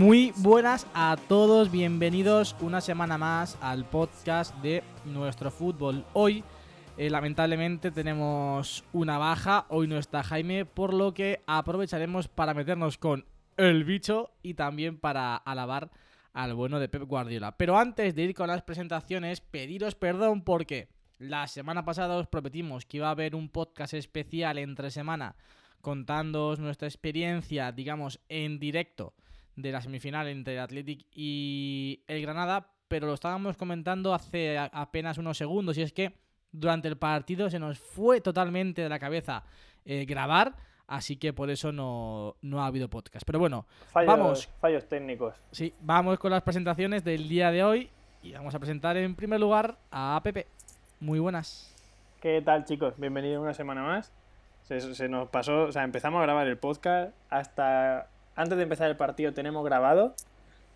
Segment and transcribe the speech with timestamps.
[0.00, 6.06] Muy buenas a todos, bienvenidos una semana más al podcast de nuestro fútbol.
[6.14, 6.42] Hoy,
[6.96, 12.96] eh, lamentablemente, tenemos una baja, hoy no está Jaime, por lo que aprovecharemos para meternos
[12.96, 13.26] con
[13.58, 15.90] el bicho y también para alabar
[16.32, 17.58] al bueno de Pep Guardiola.
[17.58, 20.88] Pero antes de ir con las presentaciones, pediros perdón porque
[21.18, 25.36] la semana pasada os prometimos que iba a haber un podcast especial entre semana
[25.82, 29.12] contándoos nuestra experiencia, digamos, en directo
[29.62, 35.18] de la semifinal entre el Athletic y el Granada, pero lo estábamos comentando hace apenas
[35.18, 36.12] unos segundos y es que
[36.52, 39.44] durante el partido se nos fue totalmente de la cabeza
[39.84, 40.54] eh, grabar,
[40.88, 43.24] así que por eso no, no ha habido podcast.
[43.24, 44.48] Pero bueno, Fallos, Vamos.
[44.60, 45.34] fallos técnicos.
[45.52, 47.90] sí, vamos con las presentaciones del día de hoy
[48.22, 50.46] y vamos a presentar en primer lugar a Pepe.
[50.98, 51.74] Muy buenas.
[52.20, 52.94] ¿Qué tal, chicos?
[52.98, 54.12] Bienvenidos una semana más.
[54.64, 58.08] Se, se nos pasó, o sea, empezamos a grabar el podcast hasta
[58.40, 60.14] antes de empezar el partido tenemos grabado,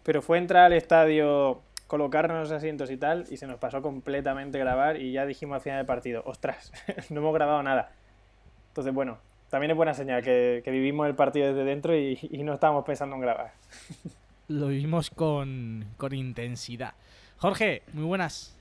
[0.03, 4.59] pero fue entrar al estadio, colocarnos los asientos y tal, y se nos pasó completamente
[4.59, 6.73] grabar y ya dijimos al final del partido, ostras,
[7.11, 7.93] no hemos grabado nada.
[8.69, 12.43] Entonces, bueno, también es buena señal que, que vivimos el partido desde dentro y, y
[12.43, 13.53] no estábamos pensando en grabar.
[14.49, 16.93] Lo vivimos con, con intensidad.
[17.39, 18.55] Jorge, muy buenas.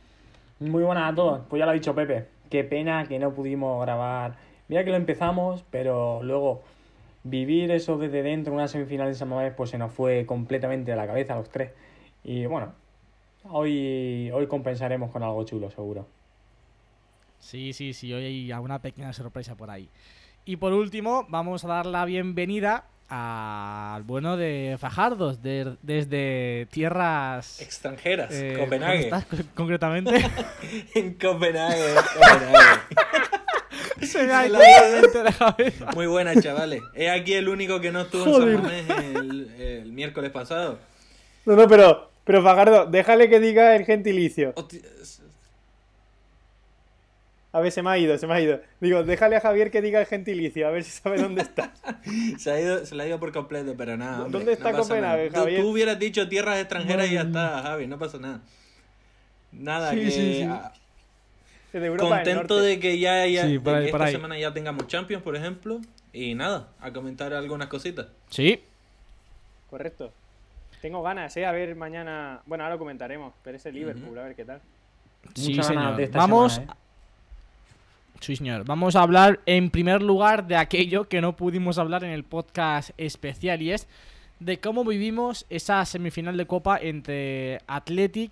[0.60, 1.42] Muy buenas a todos.
[1.50, 2.26] Pues ya lo ha dicho Pepe.
[2.50, 4.36] Qué pena que no pudimos grabar.
[4.70, 6.64] Mira que lo empezamos, pero luego
[7.24, 10.98] vivir eso desde dentro, una semifinal en San Mamés, pues se nos fue completamente de
[10.98, 11.72] la cabeza a los tres.
[12.24, 12.74] Y bueno,
[13.46, 16.08] hoy, hoy compensaremos con algo chulo, seguro.
[17.40, 19.90] Sí, sí, sí, hoy hay alguna pequeña sorpresa por ahí.
[20.46, 27.62] Y por último, vamos a dar la bienvenida al bueno de Fajardos, de- desde tierras...
[27.62, 29.10] Extranjeras, eh, Copenhague.
[29.10, 30.12] ¿dónde estás co- concretamente?
[30.96, 32.80] En Copenhague, Copenhague.
[34.20, 35.86] Se me ha ido la- totalmente de la cabeza.
[35.96, 36.82] Muy buenas, chavales.
[36.94, 38.50] Es aquí el único que no estuvo Joder.
[38.50, 40.80] en San Mamés el, el miércoles pasado.
[41.46, 44.54] No, no, pero, pero Fajardo, déjale que diga el gentilicio.
[44.56, 44.80] Hostia,
[47.52, 48.62] A ver, se me ha ido, se me ha ido.
[48.80, 51.72] Digo, déjale a Javier que diga el gentilicio, a ver si sabe dónde está.
[52.40, 54.24] Se, ha ido, se la ha ido por completo, pero nada.
[54.24, 55.34] hombre, ¿Dónde está no Copenhague, nada.
[55.34, 55.62] Tú- Javier?
[55.62, 58.42] Tú, hubieras dicho tierras extranjeras y ya está, Javi, no pasa nada.
[59.52, 60.50] Nada, Sí, que sí, sí.
[61.98, 64.14] Contento de que ya, ya Sí, por de ahí, que por esta ahí.
[64.14, 65.82] semana ya tengamos Champions, por ejemplo.
[66.14, 68.08] Y nada, a comentar algunas cositas.
[68.30, 68.62] Sí,
[69.70, 70.12] Correcto.
[70.84, 71.46] Tengo ganas, ¿eh?
[71.46, 72.42] A ver mañana.
[72.46, 74.62] Bueno, ahora lo comentaremos, pero es el Liverpool, a ver qué tal.
[75.34, 75.96] sí, Muchas señor.
[75.96, 76.54] de esta Vamos...
[76.56, 76.76] semana, ¿eh?
[78.20, 78.64] Sí, señor.
[78.66, 82.92] Vamos a hablar en primer lugar de aquello que no pudimos hablar en el podcast
[82.98, 83.88] especial y es
[84.40, 88.32] de cómo vivimos esa semifinal de Copa entre Athletic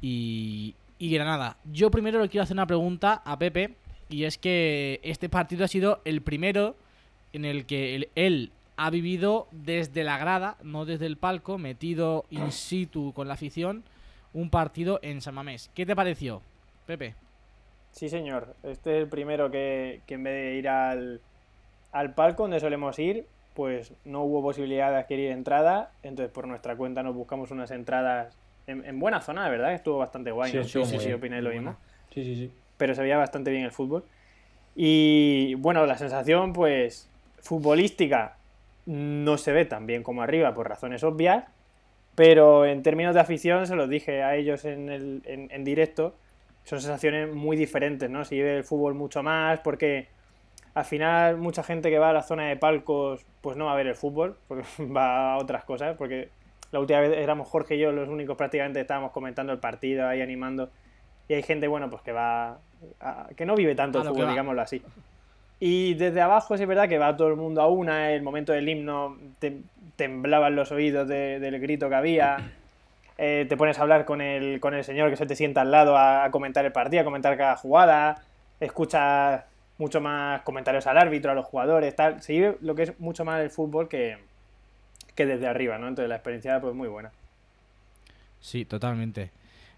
[0.00, 1.56] y, y Granada.
[1.72, 3.74] Yo primero le quiero hacer una pregunta a Pepe
[4.08, 6.76] y es que este partido ha sido el primero
[7.32, 12.52] en el que él, ha vivido desde la grada, no desde el palco, metido in
[12.52, 13.84] situ con la afición,
[14.34, 15.70] un partido en San Mamés.
[15.74, 16.42] ¿Qué te pareció,
[16.86, 17.14] Pepe?
[17.92, 18.54] Sí, señor.
[18.62, 21.22] Este es el primero que, que en vez de ir al,
[21.92, 25.90] al palco donde solemos ir, pues no hubo posibilidad de adquirir entrada.
[26.02, 29.72] Entonces, por nuestra cuenta, nos buscamos unas entradas en, en buena zona, la verdad.
[29.72, 30.50] Estuvo bastante guay.
[30.50, 31.76] Sí, no muy si bien, opináis lo mismo.
[32.12, 32.50] Sí, sí, sí.
[32.76, 34.04] pero se veía bastante bien el fútbol.
[34.74, 37.08] Y bueno, la sensación, pues,
[37.40, 38.36] futbolística
[38.86, 41.44] no se ve tan bien como arriba por razones obvias,
[42.14, 46.14] pero en términos de afición, se los dije a ellos en, el, en, en directo,
[46.64, 48.24] son sensaciones muy diferentes, ¿no?
[48.24, 50.08] Se vive el fútbol mucho más, porque
[50.74, 53.76] al final mucha gente que va a la zona de palcos, pues no va a
[53.76, 56.28] ver el fútbol, porque va a otras cosas, porque
[56.72, 60.20] la última vez éramos Jorge y yo los únicos prácticamente estábamos comentando el partido, ahí
[60.22, 60.70] animando,
[61.28, 62.58] y hay gente, bueno, pues que va,
[63.00, 64.82] a- que no vive tanto el fútbol, digámoslo así.
[65.58, 68.68] Y desde abajo es verdad que va todo el mundo a una, el momento del
[68.68, 69.56] himno te-
[69.96, 72.50] temblaban los oídos de- del grito que había,
[73.18, 75.70] eh, te pones a hablar con el, con el señor que se te sienta al
[75.70, 78.16] lado a, a comentar el partido, a comentar cada jugada,
[78.60, 79.44] escuchas
[79.78, 82.22] mucho más comentarios al árbitro, a los jugadores, tal.
[82.22, 84.18] Se vive lo que es mucho más el fútbol que,
[85.16, 85.88] que desde arriba, ¿no?
[85.88, 87.10] Entonces la experiencia pues muy buena.
[88.40, 89.30] Sí, totalmente.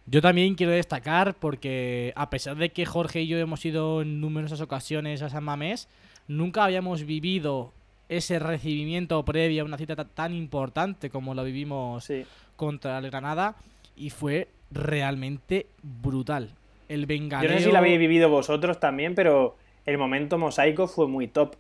[0.07, 4.21] Yo también quiero destacar porque a pesar de que Jorge y yo hemos ido en
[4.21, 5.89] numerosas ocasiones a San Mamés,
[6.27, 7.73] nunca habíamos vivido
[8.09, 12.25] ese recibimiento previo a una cita ta- tan importante como lo vivimos Sí.
[12.57, 13.57] contra el Granada
[13.97, 16.51] y fue realmente brutal.
[16.89, 17.51] El Yo bengaleo...
[17.53, 21.55] no sé si lo habéis vivido vosotros también, pero el momento mosaico fue muy top.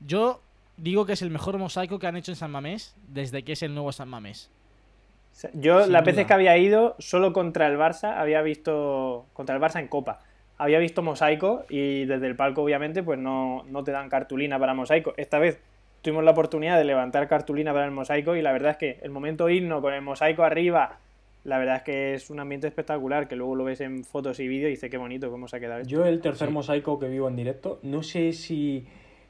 [0.00, 0.40] Yo
[0.78, 3.62] digo que es el mejor mosaico que han hecho en San Mamés desde que es
[3.62, 4.50] el nuevo San Mamés.
[5.52, 6.12] Yo Sin las duda.
[6.12, 9.26] veces que había ido, solo contra el Barça, había visto.
[9.34, 10.20] Contra el Barça en Copa.
[10.56, 14.74] Había visto mosaico y desde el palco, obviamente, pues no, no te dan cartulina para
[14.74, 15.14] mosaico.
[15.16, 15.60] Esta vez
[16.02, 19.10] tuvimos la oportunidad de levantar cartulina para el mosaico y la verdad es que el
[19.12, 20.98] momento himno con el mosaico arriba,
[21.44, 24.48] la verdad es que es un ambiente espectacular que luego lo ves en fotos y
[24.48, 25.80] vídeos y dices qué bonito cómo se ha quedado.
[25.80, 25.90] esto".
[25.90, 28.84] Yo el tercer mosaico que vivo en directo, no sé si,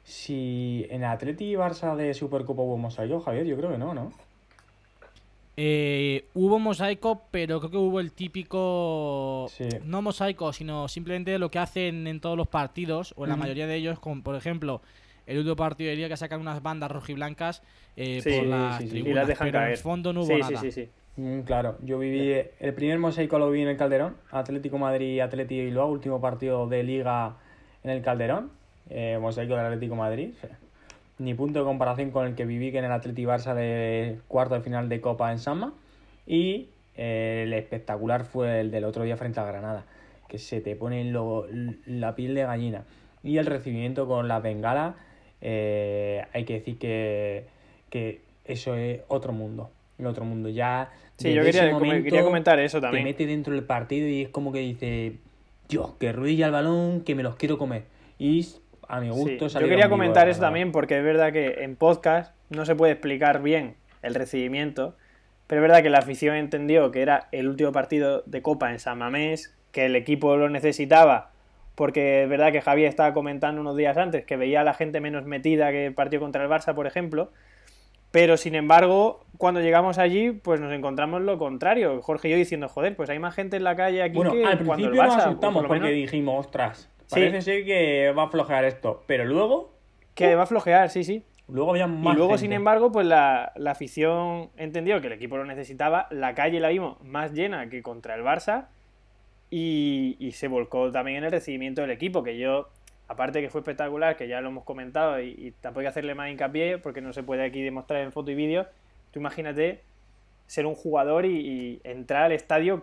[0.08, 4.10] si en Atleti y Barça de Supercopa hubo mosaico, Javier, yo creo que no, ¿no?
[5.56, 9.46] Eh, hubo mosaico, pero creo que hubo el típico.
[9.50, 9.68] Sí.
[9.84, 13.66] No mosaico, sino simplemente lo que hacen en todos los partidos, o en la mayoría
[13.66, 14.80] de ellos, con, por ejemplo,
[15.26, 17.62] el último partido de día que sacan unas bandas rojiblancas
[17.96, 18.86] eh, Sí, por sí, las sí, sí.
[18.86, 19.72] Y tribunas, las dejan pero en caer.
[19.72, 20.60] el fondo no hubo sí, nada.
[20.60, 20.88] sí, sí, sí.
[21.20, 25.20] Mm, claro, yo viví el primer mosaico lo vi en el Calderón, Atlético Madrid y
[25.20, 27.36] Atlético Bilbao, último partido de liga
[27.82, 28.52] en el Calderón,
[28.90, 30.30] eh, mosaico del Atlético Madrid.
[31.18, 34.54] Ni punto de comparación con el que viví que en el Atlético Barça de cuarto
[34.54, 35.72] de final de Copa en Sama.
[36.26, 39.84] Y eh, el espectacular fue el del otro día frente a Granada,
[40.28, 41.46] que se te pone lo-
[41.86, 42.84] la piel de gallina.
[43.24, 44.94] Y el recibimiento con las bengalas,
[45.40, 47.46] eh, hay que decir que,
[47.90, 49.70] que eso es otro mundo.
[50.04, 50.48] Otro mundo.
[50.48, 53.02] Ya Sí, yo quería, momento quería comentar eso te también.
[53.04, 55.14] mete dentro del partido y es como que dice,
[55.68, 57.82] Dios, que rodilla el balón, que me los quiero comer.
[58.20, 58.46] Y
[58.88, 61.76] a mi Sí, gusto Yo salieron quería comentar eso también porque es verdad que en
[61.76, 64.96] podcast no se puede explicar bien el recibimiento,
[65.46, 68.80] pero es verdad que la afición entendió que era el último partido de Copa en
[68.80, 71.30] San Mamés, que el equipo lo necesitaba,
[71.74, 75.00] porque es verdad que Javier estaba comentando unos días antes que veía a la gente
[75.00, 77.30] menos metida que el partido contra el Barça, por ejemplo,
[78.10, 82.00] pero sin embargo, cuando llegamos allí, pues nos encontramos lo contrario.
[82.00, 84.44] Jorge y yo diciendo, joder, pues hay más gente en la calle aquí Bueno, que
[84.44, 88.12] al cuando el principio nos Barça, o asustamos por porque dijimos, ostras, parece ser que
[88.16, 89.02] va a flojear esto.
[89.06, 89.72] Pero luego,
[90.14, 91.22] que va a flojear, sí, sí.
[91.48, 92.42] luego había Y más luego, gente.
[92.42, 96.06] sin embargo, pues la, la afición entendió que el equipo lo necesitaba.
[96.10, 98.66] La calle la vimos más llena que contra el Barça.
[99.50, 102.68] Y, y se volcó también en el recibimiento del equipo, que yo,
[103.06, 106.14] aparte que fue espectacular, que ya lo hemos comentado y, y tampoco hay que hacerle
[106.14, 108.66] más hincapié porque no se puede aquí demostrar en foto y vídeo.
[109.10, 109.80] Tú imagínate
[110.46, 112.82] ser un jugador y, y entrar al estadio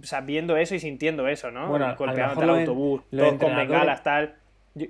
[0.00, 1.68] o sea, viendo eso y sintiendo eso, ¿no?
[1.68, 2.22] Bueno, lo de-
[2.60, 4.34] autobús, todos con bengalas, tal.
[4.74, 4.86] Yo-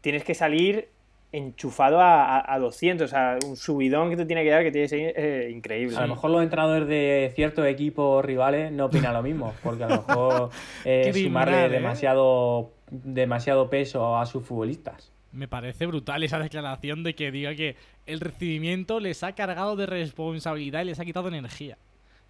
[0.00, 0.88] tienes que salir
[1.32, 4.72] enchufado a, a, a 200, o sea, un subidón que te tiene que dar que
[4.72, 5.96] tiene que ser eh, increíble.
[5.96, 9.88] A lo mejor los entrenadores de ciertos equipos rivales no opinan lo mismo, porque a
[9.88, 10.50] lo mejor
[10.84, 11.68] eh, sumarle ¿eh?
[11.68, 15.12] demasiado, demasiado peso a sus futbolistas.
[15.32, 17.76] Me parece brutal esa declaración de que diga que
[18.06, 21.78] el recibimiento les ha cargado de responsabilidad y les ha quitado energía.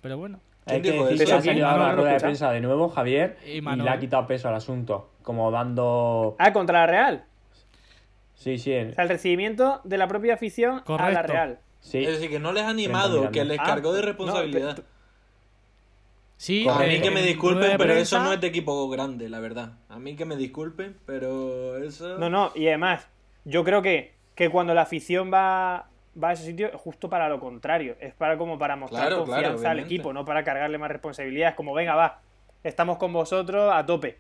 [0.03, 1.26] Pero bueno, Hay ¿Quién que dijo decir eso?
[1.26, 3.98] que ha ¿Eso salido ahora la rueda de prensa de nuevo, Javier, Y le ha
[3.98, 6.36] quitado peso al asunto, como dando...
[6.38, 7.24] Ah, contra la Real.
[8.34, 11.22] Sí, sí, O sea, el recibimiento de la propia afición a la.
[11.22, 11.58] Real.
[11.80, 11.98] sí.
[12.04, 14.76] Es decir, que no les ha animado, que les Ah, cargó de responsabilidad.
[14.76, 14.82] pe-
[16.38, 16.66] sí.
[16.66, 17.02] a mí Correcto.
[17.02, 19.72] que me en disculpen, pero eso no es de equipo grande, la verdad.
[19.90, 22.16] A mí que me disculpen, pero eso...
[22.18, 23.06] No, no, y además,
[23.44, 25.88] yo creo que, que cuando la afición va,
[26.22, 27.96] va a ese sitio justo para lo contrario.
[28.00, 31.55] Es para como para mostrar Claro, claro, confianza al equipo, no para cargarle más responsabilidades.
[31.56, 32.20] Como, venga, va,
[32.64, 34.19] estamos con vosotros a tope.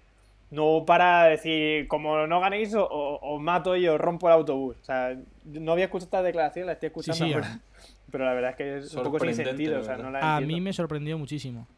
[0.50, 4.76] No para decir, como no ganéis, o- o- os mato y os rompo el autobús.
[4.82, 7.58] O sea, no había escuchado esta declaración, la estoy escuchando sí, ahora.
[8.10, 9.74] Pero la verdad es que es un poco sin sentido.
[9.74, 10.04] la O sea, verdad.
[10.10, 11.68] no la A mí me sorprendió muchísimo.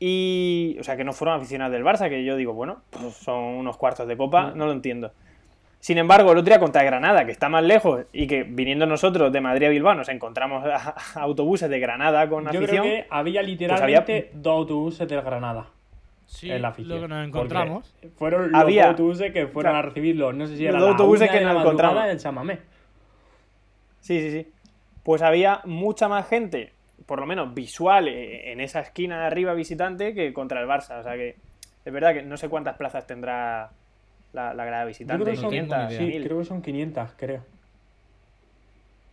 [0.00, 3.36] Y, o sea, que no fueron aficionados del Barça, que yo digo, bueno, pues son
[3.42, 4.58] unos cuartos de copa, Mm.
[4.58, 5.12] no lo entiendo.
[5.80, 9.32] Sin embargo, el otro día contra Granada, que está más lejos, y que viniendo nosotros
[9.32, 12.68] de Madrid a Bilbao nos encontramos a- a autobuses de Granada con Yo afición.
[12.68, 15.66] creo que había Pues literalmente dos autobuses del Granada
[16.26, 16.96] Sí, en la afición.
[16.96, 17.94] lo que nos encontramos.
[18.16, 19.78] Fueron los Había- dos autobuses que fueron Claro.
[19.78, 20.32] a recibirlo.
[20.32, 22.04] No sé si Los era dos la autobuses que nos encontramos.
[22.06, 22.58] del Chamamé.
[24.00, 24.48] Sí, sí, sí.
[25.02, 26.72] Pues había mucha más gente,
[27.06, 31.00] por lo menos visual, eh, en esa esquina de arriba visitante que contra el Barça.
[31.00, 31.36] O sea que
[31.84, 33.70] es verdad que no sé cuántas plazas tendrá
[34.32, 35.24] la, la grada Yo visitante.
[35.24, 36.04] creo que son, tengo ni 500, idea.
[36.04, 36.22] sí, 1000.
[36.22, 37.44] creo que son 500, creo.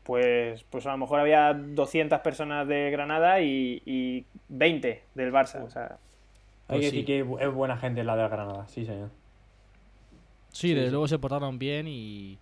[0.03, 5.63] Pues, pues a lo mejor había 200 personas de Granada y, y 20 del Barça.
[5.63, 5.97] O sea,
[6.67, 6.97] Hay Pues que sí.
[7.01, 9.09] decir que es buena gente la de Granada, sí, señor.
[10.51, 12.37] Sí, desde luego se portaron bien y,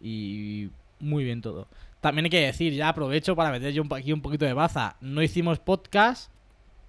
[0.00, 0.70] y
[1.00, 1.66] muy bien todo.
[2.00, 4.96] También hay que decir, ya aprovecho para meter yo aquí un poquito de baza.
[5.00, 6.30] No hicimos podcast,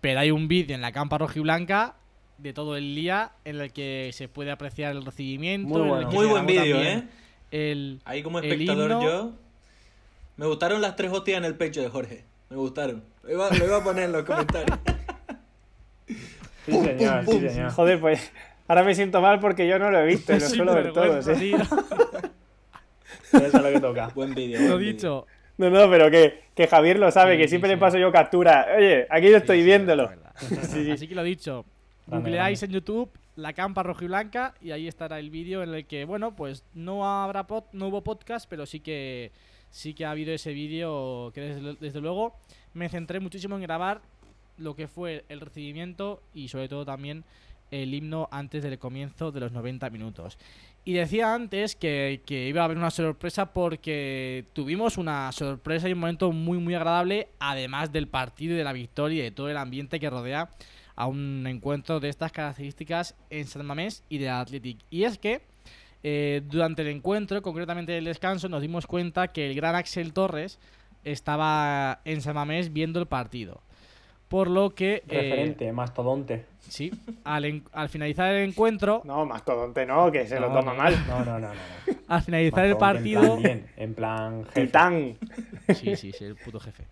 [0.01, 1.95] pero hay un vídeo en la campa rojiblanca
[2.37, 5.67] de todo el día en el que se puede apreciar el recibimiento.
[5.67, 6.09] Muy bueno.
[6.11, 7.03] buen vídeo, ¿eh?
[7.51, 9.03] El, Ahí como espectador himno.
[9.03, 9.31] yo.
[10.37, 12.23] Me gustaron las tres hostias en el pecho de Jorge.
[12.49, 13.03] Me gustaron.
[13.23, 14.77] Lo iba, lo iba a poner en los comentarios.
[16.65, 17.71] Sí, señor, sí, señor.
[17.71, 18.31] joder, pues
[18.67, 20.93] ahora me siento mal porque yo no lo he visto y lo Sí, suelo ver
[20.93, 21.25] todos.
[21.25, 21.55] vergüenza, ¿eh?
[23.33, 24.07] Eso es lo que toca.
[24.15, 24.59] Buen vídeo.
[24.67, 25.25] Lo dicho.
[25.57, 27.75] No, no, pero que, que Javier lo sabe, Sí, que siempre sí.
[27.75, 28.67] le paso yo captura.
[28.77, 30.09] Oye, aquí yo estoy Sí, sí, viéndolo.
[30.39, 30.55] Sí,
[30.85, 30.91] sí.
[30.91, 31.65] Así que lo dicho.
[32.07, 36.35] Googleáis en YouTube la campa rojiblanca y ahí estará el vídeo en el que, bueno,
[36.35, 39.31] pues no habrá pod- no hubo podcast, pero sí que
[39.69, 42.35] sí que ha habido ese vídeo que desde, desde luego
[42.73, 44.01] me centré muchísimo en grabar
[44.57, 47.23] lo que fue el recibimiento y sobre todo también
[47.71, 50.37] el himno antes del comienzo de los 90 minutos.
[50.89, 55.93] Y decía antes que, que iba a haber una sorpresa porque tuvimos una sorpresa y
[55.93, 59.49] un momento muy muy agradable, además del partido y de la victoria y de todo
[59.49, 60.49] el ambiente que rodea
[60.95, 64.79] a un encuentro de estas características en San Mamés y de Athletic.
[64.89, 65.43] Y es que
[66.01, 70.57] eh, durante el encuentro, concretamente el descanso, nos dimos cuenta que el gran Axel Torres
[71.03, 73.61] estaba en San Mamés viendo el partido.
[74.27, 75.03] Por lo que...
[75.07, 76.45] eh, Referente, mastodonte.
[76.67, 76.91] Sí,
[77.23, 80.75] al, en- al finalizar el encuentro, No, mastodonte no, que se lo toma no.
[80.75, 80.95] mal.
[81.07, 81.59] No, no, no, no.
[82.07, 83.21] al finalizar el partido...
[83.21, 84.61] En plan, bien, en plan jefe.
[84.65, 85.17] Titán.
[85.75, 86.85] Sí, sí, sí, el puto jefe.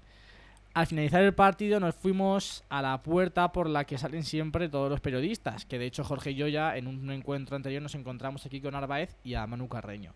[0.74, 4.92] Al finalizar el partido nos fuimos a la puerta por la que salen siempre todos
[4.92, 8.46] los periodistas, que de hecho Jorge y yo ya en un encuentro anterior nos encontramos
[8.46, 10.14] aquí con Arbaez y a Manu Carreño.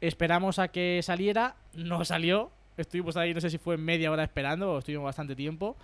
[0.00, 4.74] Esperamos a que saliera, no salió, estuvimos ahí no sé si fue media hora esperando
[4.74, 5.76] o estuvimos bastante tiempo.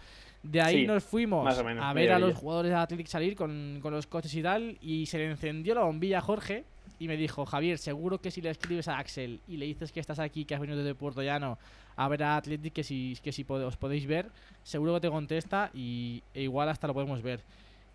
[0.42, 3.06] De ahí Sí, nos fuimos más o menos, a ver a los jugadores de Athletic
[3.06, 6.64] salir con, con los coches y tal y se le encendió la bombilla a Jorge
[6.98, 10.00] y me dijo, Javier, seguro que si le escribes a Axel y le dices que
[10.00, 11.58] estás aquí, que has venido desde Puerto Llano
[11.96, 14.26] a ver a Athletic, que si, que si os podéis ver,
[14.62, 17.40] seguro que te contesta y e igual hasta lo podemos ver.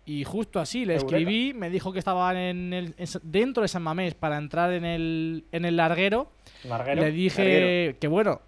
[0.06, 3.68] Y justo así, le escribí, me dijo que estaban en el, en Sa- dentro de
[3.68, 6.30] San Mamés para entrar en el, en el larguero.
[6.64, 7.02] Larguero.
[7.02, 7.98] Le dije Larguero.
[8.00, 8.40] que bueno,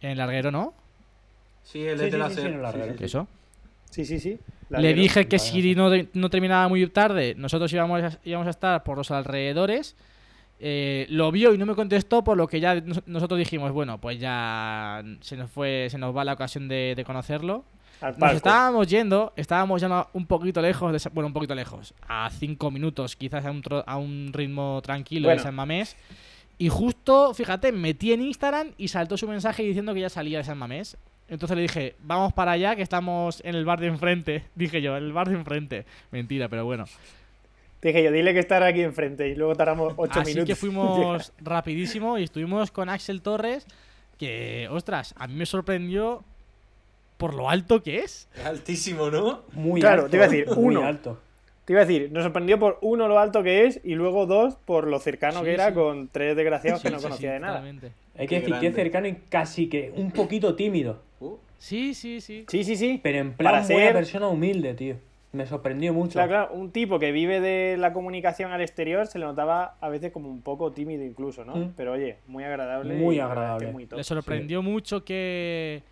[0.00, 0.72] en el larguero, ¿no?
[1.70, 2.50] Sí, él Sí, es de sí, la sí, sí, SER.
[2.50, 2.96] en el larguero.
[2.96, 3.28] ¿Qué eso?
[3.90, 4.38] Sí, sí, sí.
[4.70, 5.50] Le dije que Vaya.
[5.52, 9.96] si no, no terminaba muy tarde, nosotros íbamos a, íbamos a estar por los alrededores.
[10.62, 13.98] Eh, lo vio y no me contestó, por lo que ya nos- nosotros dijimos, bueno,
[14.00, 17.64] pues ya se nos fue, se nos va la ocasión de, de conocerlo.
[18.02, 22.30] Al Nos estábamos yendo, estábamos ya un poquito lejos, de bueno, un poquito lejos, a
[22.30, 25.38] cinco minutos, quizás a un, tro- a un ritmo tranquilo Bueno.
[25.40, 25.96] de San Mamés.
[26.58, 30.44] Y justo, fíjate, metí en Instagram y saltó su mensaje diciendo que ya salía de
[30.44, 30.96] San Mamés.
[31.30, 34.44] Entonces le dije, vamos para allá, que estamos en el bar de enfrente.
[34.54, 35.86] Dije yo, en el bar de enfrente.
[36.10, 36.84] Mentira, pero bueno.
[37.80, 40.46] Dije yo, dile que estará aquí enfrente y luego tardamos ocho Así minutos.
[40.46, 43.64] que en fuimos rapidísimo y estuvimos con Axel Torres,
[44.18, 46.22] que, ostras, a mí me sorprendió
[47.16, 48.28] por lo alto que es.
[48.44, 49.44] Altísimo, ¿no?
[49.52, 50.10] Muy Claro, alto.
[50.10, 51.20] te iba a decir, muy alto.
[51.70, 54.56] Te iba a decir, nos sorprendió por uno lo alto que es y luego dos
[54.56, 57.38] por lo cercano Sí, que era con tres desgraciados que no sí, conocía sí, de
[57.38, 57.52] nada.
[57.60, 57.92] totalmente.
[58.16, 58.66] Hay Qué que decir que grande.
[58.66, 61.00] es cercano y casi que un poquito tímido.
[61.20, 62.44] Uh, Sí, sí, sí.
[62.48, 62.98] Sí, sí, sí.
[63.00, 64.96] Pero en plan Para buena ser- persona humilde, tío.
[65.30, 66.14] Me sorprendió mucho.
[66.14, 69.88] Claro, claro, un tipo que vive de la comunicación al exterior se le notaba a
[69.88, 71.54] veces como un poco tímido incluso, ¿no?
[71.54, 71.74] Mm.
[71.76, 72.94] Pero oye, muy agradable.
[72.94, 73.70] Muy que agradable.
[73.70, 73.98] muy top.
[73.98, 75.84] Le sorprendió mucho que,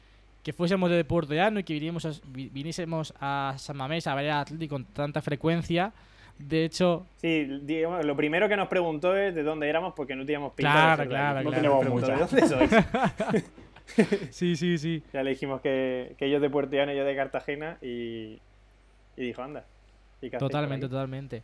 [0.43, 4.15] que fuésemos de Puerto Llano y que viniésemos a, vi- viniésemos a San Mamés a
[4.15, 5.93] ver a Atlético con tanta frecuencia.
[6.39, 10.25] De hecho, Sí, digamos, lo primero que nos preguntó es de dónde éramos porque no
[10.25, 11.61] teníamos pinta Claro, de claro, claro.
[11.61, 13.45] No preguntó, tenemos ¿de dónde sois?
[14.31, 15.03] sí, sí, sí.
[15.13, 18.39] ya le dijimos que, que ellos de Puerto Llano y yo de Cartagena y,
[19.17, 19.65] y dijo, anda.
[20.23, 21.43] ¿y Totalmente, totalmente.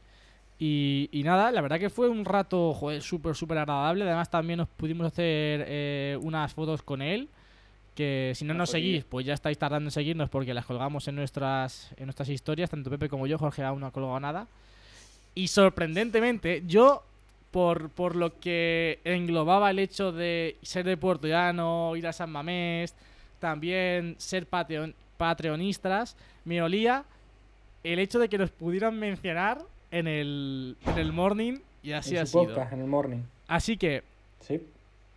[0.59, 4.05] Y, y nada, la verdad que fue un rato súper, súper agradable.
[4.05, 7.29] Además, también nos pudimos hacer eh, unas fotos con él.
[7.95, 11.15] Que si no nos seguís, pues ya estáis tardando en seguirnos porque las colgamos en
[11.15, 12.69] nuestras, en nuestras historias.
[12.71, 14.49] Tanto Pepe como yo, Jorge aún no ha colgado nada.
[15.37, 17.05] Y sorprendentemente, yo,
[17.53, 22.31] por, por lo que englobaba el hecho de ser de Puerto Llano, ir a San
[22.31, 22.95] Mamés,
[23.39, 27.05] también ser patreon- patreonistas, me olía
[27.85, 29.59] el hecho de que nos pudieran mencionar
[29.91, 32.47] en el, en el morning y así en ha su sido.
[32.55, 33.19] podcast, en el morning.
[33.47, 34.03] Así que
[34.41, 34.61] Sí.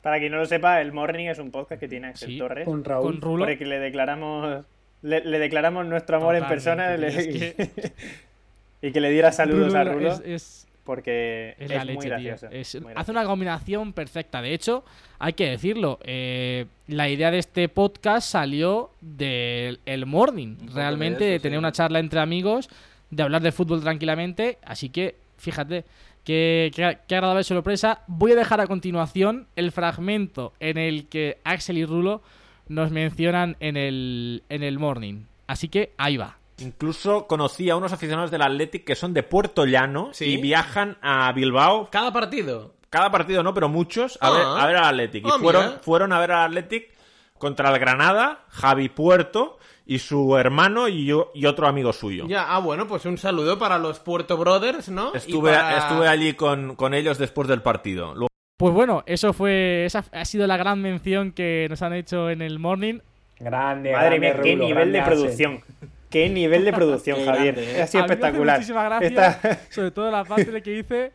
[0.02, 2.66] Para quien no lo sepa, el Morning es un podcast que tiene Axel Sí, Torres.
[2.66, 3.04] Con Raúl.
[3.14, 3.44] con Rulo.
[3.46, 4.64] Por el que le declaramos,
[5.02, 7.56] le, le declaramos nuestro amor en persona le-
[8.82, 10.12] y que le diera saludos Rulo a Rulo.
[10.14, 12.48] Es, es- porque Es, es, la muy leche, gracioso.
[12.50, 14.42] Es- muy hace una combinación perfecta.
[14.42, 14.86] De hecho,
[15.20, 16.00] hay que decirlo.
[16.04, 20.56] eh, la idea de este podcast salió del el morning.
[20.62, 21.60] Un Realmente, de tener sí.
[21.60, 22.70] una charla entre amigos,
[23.10, 24.60] de hablar de fútbol tranquilamente.
[24.64, 25.84] Así que, fíjate,
[26.28, 28.02] qué, qué- qué agradable sorpresa.
[28.08, 32.22] Voy a dejar a continuación el fragmento en el que Axel y Rulo
[32.68, 35.22] nos mencionan en el, en el morning.
[35.48, 36.38] Así que ahí va.
[36.60, 40.26] Incluso conocí a unos aficionados del Athletic que son de Puerto Llano Sí.
[40.26, 41.90] y viajan a Bilbao.
[41.92, 42.74] Cada partido.
[42.90, 44.32] Cada partido no, pero muchos a, Ah.
[44.32, 45.26] ver, a ver al Athletic.
[45.26, 45.80] Y Ah, fueron, mira.
[45.80, 46.90] fueron a ver al Athletic
[47.38, 52.26] contra el Granada, Javi Puerto y su hermano y, yo, y otro amigo suyo.
[52.28, 55.14] Ya, ah, bueno, pues un saludo para los Puerto Brothers, ¿no?
[55.16, 58.14] Estuve, para- estuve allí con, con ellos después del partido.
[58.14, 58.28] Luego
[58.58, 59.86] Pues bueno, eso fue.
[59.86, 63.00] Esa ha sido la gran mención que nos han hecho en el morning.
[63.40, 65.62] Grande, Madre grande, mía, qué Rulo, nivel de producción.
[66.10, 67.54] Qué nivel de producción, Javier.
[67.56, 67.82] grande, ¿eh?
[67.82, 68.58] Ha sido A mí me hace espectacular.
[68.58, 71.12] muchísima gracia, Esta- sobre todo la parte de que dice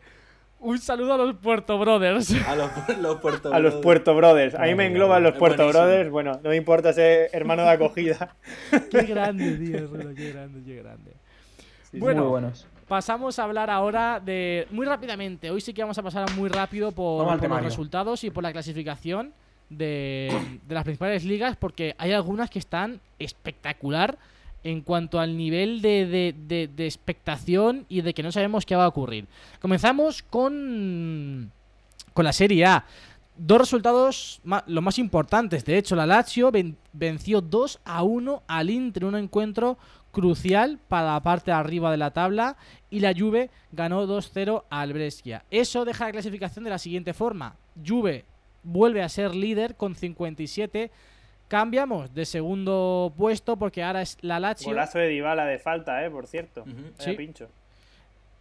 [0.62, 2.32] un saludo a los Puerto Brothers.
[2.46, 3.82] A los, los Puerto A los Brothers.
[3.82, 4.54] Puerto Brothers.
[4.54, 5.84] A mí me engloban los Puerto buenísimo.
[5.84, 6.10] Brothers.
[6.10, 8.36] Bueno, no me importa ser hermano de acogida.
[8.90, 11.12] qué grande, tío, Rulo, qué grande, qué grande.
[11.92, 12.66] bueno, Muy buenos.
[12.88, 14.66] pasamos a hablar ahora de.
[14.70, 18.30] Muy rápidamente, hoy sí que vamos a pasar muy rápido por, por los resultados y
[18.30, 19.32] por la clasificación
[19.68, 20.30] de,
[20.66, 24.18] de las principales ligas, porque hay algunas que están espectacular
[24.64, 28.84] en cuanto al nivel de, de- de- expectación y de que no sabemos qué va
[28.84, 29.26] a ocurrir.
[29.60, 31.50] Comenzamos con,
[32.14, 32.84] con la Serie A.
[33.36, 35.64] Dos resultados los más importantes.
[35.64, 39.78] De hecho, la Lazio ven- venció 2 a 1 al Inter un encuentro
[40.12, 42.56] crucial para la parte de arriba de la tabla
[42.90, 45.44] y la Juve ganó 2-0 al Brescia.
[45.50, 47.56] Eso deja la clasificación de la siguiente forma.
[47.84, 48.26] Juve
[48.62, 50.90] vuelve a ser líder con 57.
[51.52, 54.70] Cambiamos de segundo puesto porque ahora es la Lazio.
[54.70, 56.64] Golazo de Dybala de falta, eh, por cierto.
[56.96, 57.12] Sí.
[57.12, 57.50] pincho.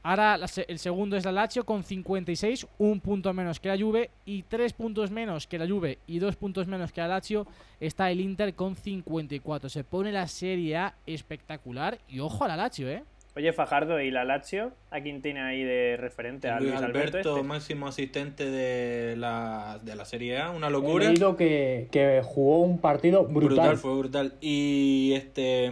[0.01, 4.43] Ahora el segundo es la Lazio con 56, un punto menos que la Juve y
[4.43, 7.45] tres puntos menos que la Juve y dos puntos menos que la Lazio
[7.81, 9.67] está el Inter con 54.
[9.67, 13.03] Se pone la Serie A espectacular y ojo a la Lazio, ¿eh?
[13.33, 14.73] Oye, Fajardo, ¿y la Lazio?
[14.89, 16.49] ¿A quién tiene ahí de referente?
[16.49, 17.35] ¿A Luis Luis Alberto, Alberto?
[17.37, 17.47] este?
[17.47, 21.07] máximo asistente de la, de la Serie A, una He locura.
[21.07, 23.47] leído que, que jugó un partido brutal.
[23.55, 24.33] Brutal, fue brutal.
[24.41, 25.71] Y este.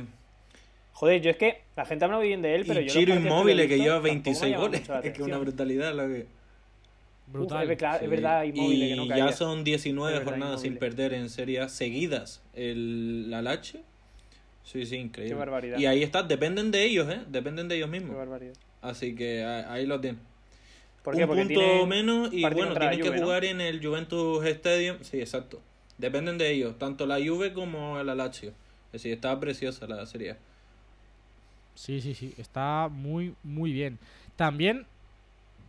[0.94, 2.94] Joder, yo es que la gente habla muy bien de él, pero y yo.
[2.94, 4.82] Chiro que Inmóvil, he que lleva tampoco me 26 llama goles.
[4.90, 6.26] Es que es una brutalidad lo que.
[7.28, 7.58] Brutal.
[7.66, 8.08] Uf, es, verdad, es Sí.
[8.08, 9.26] verdad, Inmóvil, que no y caía.
[9.28, 13.82] ya son 19 Es verdad, jornadas sin perder en Serie A seguidas el, la Lazio.
[14.72, 15.34] Sí, sí, increíble.
[15.34, 15.80] Qué barbaridad.
[15.80, 17.22] Y ahí está, dependen de ellos, ¿eh?
[17.28, 18.16] Dependen de ellos Qué mismos.
[18.16, 18.54] barbaridad.
[18.84, 20.22] Así que ahí lo tienen.
[21.02, 21.24] ¿Por qué?
[21.24, 24.98] Un Porque punto menos y bueno, tienen que jugar en el Juventus Stadium.
[25.02, 25.60] Sí, exacto.
[25.98, 28.50] Dependen de ellos, tanto la Juve como la Lazio.
[28.88, 30.36] Es decir, está preciosa la Serie.
[31.74, 33.98] Sí, sí, sí, está muy, muy bien.
[34.36, 34.86] También,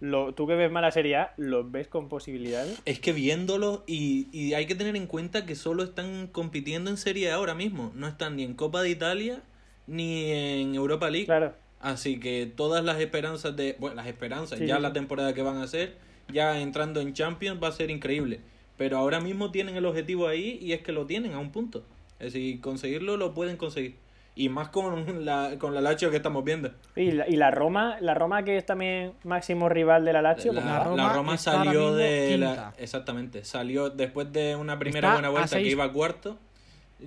[0.00, 2.80] Lo, tú que ves mala Serie A, ¿los ves con posibilidades?
[2.86, 6.96] Es que viéndolo, y, y hay que tener en cuenta que solo están compitiendo en
[6.96, 7.92] Serie A ahora mismo.
[7.94, 9.42] No están ni en Copa de Italia
[9.86, 11.26] ni en Europa League.
[11.26, 11.52] Claro.
[11.80, 13.76] Así que todas las esperanzas de.
[13.78, 15.96] Bueno, las esperanzas, Sí, ya sí, la temporada que van a hacer,
[16.32, 18.40] ya entrando en Champions, va a ser increíble.
[18.76, 21.84] Pero ahora mismo tienen el objetivo ahí y es que lo tienen a un punto.
[22.18, 23.96] Es decir, conseguirlo lo pueden conseguir.
[24.36, 26.70] Y más con la, con la Lazio que estamos viendo.
[26.96, 30.52] Y la, y la Roma, la Roma que es también máximo rival de la Lazio,
[30.52, 30.84] La, ¿cómo la?
[30.84, 35.28] Roma la Roma está salió de la, exactamente salió después de una primera Está buena
[35.28, 36.38] a vuelta que iba a cuarto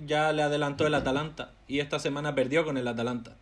[0.06, 3.32] ya le adelantó el Atalanta y esta semana perdió con el Atalanta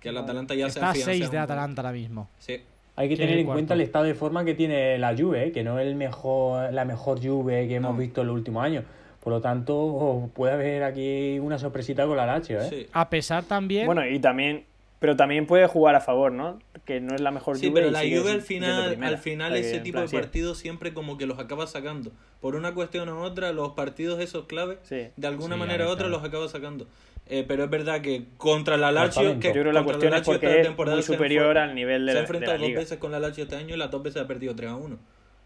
[0.00, 1.38] que el Atalanta ya se está a afianza 6 de.
[1.38, 2.28] Atalanta ahora mismo.
[2.38, 2.60] sí
[2.96, 5.78] Hay que tener en cuenta el estado de forma que tiene la Juve, que no
[5.78, 7.98] es el mejor, la mejor Juve que hemos No.
[7.98, 8.84] visto en los últimos años.
[9.22, 12.66] Por lo tanto, puede haber aquí una sorpresita con la Lazio, ¿eh?
[12.68, 13.86] sí A pesar también.
[13.86, 14.64] Bueno, y también,
[14.98, 16.58] pero también puede jugar a favor, ¿no?
[16.84, 19.08] Que no es la mejor Sí, Juve pero la Juve al final, primera.
[19.08, 20.16] al final ese tipo plan, de sí.
[20.16, 22.10] partidos siempre como que los acaba sacando.
[22.40, 25.06] Por una cuestión u otra, los partidos esos claves, Sí.
[25.16, 26.88] de alguna Sí, manera u otra los acaba sacando.
[27.28, 30.18] Eh, pero es verdad que contra la Lazio, que Yo creo que la cuestión es
[30.18, 32.66] Lazio porque esta es muy superior al nivel de se ha la, enfrentado la dos
[32.68, 32.80] liga.
[32.80, 34.98] veces con la Lazio este año y las dos veces ha perdido 3 a 1.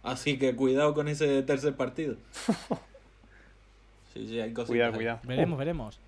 [0.03, 2.17] Así que cuidado con ese tercer partido.
[4.17, 4.69] Sí, sí, hay cosas.
[4.69, 5.21] Cuidado, cuidado.
[5.25, 6.01] Veremos, veremos.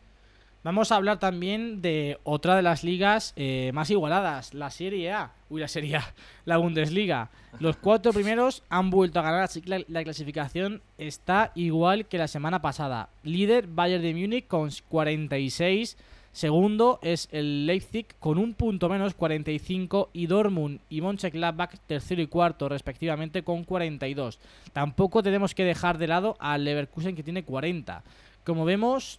[0.64, 5.32] Vamos a hablar también de otra de las ligas eh, más igualadas, la Serie A.
[5.50, 6.14] Uy, la Serie A,
[6.46, 7.30] la Bundesliga.
[7.60, 12.18] Los cuatro primeros han vuelto a ganar, así que la, la clasificación está igual que
[12.18, 13.10] la semana pasada.
[13.22, 15.96] Líder Bayern de Múnich con 46.
[16.38, 20.10] Segundo es el Leipzig con un punto menos, 45.
[20.12, 24.38] Y Dortmund y Mönchengladbach, tercero y cuarto respectivamente, con 42.
[24.72, 28.04] Tampoco tenemos que dejar de lado al Leverkusen que tiene 40.
[28.44, 29.18] Como vemos,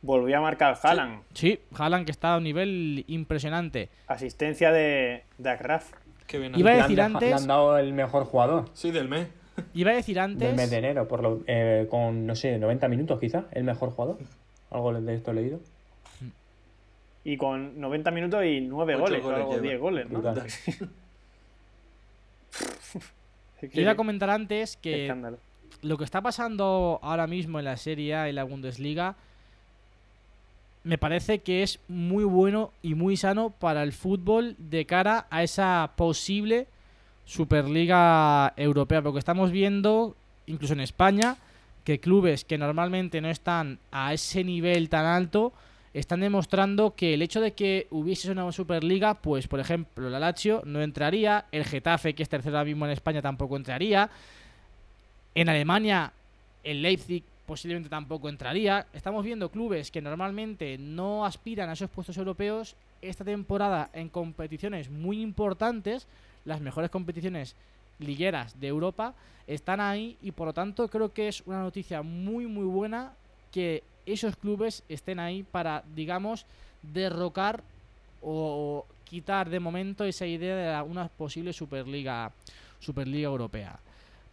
[0.00, 1.20] Volvió a marcar Haaland.
[1.34, 3.90] Sí, Haaland que está a un nivel impresionante.
[4.06, 5.90] Asistencia de, de Agraf.
[6.26, 6.58] Qué bien.
[6.58, 6.82] Iba a Le Alex.
[6.82, 9.28] han decir antes- Le han dado el mejor jugador Sí, del mes.
[9.74, 10.46] Iba a decir antes.
[10.48, 13.90] del mes de enero, por lo, eh, con, no sé, 90 minutos quizá, el mejor
[13.90, 14.16] jugador.
[14.70, 15.60] Algo de esto he leído.
[17.24, 19.62] Y con 90 minutos y 9 Ocho goles, o goles lleva.
[19.62, 20.22] 10 goles, ¿no?
[20.22, 20.90] Que-
[23.80, 25.38] Iba a comentar antes que escándalo.
[25.82, 29.16] lo que está pasando ahora mismo en la Serie A y la Bundesliga
[30.82, 35.42] me parece que es muy bueno y muy sano para el fútbol de cara a
[35.42, 36.66] esa posible
[37.24, 39.00] Superliga Europea.
[39.00, 40.14] Porque estamos viendo,
[40.46, 41.36] incluso en España,
[41.84, 45.54] que clubes que normalmente no están a ese nivel tan alto
[45.94, 50.62] están demostrando que el hecho de que hubiese una Superliga, pues por ejemplo, la Lazio
[50.66, 54.10] no entraría, el Getafe, que es tercero ahora mismo en España, tampoco entraría.
[55.36, 56.12] En Alemania,
[56.64, 58.86] el Leipzig posiblemente tampoco entraría.
[58.92, 64.90] Estamos viendo clubes que normalmente no aspiran a esos puestos europeos esta temporada en competiciones
[64.90, 66.08] muy importantes,
[66.44, 67.54] las mejores competiciones
[68.00, 69.14] ligueras de Europa,
[69.46, 73.12] están ahí y por lo tanto creo que es una noticia muy muy buena
[73.52, 76.46] que esos clubes estén ahí para, digamos,
[76.82, 77.62] derrocar
[78.22, 82.32] o quitar de momento esa idea de una posible Superliga,
[82.80, 83.78] Superliga Europea.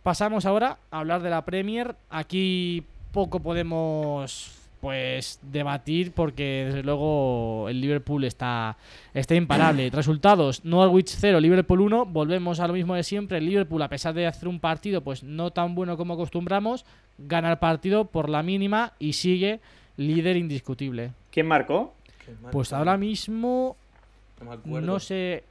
[0.03, 1.95] Pasamos ahora a hablar de la Premier.
[2.09, 8.77] Aquí poco podemos pues debatir porque desde luego el Liverpool está,
[9.13, 9.89] está imparable.
[9.93, 12.07] Resultados, Norwich 0, Liverpool 1.
[12.07, 13.37] Volvemos a lo mismo de siempre.
[13.37, 16.83] El Liverpool, a pesar de hacer un partido pues no tan bueno como acostumbramos,
[17.19, 19.59] gana el partido por la mínima y sigue
[19.97, 21.11] líder indiscutible.
[21.31, 21.93] ¿Quién marcó?
[22.51, 23.75] Pues ahora mismo
[24.39, 24.87] No me acuerdo.
[24.87, 25.43] no sé,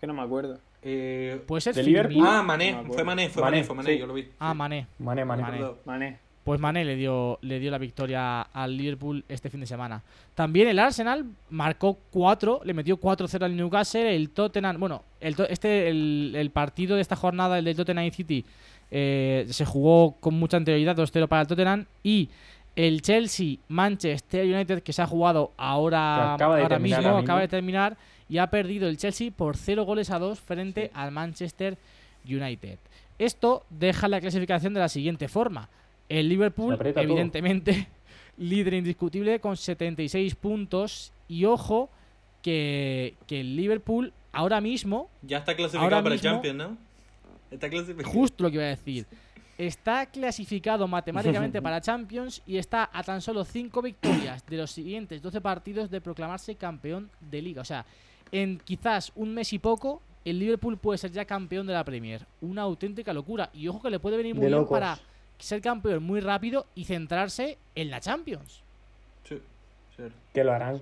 [0.00, 0.58] Que no me acuerdo.
[0.82, 2.08] Eh, puede ser ¿De Firmino.
[2.08, 2.26] Liverpool?
[2.28, 2.76] Ah, Mané.
[2.86, 3.98] fue Mané, fue Mané, Mané, fue Mané, sí.
[3.98, 4.28] yo lo vi.
[4.38, 4.54] Ah.
[4.54, 4.86] Mané.
[4.98, 5.64] Mané, Mané.
[5.84, 6.18] Mané.
[6.48, 10.02] Pues Mané le dio, le dio la victoria al Liverpool este fin de semana.
[10.34, 14.16] También el Arsenal marcó 4, le metió 4-0 al Newcastle.
[14.16, 18.46] El Tottenham, bueno, el, este, el, el partido de esta jornada, el del Tottenham City,
[18.90, 21.84] eh, se jugó con mucha anterioridad, 2-0 para el Tottenham.
[22.02, 22.30] Y
[22.76, 27.48] el Chelsea-Manchester United, que se ha jugado ahora, Que acaba de ahora mismo, acaba de
[27.48, 31.76] terminar, y ha perdido el Chelsea por 0 goles a 2 frente al Manchester
[32.24, 32.78] United.
[33.18, 35.68] Esto deja la clasificación de la siguiente forma.
[36.08, 36.88] El Liverpool, todo.
[37.00, 37.88] evidentemente,
[38.38, 41.12] líder indiscutible con 76 puntos.
[41.28, 41.90] Y ojo,
[42.42, 46.76] que, que el Liverpool ahora mismo, Ya está clasificado para mismo- Champions, ¿no?
[47.50, 48.12] Está clasificado.
[48.12, 49.06] justo lo que iba a decir,
[49.56, 55.20] está clasificado matemáticamente para Champions y está a tan solo 5 victorias de los siguientes
[55.22, 57.62] 12 partidos de proclamarse campeón de liga.
[57.62, 57.84] O sea,
[58.32, 62.26] en quizás un mes y poco, el Liverpool puede ser ya campeón de la Premier.
[62.42, 63.50] Una auténtica locura.
[63.54, 64.78] Y ojo que le puede venir muy De bien locos.
[64.78, 64.98] para
[65.38, 68.62] ser campeón muy rápido y centrarse en la Champions.
[69.24, 69.40] Sí.
[70.34, 70.80] Que lo harán.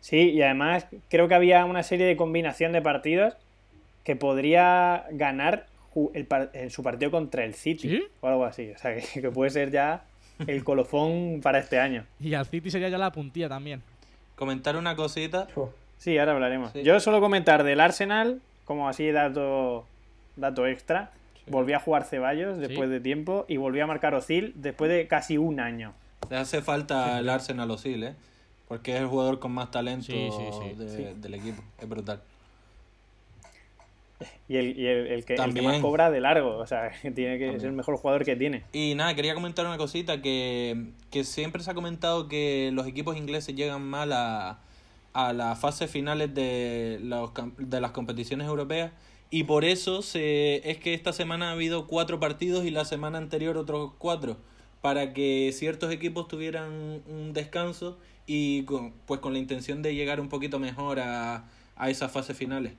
[0.00, 3.34] Sí, y además creo que había una serie de combinación de partidos
[4.04, 5.66] que podría ganar
[6.14, 8.04] el par- en su partido contra el City ¿Sí?
[8.20, 8.70] o algo así.
[8.70, 10.04] O sea, que, que puede ser ya
[10.46, 12.04] el colofón para este año.
[12.20, 13.82] Y al City sería ya la puntilla también.
[14.36, 15.46] Comentar una cosita.
[15.98, 16.72] Sí, ahora hablaremos.
[16.72, 16.82] Sí.
[16.82, 19.84] Yo solo comentar del Arsenal, como así dato,
[20.36, 21.10] dato extra.
[21.50, 25.36] Volví a jugar Ceballos después de tiempo y volví a marcar Ozil después de casi
[25.36, 25.92] un año.
[26.30, 28.14] Le hace falta el Arsenal Osil, ¿eh?
[28.68, 30.74] Porque es el jugador con más talento Sí, sí, sí.
[30.76, 31.20] de- Sí.
[31.20, 31.62] del equipo.
[31.80, 32.22] Es brutal.
[34.48, 35.64] Y el, y el- el que, el que También.
[35.66, 36.58] más cobra de largo.
[36.58, 38.62] O sea, que tiene que ser el mejor jugador que tiene.
[38.72, 43.16] Y nada, quería comentar una cosita que, que siempre se ha comentado que los equipos
[43.16, 44.58] ingleses llegan mal a,
[45.14, 48.92] a las fases finales de, los, de las competiciones europeas
[49.30, 53.18] y por eso se, es que esta semana ha habido cuatro partidos y la semana
[53.18, 54.36] anterior otros cuatro
[54.80, 60.20] para que ciertos equipos tuvieran un descanso y con, pues con la intención de llegar
[60.20, 62.72] un poquito mejor a, a esas fases finales.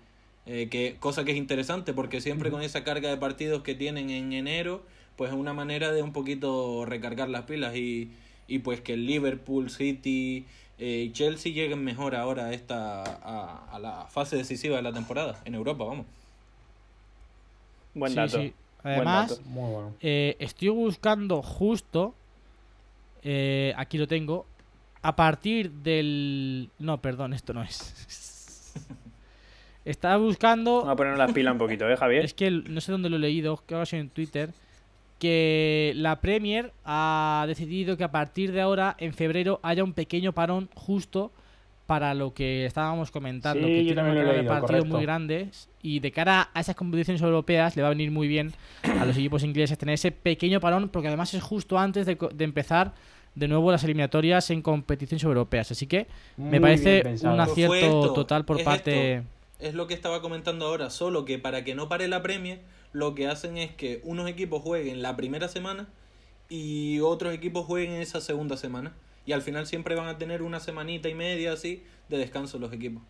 [0.48, 4.10] Eh, que, cosa que es interesante porque siempre con esa carga de partidos que tienen
[4.10, 4.84] en enero,
[5.16, 8.12] pues es una manera de un poquito recargar las pilas y,
[8.48, 10.46] y pues que el Liverpool, City
[10.80, 14.92] eh, y Chelsea lleguen mejor ahora a, esta, a, a la fase decisiva de la
[14.92, 16.08] temporada, en Europa, vamos.
[17.94, 18.38] Buen Sí, dato.
[18.40, 18.54] sí.
[18.84, 19.42] Buen Además, dato.
[19.50, 19.94] Muy bueno.
[20.02, 22.14] eh, estoy buscando justo.
[23.24, 24.46] eh, aquí lo tengo.
[25.04, 26.70] A partir del.
[26.80, 28.74] No, perdón, esto no es.
[29.86, 30.78] Estaba buscando.
[30.80, 32.24] Vamos a ponernos las pilas un poquito, ¿eh, Javier?
[32.24, 34.52] Es que no sé dónde lo he leído, creo que ha sido en Twitter,
[35.18, 40.34] que la Premier ha decidido que a partir de ahora, en febrero, haya un pequeño
[40.34, 41.32] parón justo
[41.92, 44.96] para lo que estábamos comentando, Sí, que yo tiene carga de partidos correcto.
[44.96, 48.54] muy grandes y de cara a esas competiciones europeas le va a venir muy bien
[48.98, 52.94] a los equipos ingleses tener ese pequeño parón porque además es justo antes de, empezar
[53.36, 58.14] de nuevo las eliminatorias en competiciones europeas, así que me Muy parece un acierto esto,
[58.14, 59.24] total por es parte
[59.60, 62.62] es lo que estaba comentando ahora, solo que para que no pare la Premier,
[62.94, 65.90] lo que hacen es que unos equipos jueguen la primera semana
[66.48, 68.94] y otros equipos jueguen esa segunda semana.
[69.26, 72.74] Y al final siempre van a tener una semanita y media así de descanso los
[72.74, 73.04] equipos.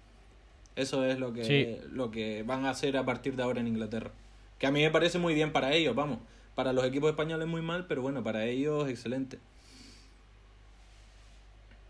[0.75, 1.77] Eso es lo que, Sí.
[1.91, 4.11] lo que van a hacer a partir de ahora en Inglaterra.
[4.59, 6.19] Que a mí me parece muy bien para ellos, vamos.
[6.55, 9.39] Para los equipos españoles muy mal, pero bueno, para ellos excelente.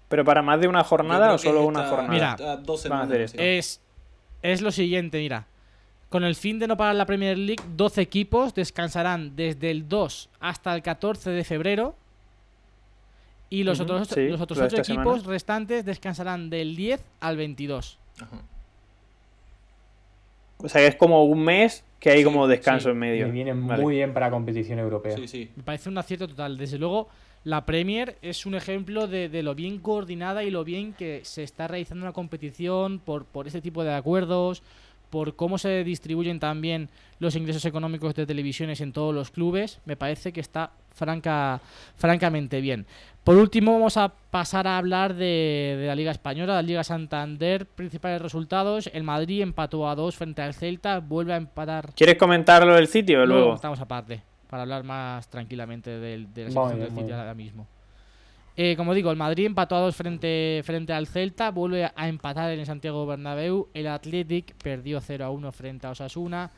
[0.09, 2.09] ¿Pero para más de una jornada o solo una jornada?
[2.09, 3.37] Mira, dos van a hacer semanas, esto.
[3.37, 3.43] sí.
[3.43, 3.81] Es,
[4.41, 5.47] es lo siguiente, mira.
[6.09, 10.29] Con el fin de no parar la Premier League, 12 equipos descansarán desde el 2
[10.41, 11.95] hasta el 14 de febrero.
[13.51, 15.33] Y los otros, sí, los otros toda 8 esta equipos semana.
[15.33, 17.99] restantes descansarán del 10 al 22.
[18.19, 18.41] Ajá.
[20.57, 22.89] O sea, que es como un mes que hay Sí, como descanso sí.
[22.91, 23.27] en medio.
[23.27, 23.81] Y viene Vale.
[23.81, 25.15] muy bien para competición europea.
[25.17, 25.49] Sí, sí.
[25.55, 26.57] Me parece un acierto total.
[26.57, 27.09] Desde luego,
[27.43, 31.43] la Premier es un ejemplo de, de lo bien coordinada y lo bien que se
[31.43, 34.61] está realizando una competición por, por este tipo de acuerdos,
[35.09, 39.79] por cómo se distribuyen también los ingresos económicos de televisiones en todos los clubes.
[39.85, 41.59] Me parece que está franca,
[41.97, 42.85] francamente bien.
[43.23, 47.67] Por último, vamos a pasar a hablar de, de la Liga Española, la Liga Santander.
[47.67, 52.73] Principales resultados: el Madrid empató a 2 frente al Celta, vuelve a empatar ¿Quieres comentarlo
[52.73, 53.55] del sitio o Luego luego?
[53.55, 57.19] estamos aparte, para hablar más tranquilamente del, de la situación bien, del bien.
[57.19, 57.67] ahora mismo.
[58.57, 62.49] Eh, como digo, el Madrid empató a dos frente, frente al Celta, vuelve a empatar
[62.51, 63.69] en el Santiago Bernabéu.
[63.73, 66.51] El Athletic perdió 0 a 1 frente a Osasuna.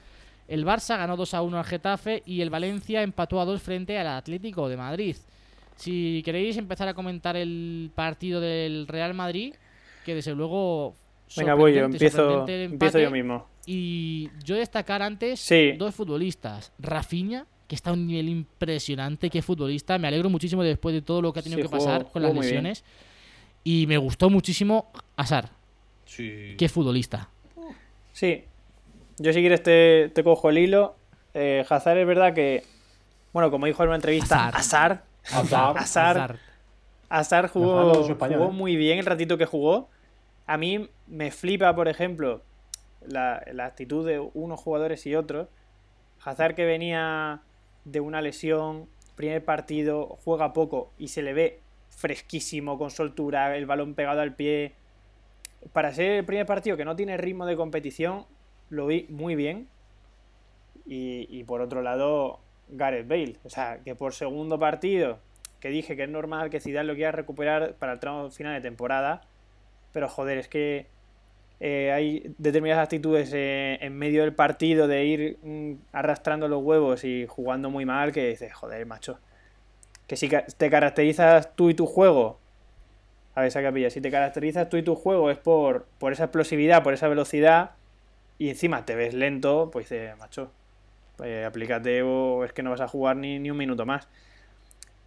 [0.47, 3.99] El Barça ganó 2 a 1 al Getafe y el Valencia empató a 2 frente
[3.99, 5.17] al Atlético de Madrid.
[5.75, 9.53] Si queréis empezar a comentar el partido del Real Madrid,
[10.05, 10.93] que desde luego.
[11.36, 13.47] Venga, voy yo, empiezo, empiezo yo mismo.
[13.65, 15.71] Y yo destacar antes Sí.
[15.77, 16.71] dos futbolistas.
[16.79, 19.97] Rafinha, que está a un nivel impresionante, qué futbolista.
[19.97, 22.21] Me alegro muchísimo después de todo lo que ha tenido Sí, que jugó- pasar con
[22.21, 22.43] las bien.
[22.43, 22.83] lesiones.
[23.63, 25.49] Y me gustó muchísimo Asar,
[26.05, 26.55] Sí.
[26.57, 27.29] qué futbolista.
[28.12, 28.43] Sí.
[29.17, 30.95] Yo si quieres te, te cojo el hilo.
[31.33, 32.63] Eh, Hazard es verdad que,
[33.31, 34.55] bueno, como dijo en una entrevista, Hazard.
[34.59, 35.77] Hazard, Hazard.
[35.77, 36.39] Hazard,
[37.09, 38.51] Hazard jugó, jugó ¿eh?
[38.51, 39.89] muy bien el ratito que jugó.
[40.45, 42.41] A mí me flipa, por ejemplo,
[43.05, 45.47] la, la actitud de unos jugadores y otros.
[46.23, 47.41] Hazard que venía
[47.86, 51.59] de una lesión, primer partido, juega poco y se le ve
[51.89, 54.73] fresquísimo, con soltura, el balón pegado al pie.
[55.71, 58.25] Para ser el primer partido que no tiene ritmo de competición,
[58.69, 59.67] lo vi muy bien.
[60.86, 63.38] Y, y por otro lado, Gareth Bale.
[63.43, 65.19] O sea, que por segundo partido,
[65.60, 68.62] que dije que es normal que Zidane lo quiera recuperar para el tramo final de
[68.62, 69.21] temporada.
[69.91, 70.88] Pero joder, es que
[71.60, 77.04] eh, hay determinadas actitudes eh, en medio del partido de ir mm, arrastrando los huevos
[77.06, 79.19] y jugando muy mal que dices, joder, macho.
[80.08, 82.39] Que si te caracterizas tú y tu juego,
[83.36, 86.26] a ver, saca pilla, si te caracterizas tú y tu juego es por, por esa
[86.26, 87.71] explosividad, por esa velocidad,
[88.38, 90.52] y encima te ves lento, pues dices, macho,
[91.23, 94.07] pues aplícate o es que no vas a jugar ni, ni un minuto más.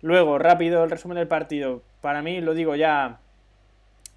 [0.01, 1.83] Luego, rápido, el resumen del partido.
[2.01, 3.19] Para mí, lo digo ya,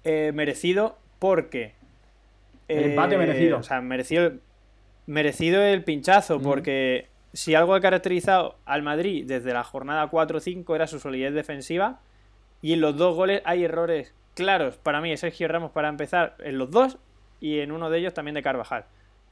[0.04, 1.74] eh, merecido, porque...
[2.68, 3.58] El empate merecido.
[3.58, 4.40] O sea, merecido, el-
[5.06, 10.40] merecido el pinchazo, porque si algo ha caracterizado al Madrid desde la jornada 4 o
[10.40, 12.00] 5 era su solidez defensiva,
[12.62, 16.56] y en los dos goles hay errores claros para mí Sergio Ramos para empezar en
[16.58, 16.98] los dos
[17.40, 18.84] y en uno de ellos también de Carvajal.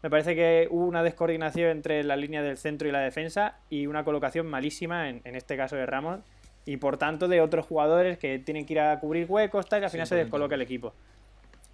[0.02, 3.86] Me parece que hubo una descoordinación entre la línea del centro y la defensa y
[3.86, 6.20] una colocación malísima en, en este caso de Ramos
[6.64, 9.84] y por tanto de otros jugadores que tienen que ir a cubrir huecos tal, y
[9.84, 10.92] al final se descoloca el equipo.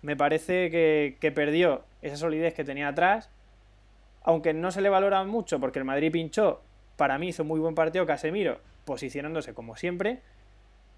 [0.03, 3.29] Me parece que, que perdió esa solidez que tenía atrás,
[4.23, 6.63] aunque no se le valora mucho porque el Madrid pinchó,
[6.97, 10.21] para mí hizo muy buen partido Casemiro, posicionándose como siempre,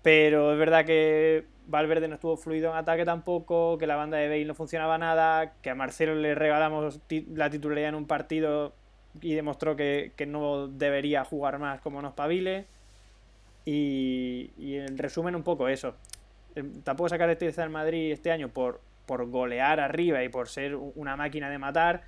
[0.07, 4.29] pero es verdad que Valverde no estuvo fluido en ataque tampoco, que la banda de
[4.29, 7.01] Bale no funcionaba nada, que a Marcelo le regalamos
[7.35, 8.73] la titularidad en un partido
[9.21, 12.66] y demostró que, que no debería jugar más como nos pavile.
[13.64, 15.97] Y, y en resumen un poco eso.
[16.55, 20.77] Eh, Tampoco se caracteriza el Madrid este año por, por golear arriba y por ser
[20.77, 22.05] una máquina de matar,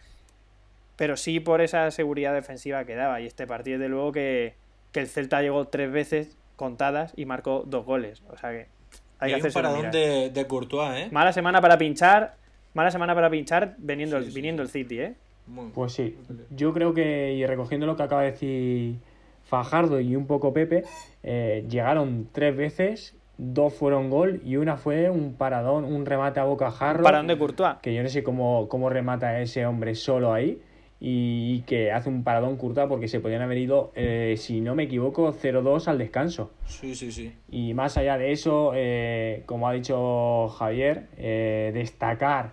[0.95, 3.21] pero sí por esa seguridad defensiva que daba.
[3.21, 4.55] Y este partido, de luego, que,
[4.93, 8.23] que el Celta llegó tres veces contadas y marcó dos goles.
[8.29, 11.09] O sea que hay Y que hay un hacerse paradón de, de Courtois, ¿eh?
[11.11, 12.35] Mala semana para pinchar,
[12.75, 14.67] mala semana para pinchar viniendo, Sí, el, sí, viniendo sí.
[14.67, 15.15] el City, ¿eh?
[15.73, 16.15] Pues sí,
[16.51, 18.97] yo creo que, y recogiendo lo que acaba de decir
[19.45, 20.85] Fajardo y un poco Pepe,
[21.23, 26.45] eh, llegaron tres veces, dos fueron gol y una fue un paradón, un remate a
[26.45, 27.03] bocajarro.
[27.03, 27.77] Paradón de Courtois.
[27.81, 30.61] Que yo no sé cómo, cómo remata ese hombre solo ahí
[31.01, 34.85] y, que hace un paradón Courtois porque se podían haber ido, eh, si no me
[34.85, 36.51] equivoco, 0-2 al descanso.
[36.67, 37.33] Sí, sí, sí.
[37.51, 42.51] Y más allá de eso, eh, como ha dicho Javier, eh, destacar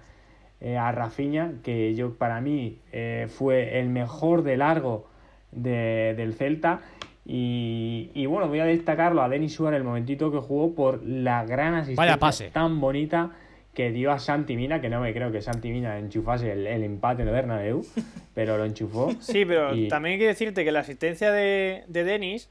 [0.62, 5.08] eh, a Rafinha, que yo para mí eh, fue el mejor de largo
[5.52, 6.82] de- del Celta.
[7.28, 11.44] Y, y bueno, voy a destacarlo a Denis Suárez el momentito que jugó por la
[11.46, 12.50] gran asistencia pase.
[12.52, 13.32] tan bonita
[13.76, 16.84] que dio a Santi Mina, que no me creo que Santi Mina enchufase el, el
[16.84, 17.86] empate en el Bernabéu,
[18.34, 19.12] pero lo enchufó.
[19.20, 22.50] Sí, pero Y- también hay que decirte que la asistencia de, de Denis,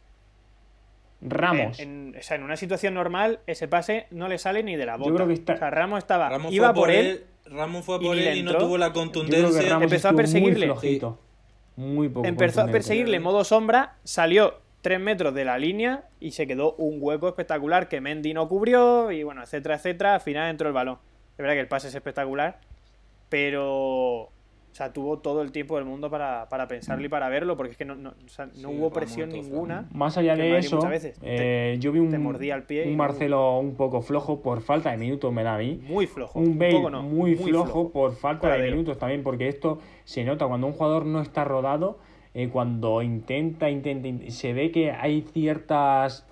[1.20, 1.78] Ramos.
[1.80, 4.86] en, en- o sea, en una situación normal, ese pase no le sale ni de
[4.86, 5.14] la bota.
[5.14, 7.98] creo que está- O sea, Ramos estaba, Ramos iba fue por él, Ramos fue a
[7.98, 9.62] y por le él y no tuvo la Yo creo que contundencia.
[9.70, 10.66] Ramos Empezó a perseguirle.
[10.66, 11.18] Muy flojito.
[11.76, 16.46] Muy poco empezó a perseguirle modo sombra, salió tres metros de la línea y se
[16.46, 20.14] quedó un hueco espectacular que Mendy no cubrió y bueno, etcétera, etcétera.
[20.14, 20.98] Al final entró el balón.
[21.34, 22.60] Es verdad que el pase es espectacular,
[23.28, 24.30] pero...
[24.74, 27.70] O sea, tuvo todo el tiempo del mundo para, para pensarlo y para verlo, porque
[27.72, 29.86] es que no, no, o sea, no Sí, hubo presión ninguna.
[29.92, 34.02] Más allá de eso, te- eh, yo vi un, y un no- Marcelo un poco
[34.02, 35.80] flojo por falta de minutos, me da a mí.
[35.86, 36.40] Muy flojo.
[36.40, 40.48] Un Bale poco no, muy, flojo, por falta de minutos también, porque esto se nota
[40.48, 42.00] cuando un jugador no está rodado,
[42.34, 46.26] eh, cuando intenta, intenta, in- se ve que hay ciertas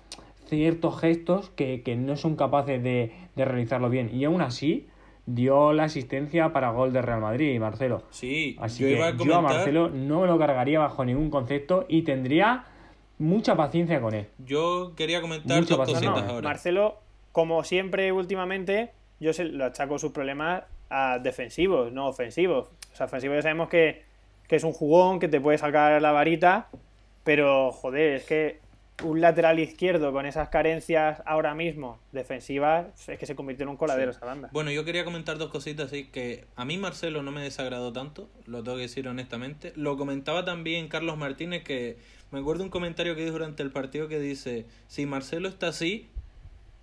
[0.47, 4.09] ciertos gestos que, que no son capaces de, de realizarlo bien.
[4.13, 4.89] Y aún así,
[5.25, 8.03] dio la asistencia para gol de Real Madrid, Marcelo.
[8.09, 9.41] Sí, Así yo que iba a yo a comentar.
[9.41, 12.65] Marcelo no me lo cargaría bajo ningún concepto y tendría
[13.19, 14.27] mucha paciencia con él.
[14.39, 16.09] Yo quería comentar Mucho dos paciencia.
[16.09, 16.49] cositas No, ahora.
[16.49, 16.97] Marcelo,
[17.31, 22.67] como siempre últimamente, yo se lo achaco sus problemas a defensivos, no ofensivos.
[22.91, 24.03] O sea, ofensivos ya sabemos que,
[24.47, 26.67] que es un jugón, que te puede sacar la varita,
[27.23, 28.59] pero joder, es que
[29.01, 33.77] un lateral izquierdo con esas carencias ahora mismo defensivas, es que se convirtió en un
[33.77, 34.49] coladero esa banda.
[34.51, 38.29] Bueno, yo quería comentar dos cositas, así que a mí Marcelo no me desagradó tanto,
[38.45, 39.73] lo tengo que decir honestamente.
[39.75, 41.97] Lo comentaba también Carlos Martínez, que
[42.31, 46.07] me acuerdo un comentario que dijo durante el partido que dice, si Marcelo está así,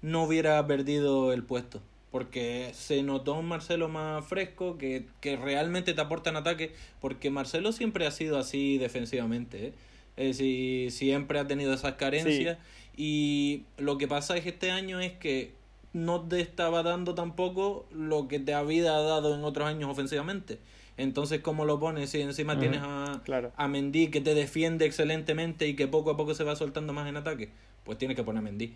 [0.03, 1.81] no hubiera perdido el puesto.
[2.11, 7.31] Porque se notó un Marcelo más fresco, que, que realmente te aporta en ataque, porque
[7.31, 9.73] Marcelo siempre ha sido así defensivamente, ¿eh?
[10.21, 12.59] Es decir, siempre ha tenido esas carencias.
[12.95, 15.53] Y lo que pasa es que este año es que
[15.95, 20.59] no te estaba dando tampoco lo que te había dado en otros años ofensivamente.
[20.99, 22.11] Entonces, ¿cómo lo pones?
[22.11, 23.53] Si encima tienes a, claro.
[23.57, 27.09] a Mendy que te defiende excelentemente y que poco a poco se va soltando más
[27.09, 27.49] en ataque,
[27.85, 28.75] pues tienes que poner a Mendy.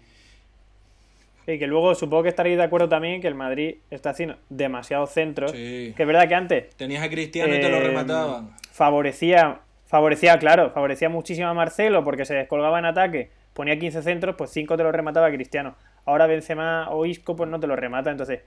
[1.46, 5.10] Y que luego supongo que estaréis de acuerdo también que el Madrid está haciendo demasiados
[5.10, 5.50] centros.
[5.50, 5.92] Sí.
[5.94, 8.56] Que es verdad que antes Tenías a Cristiano y te lo Eh, remataban.
[8.72, 14.34] Favorecía, favorecía, claro, favorecía muchísimo a Marcelo porque se descolgaba en ataque, ponía 15 centros,
[14.36, 15.76] pues 5 te los remataba Cristiano.
[16.04, 18.40] Ahora Benzema o Isco pues no te los remata, entonces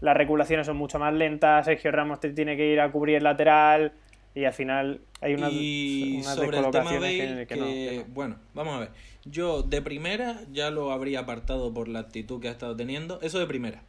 [0.00, 3.24] las reculaciones son mucho más lentas, Sergio Ramos te tiene que ir a cubrir el
[3.24, 3.92] lateral
[4.34, 7.66] y al final hay unas, y unas sobre el tema descolocaciones Bale, que, que no,
[7.66, 8.14] que, que no.
[8.14, 8.90] bueno, vamos a ver.
[9.24, 13.38] Yo de primera ya lo habría apartado por la actitud que ha estado teniendo, eso
[13.38, 13.82] de primera.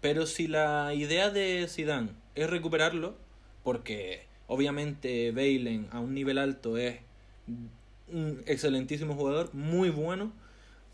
[0.00, 3.14] Pero si la idea de Zidane es recuperarlo,
[3.62, 6.98] porque obviamente Bale en- a un nivel alto es
[8.12, 10.32] un excelentísimo jugador, muy bueno,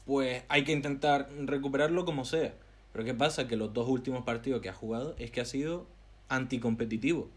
[0.06, 2.54] pues hay que intentar recuperarlo como sea.
[2.92, 3.48] Pero ¿qué pasa?
[3.48, 5.86] Que los dos últimos partidos que ha jugado es que ha sido
[6.28, 7.28] anticompetitivo.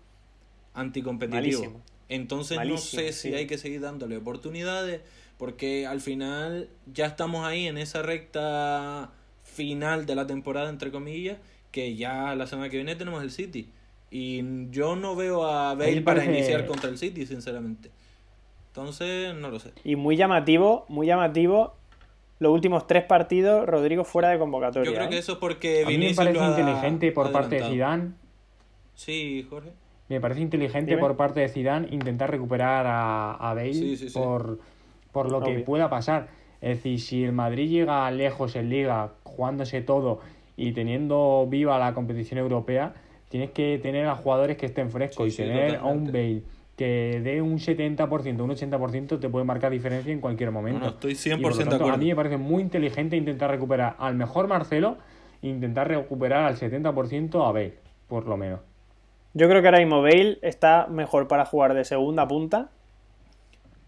[0.74, 1.42] Anticompetitivo.
[1.62, 1.82] Malísimo.
[2.10, 3.36] Entonces Malísimo, no sé si sí.
[3.36, 5.02] hay que seguir dándole oportunidades
[5.38, 9.12] porque al final ya estamos ahí en esa recta
[9.44, 11.38] final de la temporada, entre comillas,
[11.72, 13.70] que ya la semana que viene tenemos el City.
[14.12, 17.90] Y yo no veo a Bale para parece- iniciar contra el City, sinceramente.
[18.68, 19.72] Entonces, no lo sé.
[19.84, 21.74] Y muy llamativo, muy llamativo,
[22.40, 24.90] los últimos tres partidos, Rodrigo fuera de convocatoria.
[24.90, 25.10] Yo creo ¿eh?
[25.10, 27.64] que eso es porque A mí me parece inteligente por parte de.
[27.70, 28.12] Zidane
[28.96, 29.72] Sí, Jorge.
[30.10, 31.02] Me parece inteligente Dime.
[31.02, 34.14] por parte de Zidane intentar recuperar a, a Bale Sí, sí, sí.
[34.20, 34.60] Por,
[35.12, 36.28] por lo que pueda pasar.
[36.60, 40.20] Es decir, si el Madrid llega lejos en Liga, jugándose todo
[40.58, 42.94] y teniendo viva la competición europea,
[43.32, 46.12] tienes que tener a jugadores que estén frescos Sí, y sí, tener a un.
[46.12, 46.44] Bale
[46.82, 50.80] que dé un 70%, un 80% te puede marcar diferencia en cualquier momento.
[50.80, 51.94] No, no, estoy Y 100% por lo de acuerdo.
[51.94, 54.98] A mí me parece muy inteligente intentar recuperar al mejor Marcelo
[55.44, 57.76] e intentar recuperar al 70% a Bale,
[58.08, 58.62] por lo menos.
[59.34, 62.70] Yo creo que ahora mismo Bale está mejor para jugar de segunda punta,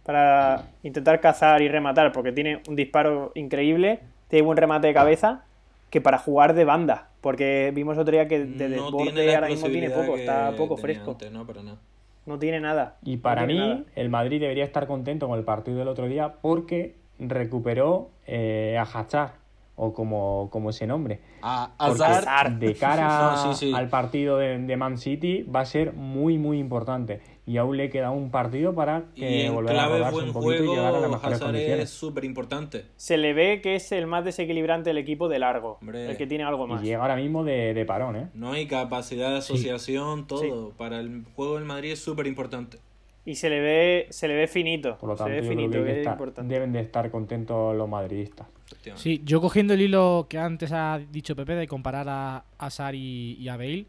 [0.03, 5.45] para intentar cazar y rematar, porque tiene un disparo increíble, tiene buen remate de cabeza,
[5.93, 9.67] que para jugar de banda, porque vimos otro día que de no desborde ahora mismo
[9.67, 11.77] tiene poco, está poco fresco, antes, no, para nada.
[12.25, 12.97] no tiene nada.
[13.03, 13.83] Y para no mí, nada.
[13.95, 18.81] el Madrid debería estar contento con el partido del otro día porque recuperó eh, a
[18.81, 19.33] Hachar,
[19.75, 21.19] o como, como ese nombre.
[21.43, 23.71] A Hazard, de cara No, sí, sí.
[23.71, 27.21] al partido de, de Man City va a ser muy, muy importante.
[27.45, 30.63] Y aún le queda un partido para Y que volver a rodarse buen un poquito
[30.63, 31.83] y llegar a las juego, mejores Hazard condiciones.
[31.83, 32.85] es súper importante.
[32.95, 35.77] Se le ve que es el más desequilibrante del equipo de largo.
[35.81, 36.09] Hombre.
[36.09, 36.81] El que tiene algo Y más.
[36.81, 38.27] llega ahora mismo de, de parón, ¿eh?
[38.33, 40.71] No hay capacidad de asociación, todo.
[40.77, 42.77] Para el juego del Madrid es súper importante.
[43.25, 44.97] Y se le ve, se le ve finito.
[44.97, 46.53] Por lo se tanto, le ve finito, que, hay que que es estar- importante.
[46.53, 48.47] deben de estar contentos los madridistas.
[48.95, 52.95] Sí, yo cogiendo el hilo que antes ha dicho Pepe de comparar a, a Sar
[52.95, 53.85] y, y a Bale,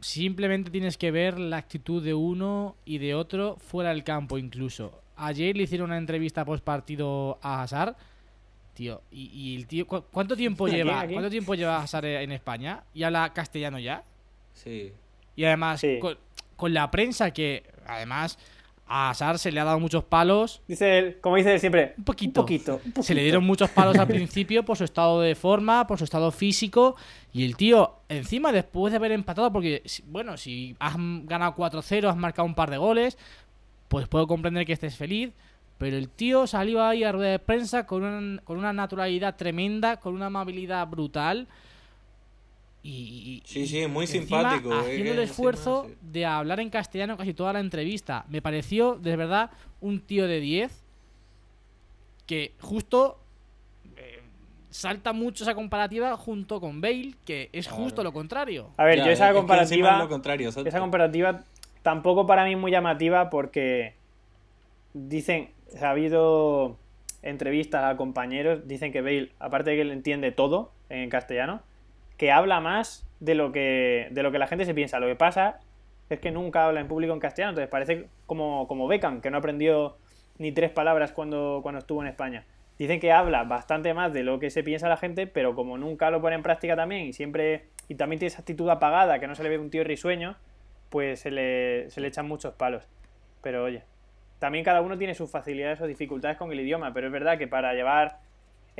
[0.00, 5.00] simplemente tienes que ver la actitud de uno y de otro fuera del campo incluso.
[5.16, 7.94] Ayer le hicieron una entrevista post partido a Hazard,
[8.74, 11.00] tío, y, y el tío, ¿cu- ¿cuánto tiempo ¿A quién, lleva?
[11.00, 11.14] a quién?
[11.14, 12.82] ¿Cuánto tiempo lleva Hazard en España?
[12.94, 14.02] ¿Y habla castellano ya?
[14.54, 14.92] Sí.
[15.36, 15.98] Y además, Sí.
[16.00, 16.16] con,
[16.56, 18.38] con la prensa que, además,
[18.92, 22.04] a Hazard se le ha dado muchos palos Dice él, como dice él siempre, un
[22.04, 22.40] poquito.
[22.40, 23.14] un poquito, un Se le poquito.
[23.22, 26.96] dieron muchos palos al principio por su estado de forma, por su estado físico.
[27.32, 32.16] Y el tío, encima, después de haber empatado, porque, bueno, si has ganado 4-0, has
[32.16, 33.16] marcado un par de goles,
[33.86, 35.30] pues puedo comprender que estés feliz.
[35.78, 39.98] Pero el tío salió ahí a rueda de prensa con una, con una naturalidad tremenda,
[39.98, 41.46] con una amabilidad brutal.
[42.82, 46.08] Y, y- Sí, sí, muy y simpático, encima eh, Haciendo el esfuerzo encima, sí.
[46.12, 48.24] de hablar en castellano casi toda la entrevista.
[48.28, 49.50] Me pareció, de verdad,
[49.80, 50.82] un tío de 10
[52.26, 53.18] que justo
[53.96, 54.20] eh,
[54.70, 58.70] salta mucho esa comparativa junto con Bale, que es justo lo contrario.
[58.76, 60.68] A ver, Ya, yo es esa comparativa, es lo contrario, exacto.
[60.68, 61.44] esa comparativa
[61.82, 63.94] tampoco para mí es muy llamativa porque
[64.94, 65.50] dicen,
[65.82, 66.76] ha habido
[67.22, 71.62] entrevistas a compañeros, dicen que Bale, aparte de que él entiende todo en castellano,
[72.20, 75.00] que habla más de lo que, de lo que la gente se piensa.
[75.00, 75.58] Lo que pasa
[76.10, 79.38] es que nunca habla en público en castellano, entonces parece como, como Beckham, que no
[79.38, 79.96] aprendió
[80.36, 82.44] ni tres palabras cuando, cuando estuvo en España.
[82.78, 86.10] Dicen que habla bastante más de lo que se piensa la gente, pero como nunca
[86.10, 89.34] lo pone en práctica también y siempre y también tiene esa actitud apagada, que no
[89.34, 90.36] se le ve un tío risueño,
[90.90, 92.86] pues se le, se le echan muchos palos.
[93.40, 93.82] Pero oye,
[94.38, 97.48] también cada uno tiene sus facilidades o dificultades con el idioma, pero es verdad que
[97.48, 98.18] para llevar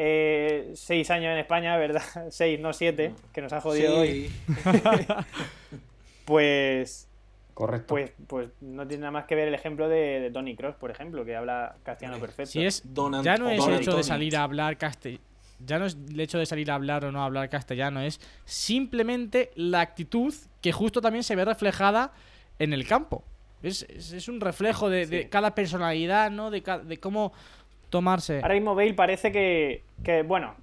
[0.02, 2.02] eh, seis años en España, ¿verdad?
[2.30, 4.30] Seis, no siete, que nos ha jodido hoy,
[6.24, 7.08] pues,
[7.54, 7.88] Correcto.
[7.88, 10.90] pues, pues no tiene nada más que ver el ejemplo de, de Tony Cross, por
[10.90, 12.50] ejemplo, que habla castellano perfecto.
[12.50, 12.82] Si es,
[13.22, 15.22] ya no es el hecho de salir a hablar castellano.
[15.66, 19.50] Ya no es el hecho de salir a hablar o no hablar castellano, es simplemente
[19.56, 20.32] la actitud
[20.62, 22.12] que justo también se ve reflejada
[22.58, 23.22] en el campo.
[23.62, 26.50] Es, es, es un reflejo de, cada personalidad, ¿no?
[26.50, 27.34] De, ca- de cómo
[27.90, 28.40] tomarse.
[28.42, 30.54] Ahora mismo Bale parece que, que, bueno,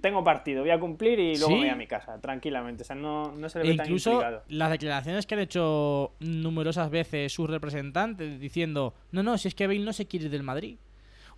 [0.00, 1.58] tengo partido, voy a cumplir y luego Sí.
[1.60, 2.82] voy a mi casa, tranquilamente.
[2.82, 4.42] O sea, no, no se le E ve tan incluso implicado.
[4.48, 9.66] las declaraciones que han hecho numerosas veces sus representantes diciendo, no, no, si es que
[9.66, 10.76] Bale no se quiere ir del Madrid.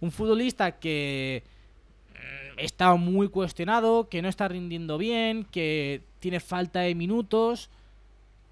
[0.01, 1.43] Un futbolista que
[2.13, 7.71] mm, está muy cuestionado, que no está rindiendo bien, que tiene falta de minutos,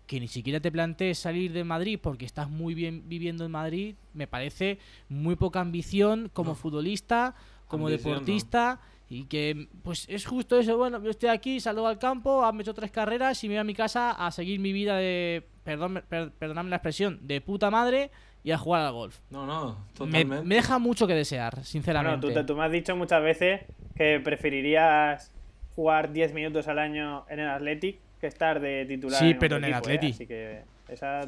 [0.06, 3.94] que ni siquiera te plantees salir de Madrid porque estás muy bien viviendo en Madrid,
[4.12, 4.78] me parece
[5.08, 6.54] muy poca ambición como No.
[6.56, 7.34] futbolista,
[7.68, 8.18] como Ambición, no.
[8.20, 8.80] deportista.
[9.08, 10.76] Y que, pues es justo eso.
[10.78, 13.60] Bueno, yo estoy aquí, salgo al campo, me he hecho tres carreras y me voy
[13.60, 15.46] a mi casa a seguir mi vida de.
[15.62, 18.10] Perdón, per- perdonadme la expresión, de puta madre
[18.42, 19.18] y a jugar al golf.
[19.30, 20.44] No, no, Me, totalmente.
[20.44, 22.26] me deja mucho que desear, Bueno, sinceramente.
[22.26, 23.62] tú, te- tú me has dicho muchas veces
[23.94, 25.32] que preferirías
[25.74, 29.18] jugar 10 minutos al año en el Athletic que estar de titular.
[29.20, 29.94] Sí, en pero en el equipo, ¿eh?
[29.94, 30.14] Athletic.
[30.14, 31.20] Así que esa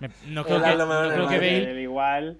[0.00, 1.64] Me- no creo que, lo mejor no creo que Madrid.
[1.66, 1.82] Bale.
[1.82, 2.38] igual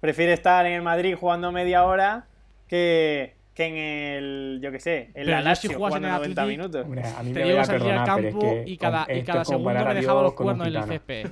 [0.00, 2.24] prefiere estar en el Madrid jugando media hora
[2.68, 6.08] que, que en el, yo qué sé, en Pero la Lazio si juegas en jugando
[6.08, 6.84] el 90 Athletic, minutos.
[6.84, 8.76] Hombre, a mí Te me que a salía al perdonar, pero es campo que y
[8.76, 11.26] cada, y cada segundo me dejaba los cuernos en el césped.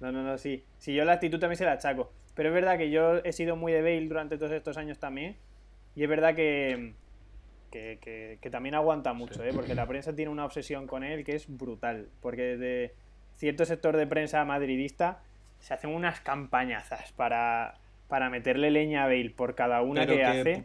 [0.00, 0.64] No, no, no, sí.
[0.78, 2.12] Sí, yo la actitud también se la achaco.
[2.34, 5.36] Pero es verdad que yo he sido muy de Bale durante todos estos años también.
[5.96, 6.92] Y es verdad que,
[7.70, 9.50] que, que- que también aguanta mucho, ¿eh?
[9.54, 12.08] porque la prensa tiene una obsesión con él que es brutal.
[12.20, 12.94] Porque desde
[13.36, 15.20] cierto sector de prensa madridista
[15.60, 17.74] se hacen unas campañazas para,
[18.08, 20.64] para meterle leña a Bale por cada una que, que- hace,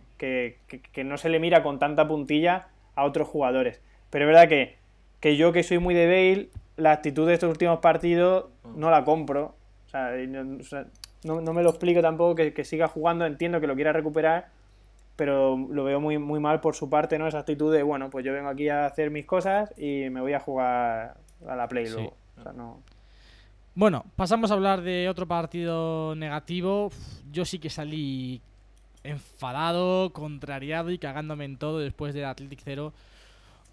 [0.68, 3.82] que, que- no se le mira con tanta puntilla a otros jugadores.
[4.10, 4.78] Pero es verdad que,
[5.20, 8.45] que yo que soy muy de Bale, la actitud de estos últimos partidos
[8.76, 9.56] no la compro.
[10.60, 10.86] O sea,
[11.24, 14.47] no- no me lo explico tampoco que, que siga jugando, entiendo que lo quiera recuperar,
[15.16, 17.28] pero lo veo muy, muy mal por su parte, ¿no?
[17.28, 20.34] Esa actitud de, bueno, pues yo vengo aquí a hacer mis cosas y me voy
[20.34, 21.93] a jugar a la Play Sí.
[21.93, 22.16] luego.
[22.39, 22.82] O sea, no...
[23.76, 26.91] Bueno, pasamos a hablar de otro partido negativo.
[27.32, 28.41] Yo sí que salí
[29.03, 32.93] enfadado, contrariado y cagándome en todo después del Athletic 0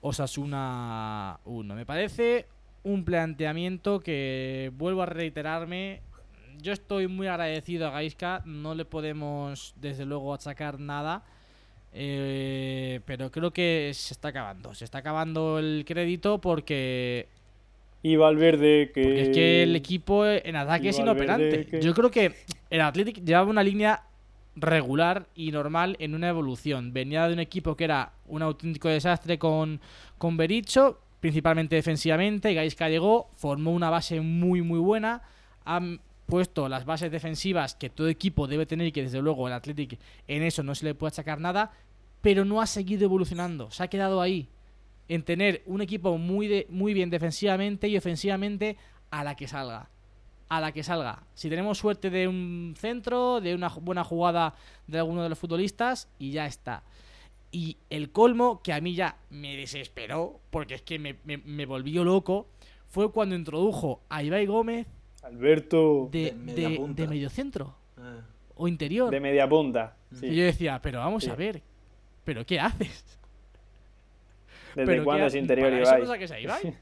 [0.01, 1.75] Osasuna 1.
[1.75, 2.47] Me parece
[2.83, 6.01] un planteamiento que vuelvo a reiterarme.
[6.61, 11.23] Yo estoy muy agradecido a Gaisca, no le podemos desde luego achacar nada.
[11.93, 14.75] eh, pero creo que se está acabando.
[14.75, 17.27] Se está acabando el crédito porque
[18.03, 19.03] Y Valverde que...
[19.03, 21.67] Porque es que el equipo en ataque y es inoperante.
[21.67, 22.33] que- Yo creo que
[22.71, 24.05] el Athletic llevaba una línea
[24.57, 26.93] regular y normal en una evolución.
[26.93, 29.81] Venía de un equipo que era un auténtico desastre con,
[30.17, 32.55] con Bericho, principalmente defensivamente.
[32.55, 35.23] Gaisca llegó, formó una base muy, muy buena.
[36.31, 39.99] Puesto las bases defensivas que todo equipo debe tener y que desde luego el Athletic
[40.29, 41.73] en eso no se le puede achacar nada,
[42.23, 43.71] pero no ha seguido evolucionando.
[43.71, 44.49] Se ha quedado ahí
[45.09, 48.77] en tener un equipo muy, de, muy bien defensivamente y ofensivamente
[49.11, 49.89] a la que salga.
[50.49, 51.23] A la que salga.
[51.35, 54.55] Si tenemos suerte de un centro, de una buena jugada
[54.87, 56.83] de alguno de los futbolistas, y ya está.
[57.53, 61.67] Y el colmo, que a mí ya me desesperó, porque es que me, me- me
[61.67, 62.49] volvió loco,
[62.89, 64.87] fue cuando introdujo a Ibai Gómez
[65.23, 67.03] Alberto de, De de, punta.
[67.03, 68.21] de mediocentro Ah,
[68.57, 69.11] o interior.
[69.11, 69.97] de media punta.
[70.13, 70.27] Sí.
[70.27, 71.31] Y yo decía, pero vamos Sí.
[71.31, 71.63] a ver,
[72.25, 73.19] ¿pero qué haces?
[74.75, 76.03] ¿Desde ¿Pero cuándo qué es ha- interior para eso Ibai?
[76.03, 76.75] no saques a Ibai?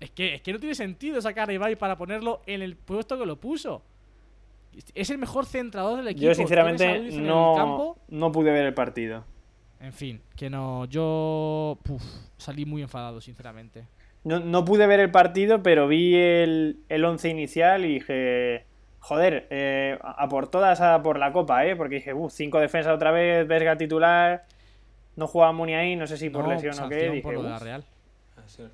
[0.00, 3.18] es, que, es que no tiene sentido sacar a Ibai para ponerlo en el puesto
[3.18, 3.82] que lo puso.
[4.94, 6.26] Es el mejor centrador del equipo.
[6.26, 9.24] Yo sinceramente Luis en el no, no pude ver el partido.
[9.80, 10.84] En fin, que no.
[10.86, 12.02] Yo puf,
[12.36, 13.86] salí muy enfadado, sinceramente.
[14.24, 18.64] No, no pude ver el partido, pero vi el, el once inicial y dije,
[18.98, 21.76] joder, eh, a por todas a por la copa, ¿eh?
[21.76, 24.44] Porque dije, uff, cinco defensas otra vez, Vesga titular,
[25.16, 27.10] no jugaba Muni ahí, no sé si por No, lesión o qué.
[27.10, 27.58] Dije, por lo de la.
[27.58, 27.84] Real.
[28.36, 28.68] ah.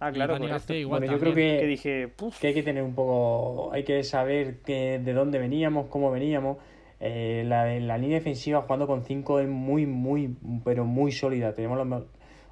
[0.00, 3.72] Ah, claro, igual Bueno, yo creo que, Que dije, que hay que tener un poco,
[3.72, 6.58] hay que saber que, de dónde veníamos, cómo veníamos.
[7.00, 11.52] Eh, la, la línea defensiva jugando con 5 es muy, muy, pero muy sólida.
[11.52, 12.04] Tenemos los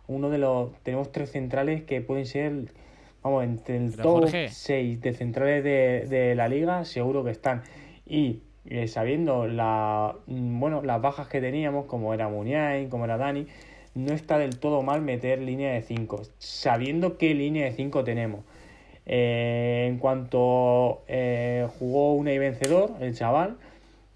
[0.09, 2.53] uno de los, tenemos tres centrales que pueden ser,
[3.23, 4.49] vamos, entre el Pero, top Jorge.
[4.49, 7.63] 6 de centrales de, de la liga, seguro que están.
[8.07, 13.17] Y eh, sabiendo la, mm, bueno, las bajas que teníamos, como era Muniain, como era
[13.17, 13.47] Dani,
[13.95, 18.41] no está del todo mal meter línea de 5, sabiendo qué línea de 5 tenemos.
[19.07, 23.57] Eh, en cuanto eh, jugó una y vencedor, el chaval,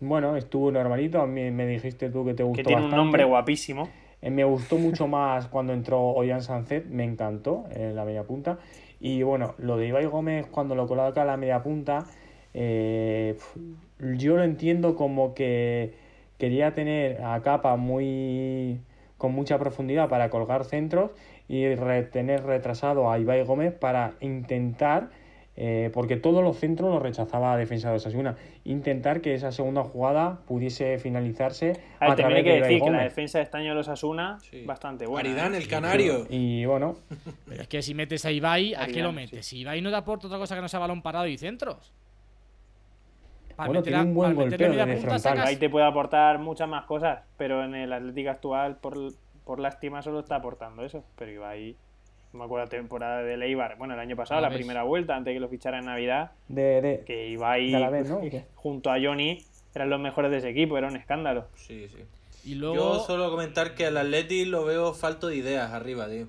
[0.00, 1.20] bueno, estuvo normalito.
[1.20, 3.04] A mí me dijiste tú que te gustó que tiene un bastante.
[3.04, 3.88] nombre guapísimo.
[4.22, 8.58] Eh, me gustó mucho más cuando entró Ollán Sancet, me encantó en la media punta.
[9.00, 12.04] Y bueno, lo de Ibai Gómez cuando lo coloca a la media punta,
[12.52, 13.36] eh,
[13.98, 15.94] yo lo entiendo como que
[16.38, 18.80] quería tener a Capa muy
[19.16, 21.10] con mucha profundidad para colgar centros
[21.46, 25.10] y re- tener retrasado a Ibai Gómez para intentar,
[25.56, 29.82] eh, porque todos los centros los rechazaba la defensa de Osasuna, intentar que esa segunda
[29.82, 33.38] jugada pudiese finalizarse A ver, a también hay través que de decir que la defensa
[33.38, 34.64] de este año de los Asuna, Sí.
[34.64, 35.28] bastante buena.
[35.28, 35.58] Aridán, ¿eh?
[35.58, 36.26] el canario.
[36.30, 36.96] Y bueno,
[37.48, 39.44] Pero es que si metes a Ibai, ¿a qué lo metes?
[39.44, 41.92] Si Ibai no te aporta otra cosa que no sea balón parado y centros.
[43.56, 45.20] Para Bueno, meter tiene a- un buen golpeo desde punta, frontal.
[45.20, 48.96] sacas- Ahí te puede aportar muchas más cosas, pero en el Atlético actual, por,
[49.44, 51.04] por lástima, solo está aportando eso.
[51.16, 51.76] Pero Ibai,
[52.32, 55.34] me acuerdo la temporada de Leibar, bueno, el año pasado, la primera vuelta, antes de
[55.36, 58.18] que lo fichara en Navidad, de, de- que Ibai De a la vez, ¿no?
[58.18, 58.44] ¿O qué?
[58.54, 61.46] junto a Johnny eran los mejores de ese equipo, era un escándalo.
[61.56, 61.98] Sí, sí.
[62.44, 62.74] Y luego.
[62.76, 66.26] Yo solo comentar que al Atleti lo veo falto de ideas arriba, tío.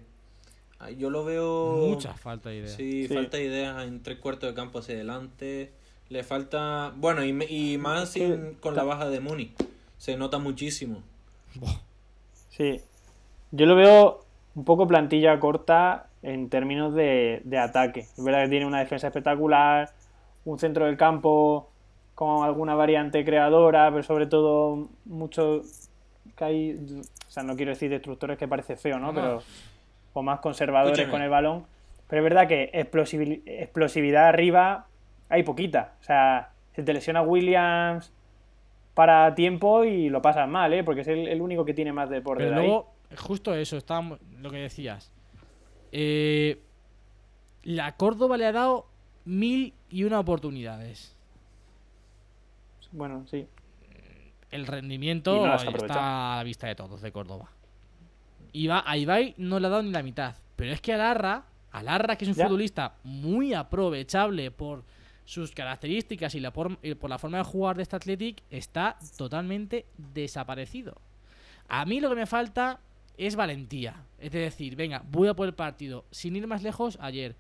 [0.80, 1.86] Ah, Yo lo veo...
[1.90, 2.68] Mucha falta de idea.
[2.68, 3.14] Sí, Sí.
[3.14, 5.72] falta de ideas en tres cuartos de campo hacia adelante.
[6.10, 6.92] Le falta...
[6.98, 9.54] Bueno, y, y más sin- con la baja de Muni.
[9.98, 11.02] Se nota muchísimo.
[12.50, 12.82] Sí.
[13.52, 14.26] Yo lo veo
[14.56, 18.02] un poco plantilla corta en términos de, de ataque.
[18.02, 19.90] Es verdad que tiene una defensa espectacular,
[20.46, 21.70] un centro del campo
[22.16, 25.62] con alguna variante creadora, pero sobre todo mucho
[26.36, 29.08] que hay, o sea, no quiero decir destructores que parece feo, ¿no?
[29.08, 29.14] No.
[29.14, 29.42] Pero
[30.14, 31.12] o más conservadores Escúchame.
[31.12, 31.66] con el balón.
[32.08, 34.88] Pero es verdad que explosividad arriba
[35.30, 35.94] hay poquita.
[36.02, 38.12] O sea, se te lesiona Williams
[38.94, 40.84] para tiempo y lo pasas mal, ¿eh?
[40.84, 42.82] Porque es el, el único que tiene más deporte Pero de ahí.
[43.18, 45.12] Justo eso, estábamos, lo que decías.
[45.92, 46.62] Eh,
[47.64, 48.88] la Córdoba le ha dado
[49.26, 51.16] mil y una oportunidades.
[52.92, 53.48] Bueno, sí.
[54.50, 57.50] El rendimiento no está a la vista de todos de Córdoba.
[58.54, 60.36] Iba, a Ibai no le ha dado ni la mitad.
[60.58, 62.46] Pero es que a Larra, a Larra, que es un Ya.
[62.46, 64.84] futbolista muy aprovechable por
[65.24, 68.98] sus características y, la por, y por la forma de jugar de este Athletic, está
[69.18, 70.96] totalmente desaparecido.
[71.70, 72.82] A mí lo que me falta
[73.18, 74.04] es valentía.
[74.20, 76.06] Es decir, venga, voy a por el partido.
[76.12, 77.36] Sin ir más lejos, ayer.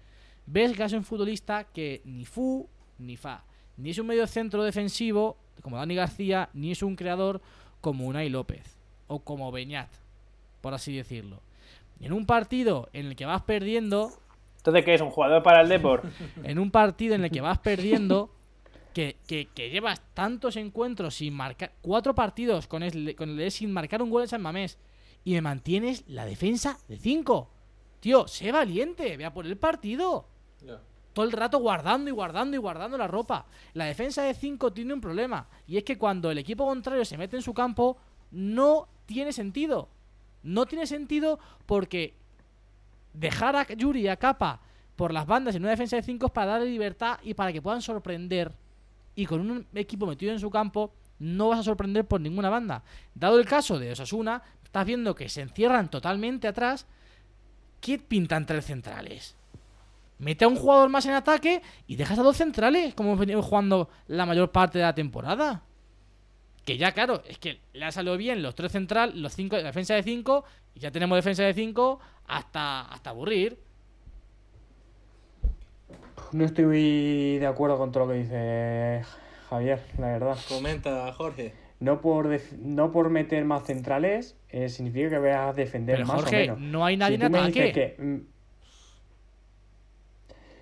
[0.45, 2.67] Ves que es un futbolista que ni fu
[2.97, 3.43] ni fa.
[3.77, 7.41] Ni es un medio centro defensivo como Dani García, ni es un creador
[7.81, 8.77] como Unai López.
[9.07, 9.89] O como Beñat,
[10.61, 11.41] por así decirlo.
[11.99, 14.11] En un partido en el que vas perdiendo,
[14.57, 15.01] Entonces, ¿qué es?
[15.01, 16.01] ¿Un jugador para el Depor?
[16.43, 18.33] en un partido en el que vas perdiendo,
[18.93, 23.71] que, que- que llevas tantos encuentros sin marcar, cuatro partidos con el, con el sin
[23.71, 24.77] marcar un gol en San Mamés,
[25.23, 27.49] y me mantienes la defensa de cinco.
[27.99, 30.25] Tío, sé valiente, vea por el partido.
[31.13, 33.45] Todo el rato guardando y guardando y guardando la ropa.
[33.73, 35.47] La defensa de 5 tiene un problema.
[35.67, 37.97] Y es que cuando el equipo contrario se mete en su campo,
[38.31, 39.89] no tiene sentido.
[40.43, 42.15] No tiene sentido porque
[43.13, 44.61] dejar a Yuri y a Capa
[44.95, 47.61] por las bandas en una defensa de 5 es para darle libertad y para que
[47.61, 48.53] puedan sorprender.
[49.13, 52.83] Y con un equipo metido en su campo, no vas a sorprender por ninguna banda.
[53.13, 54.41] Dado el caso de Osasuna,
[54.71, 56.87] estás viendo que se encierran totalmente atrás.
[57.81, 59.35] ¿Qué pintan tres centrales?
[60.17, 63.41] Mete a un jugador más en ataque y dejas a dos centrales, como hemos venido
[63.41, 65.61] jugando la mayor parte de la temporada.
[66.63, 69.63] Que ya, claro, es que le ha salido bien los tres central, los cinco, la
[69.63, 70.45] defensa de 5,
[70.75, 73.59] y ya tenemos defensa de 5 hasta, hasta aburrir.
[76.31, 79.03] No estoy muy de acuerdo con todo lo que dice
[79.49, 80.37] Javier, la verdad.
[80.47, 81.70] Comenta, Jorge.
[81.81, 82.29] No por,
[82.59, 86.55] no por meter más centrales eh, significa que vayas a defender Pero más Jorge, o
[86.55, 86.59] menos.
[86.71, 87.71] no hay nadie si en ataque.
[87.73, 88.17] que, mm,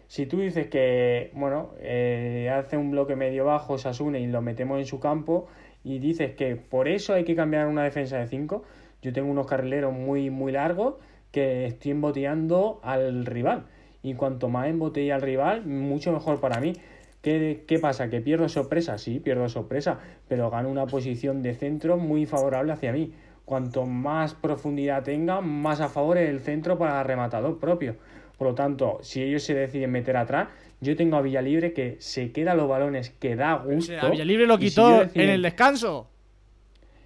[0.08, 4.80] si tú dices que, bueno, eh, hace un bloque medio bajo Sasune y lo metemos
[4.80, 5.48] en su campo
[5.84, 8.64] y dices que por eso hay que cambiar una defensa de 5,
[9.02, 10.96] yo tengo unos carrileros muy, muy largos
[11.32, 13.66] que estoy emboteando al rival.
[14.02, 16.74] Y cuanto más embotella al rival, mucho mejor para mí.
[17.22, 18.10] ¿Qué, qué pasa?
[18.10, 18.98] ¿Que pierdo sorpresa?
[18.98, 23.14] Sí, pierdo sorpresa, pero gano una posición de centro muy favorable hacia mí.
[23.46, 27.96] Cuanto más profundidad tenga, más a favor es el centro para el rematador propio.
[28.38, 30.48] Por lo tanto, si ellos se deciden meter atrás,
[30.80, 33.92] yo tengo a Villalibre que se queda los balones que da O gusto.
[34.00, 36.08] sea, Villalibre lo si quitó deciden- en el descanso.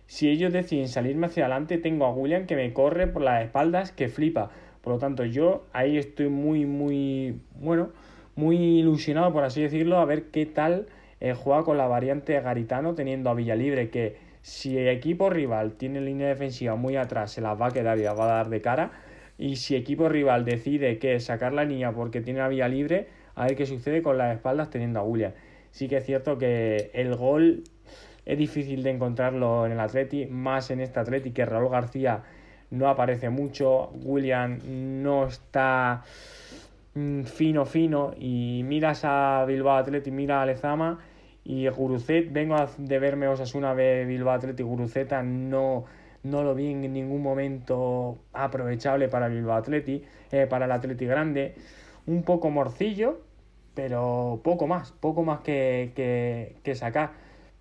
[0.06, 3.92] si ellos deciden salirme hacia adelante, tengo a William que me corre por las espaldas,
[3.92, 4.52] que flipa.
[4.82, 7.90] Por lo tanto, yo ahí estoy muy, muy, bueno,
[8.36, 10.88] muy ilusionado, por así decirlo, a ver qué tal
[11.20, 16.02] eh, juega con la variante Garitano, teniendo a Villalibre, que si el equipo rival tiene
[16.02, 18.62] línea defensiva muy atrás, se las va a quedar y las va a dar de
[18.62, 18.92] cara.
[19.38, 23.56] Y si equipo rival decide que sacar la línea porque tiene a Villalibre, a ver
[23.56, 25.32] qué sucede con las espaldas teniendo a William.
[25.72, 27.64] Sí que es cierto que el gol
[28.26, 32.24] es difícil de encontrarlo en el Atleti, más en este Atleti que Raúl García
[32.70, 34.60] no aparece mucho, William
[35.04, 36.04] no está
[37.26, 41.00] fino fino y miras a Bilbao Atleti, mira a Lezama
[41.44, 45.86] y Gurucet, vengo de verme Osasuna de Bilbao Atleti, Guruceta no,
[46.24, 51.56] no lo vi en ningún momento aprovechable para Bilbao Atleti, eh, para el Atleti grande,
[52.06, 53.22] un poco morcillo,
[53.74, 57.12] pero poco más, poco más que, que- que sacar.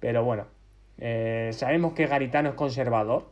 [0.00, 0.46] Pero bueno,
[0.98, 3.30] eh, sabemos que Garitano es conservador.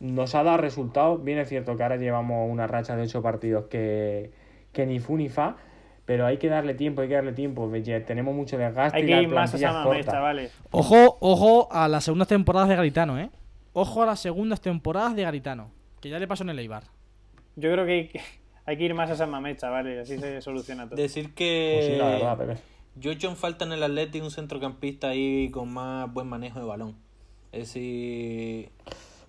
[0.00, 1.22] Nos ha dado resultados.
[1.24, 4.30] Bien es cierto que ahora llevamos una racha de ocho partidos que,
[4.76, 5.56] que ni fu ni fa.
[6.04, 7.74] Pero hay que darle tiempo, hay que darle tiempo.
[7.76, 10.52] Ya Tenemos mucho desgaste Hay y que la ir más a chavales.
[10.70, 13.30] Ojo, ojo a las segundas temporadas de Garitano, ¿eh?
[13.72, 15.70] Ojo a las segundas temporadas de Garitano.
[16.00, 16.84] Que ya le pasó en el Eibar.
[17.56, 18.20] Yo creo que hay que,
[18.66, 19.98] hay que ir más a San Mamés, chavales.
[19.98, 20.94] Así se soluciona todo.
[20.94, 21.88] Decir Pues que.
[21.90, 22.60] sí, la verdad, Pepe.
[22.94, 26.66] Yo echo en falta en el Atlético un centrocampista ahí con más buen manejo de
[26.66, 26.94] balón.
[27.50, 28.70] Es decir,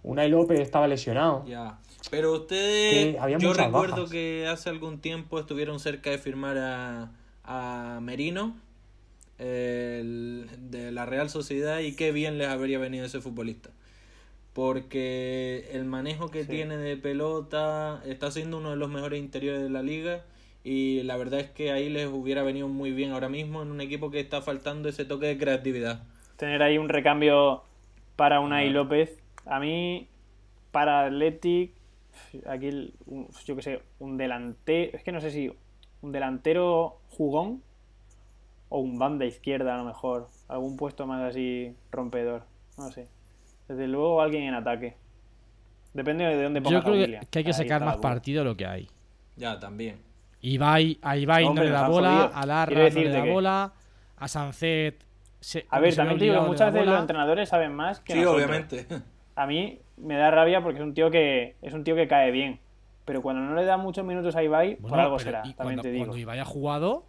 [0.04, 1.43] Unai López estaba lesionado.
[1.48, 1.80] ya.
[2.10, 4.10] Pero ustedes, yo recuerdo bajas.
[4.12, 7.12] que hace algún tiempo estuvieron cerca de firmar a,
[7.43, 8.55] a Merino
[9.39, 13.70] el- de la Real Sociedad y qué bien les habría venido ese futbolista.
[14.53, 16.49] Porque el manejo que Sí.
[16.49, 20.24] tiene de pelota está siendo uno de los mejores interiores de la liga
[20.64, 23.82] y la verdad es que ahí les hubiera venido muy bien ahora mismo en un
[23.82, 26.03] equipo que está faltando ese toque de creatividad.
[26.38, 27.64] Tener ahí un recambio
[28.16, 28.72] para Unai Ah.
[28.72, 29.20] López.
[29.45, 30.08] A mí,
[30.72, 31.72] para Athletic,
[32.47, 34.97] aquí, el- un- yo que sé, un delantero.
[34.97, 35.51] Es que no sé si
[36.01, 37.61] un delantero jugón
[38.70, 40.30] o un banda izquierda, a lo mejor.
[40.47, 42.43] Algún puesto más así rompedor.
[42.78, 43.07] No sé.
[43.68, 44.95] Desde luego, alguien en ataque.
[45.93, 48.49] Depende de dónde Yo pongas a creo que, hay que Ahí sacar más partido de
[48.49, 48.88] lo que hay.
[49.36, 49.97] Ya, también.
[50.41, 52.32] Ibai, a Ibai Hombre, no le da bola, jodido.
[52.36, 53.74] a Larra no le da que- bola,
[54.18, 55.03] a Sancet.
[55.39, 58.45] se- A ver, también te digo muchas veces los entrenadores saben más que Sí, nosotros.
[58.45, 58.86] obviamente.
[59.36, 62.32] A mí me da rabia porque es un tío que es un tío que cae
[62.32, 62.60] bien.
[63.06, 65.54] Pero cuando no le da muchos minutos a Ibai, por Bueno, algo pero será, y
[65.54, 66.06] también cuando, te digo.
[66.06, 67.06] cuando Ibai ha jugado,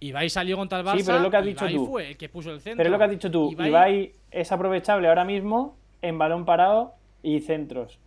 [0.00, 0.98] Ibai salió contra el Barça.
[0.98, 1.86] Sí, pero es lo que has dicho Ibai tú.
[1.86, 2.78] fue el que puso el centro.
[2.78, 4.12] Pero es lo que has dicho tú, Ibai...
[4.30, 8.00] es aprovechable ahora mismo en balón parado y centros.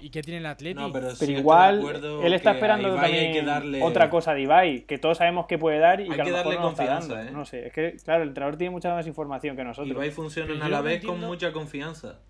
[0.00, 0.80] ¿Y qué tiene el Atleti?
[0.80, 3.82] No, pero, sí acuerdo él está esperando también hay que darle...
[3.82, 6.30] otra cosa de Ibai, que todos sabemos que puede dar y Hay que a que
[6.30, 7.30] lo mejor darle no está confianza, dando.
[7.30, 7.32] ¿eh?
[7.32, 9.90] No sé, es que claro, el entrenador tiene mucha más información que nosotros.
[9.90, 12.20] Ibai funcionan Pero a la vez con mucha confianza.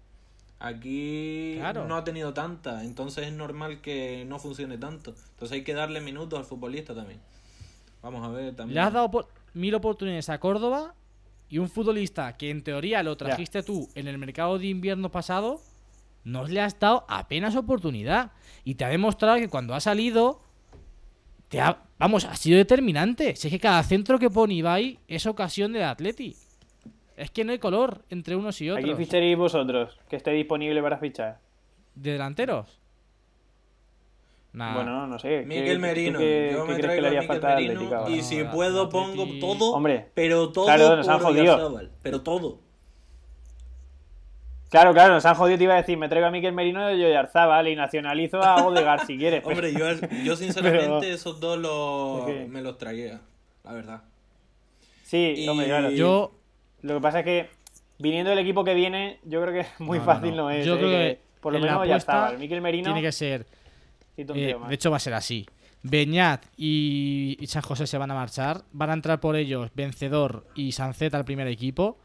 [0.59, 1.87] Aquí Claro.
[1.87, 5.15] no ha tenido tanta, entonces es normal que no funcione tanto.
[5.33, 7.21] Entonces hay que darle minutos al futbolista también.
[8.03, 8.75] Vamos a ver también.
[8.75, 10.95] Le has dado por- mil oportunidades a Córdoba
[11.49, 15.61] y un futbolista que en teoría lo trajiste tú en el mercado de invierno pasado
[16.25, 18.33] no le has dado apenas oportunidad.
[18.65, 20.41] Y te ha demostrado que cuando ha salido,
[21.49, 23.37] te ha, vamos, ha sido determinante.
[23.37, 26.35] Si es que cada centro que pone Ibai es ocasión del Atleti.
[27.17, 28.99] Es que no hay color entre unos y ¿A quién otros.
[28.99, 29.99] ficharéis vosotros?
[30.09, 31.39] Que esté disponible para fichar.
[31.95, 32.79] ¿De delanteros?
[34.53, 34.75] Nah.
[34.75, 35.29] Bueno, no sé.
[35.41, 36.19] ¿qué- Miguel Merino.
[36.19, 37.41] qué- Yo qué me crees que traigo le a Miguel
[37.79, 41.81] Merino Atlético y si No, puedo pongo todo, Hombre, pero todo claro, nos han jodido.
[42.03, 42.59] Pero todo.
[44.71, 47.05] Claro, claro, nos han jodido, te iba a decir, me traigo a Miguel Merino y
[47.05, 49.43] Oyarzábal y nacionalizo a Odegaard si quieres.
[49.45, 53.17] pero- Hombre, yo, yo sinceramente Pero- esos dos los, me los tragué,
[53.65, 54.03] la verdad.
[55.05, 55.91] Sí, Y- hombre, claro.
[55.91, 56.33] Yo,
[56.87, 57.51] Lo que pasa es que
[57.99, 60.45] viniendo del equipo que viene, yo creo que muy No, fácil no.
[60.45, 60.65] no, es.
[60.65, 60.79] Yo ¿eh?
[60.79, 62.39] creo que por lo menos apuesta Oyarzábal.
[62.39, 62.85] Miguel Merino.
[62.85, 63.47] tiene que ser
[64.17, 65.47] Eh, de hecho, va a ser así.
[65.83, 68.63] Beñat y, y San José se van a marchar.
[68.73, 71.99] Van a entrar por ellos Vencedor y Sancet al primer equipo.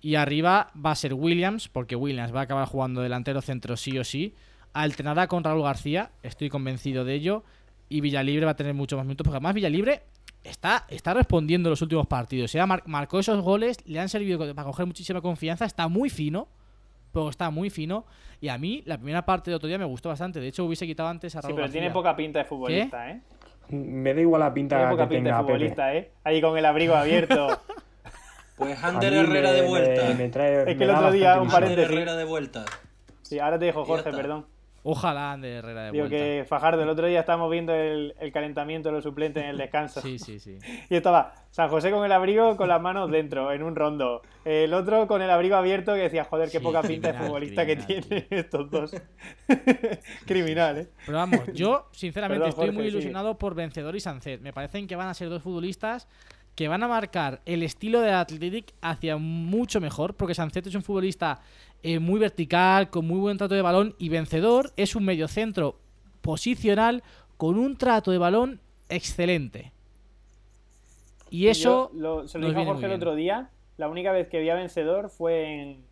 [0.00, 3.96] Y arriba va a ser Williams, porque Williams va a acabar jugando delantero centro sí
[3.98, 4.34] o sí.
[4.72, 7.44] Alternará con Raúl García, estoy convencido de ello.
[7.88, 10.02] Y Villalibre va a tener muchos más minutos, porque además Villalibre
[10.44, 12.52] está, está respondiendo en los últimos partidos.
[12.52, 15.64] Ya mar- marcó esos goles, le han servido para coger muchísima confianza.
[15.64, 16.48] Está muy fino,
[17.12, 18.04] pero está muy fino.
[18.40, 20.40] Y a mí la primera parte de otro día me gustó bastante.
[20.40, 21.94] De hecho, hubiese quitado antes a Sí, Raúl pero tiene García.
[22.00, 23.20] poca pinta de futbolista, ¿eh?
[23.68, 25.52] Me da igual la Tiene pinta poca que pinta de tenga Pepe.
[25.52, 26.10] futbolista, ¿eh?
[26.24, 27.46] Ahí con el abrigo abierto.
[28.54, 30.08] Pues Ander Herrera me- de vuelta.
[30.08, 31.84] me- me trae- Es que el otro día un paréntesis.
[31.90, 32.64] Herrera de vuelta.
[33.22, 34.46] Sí, ahora te dejo, Jorge, perdón.
[34.84, 36.16] Ojalá de Herrera de Digo vuelta.
[36.16, 39.58] que Fajardo, el otro día estábamos viendo el, el calentamiento de los suplentes en el
[39.58, 40.00] descanso.
[40.00, 40.58] Sí, sí, sí.
[40.90, 44.22] Y estaba San José con el abrigo con las manos dentro, en un rondo.
[44.44, 47.26] El otro con el abrigo abierto que decía, joder, qué Sí, poca pinta de criminal,
[47.26, 48.92] futbolista que tienen estos dos.
[50.26, 50.88] Criminal, ¿eh?
[51.06, 54.40] Pero vamos, yo sinceramente Perdón, estoy Jorge, muy ilusionado por Vencedor y Sancet.
[54.40, 56.08] Me parecen que van a ser dos futbolistas
[56.54, 60.82] que van a marcar el estilo del Athletic hacia mucho mejor, porque Sancet es un
[60.82, 61.40] futbolista
[61.82, 65.78] eh, muy vertical, con muy buen trato de balón, y Vencedor es un mediocentro
[66.20, 67.02] posicional
[67.36, 69.72] con un trato de balón excelente.
[71.30, 73.50] Y eso Yo lo- se lo dije a Jorge el otro día.
[73.78, 75.84] La única vez que vi a vencedor fue en,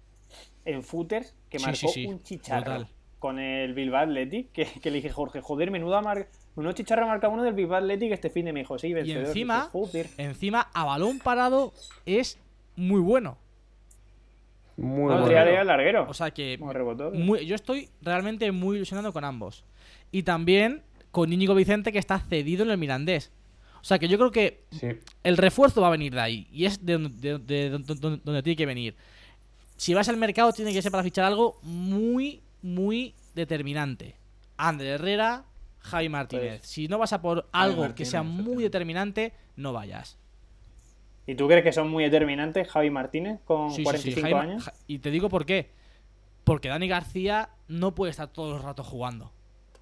[0.67, 2.87] en Footers, que Sí, marcó sí, sí, un chicharro
[3.19, 4.53] con el Bilbao Athletic.
[4.53, 6.31] Que, que le dije, Jorge, joder, menuda marca.
[6.57, 9.71] Uno chicharro marca uno del Bilbao Athletic este fin de me dijo, sí, y encima,
[10.19, 11.73] encima a balón parado
[12.07, 12.39] es
[12.77, 13.39] muy bueno.
[14.77, 15.65] Muy bueno.
[15.65, 16.07] larguero.
[16.09, 16.59] O sea que
[17.13, 19.65] muy- yo estoy realmente muy ilusionado con ambos.
[20.11, 23.31] Y también con Íñigo Vicente que está cedido en el Mirandés.
[23.81, 24.89] O sea que yo creo que Sí.
[25.23, 26.49] el refuerzo va a venir de ahí.
[26.53, 28.95] Y es de, donde- de- de donde- donde- donde tiene que venir.
[29.77, 34.17] Si vas al mercado tiene que ser para fichar algo muy, muy determinante.
[34.59, 35.45] Ander Herrera,
[35.81, 36.59] Javi Martínez.
[36.61, 40.19] Pues, si no vas a por algo que Martínez, sea muy determinante, no vayas.
[41.27, 44.41] ¿Y tú crees que son muy determinantes Javi Martínez con Sí, sí, sí, 45 Jaime-
[44.41, 44.71] años?
[44.87, 45.71] Y te digo por qué.
[46.45, 49.33] Porque Dani García no puede estar todo el rato jugando.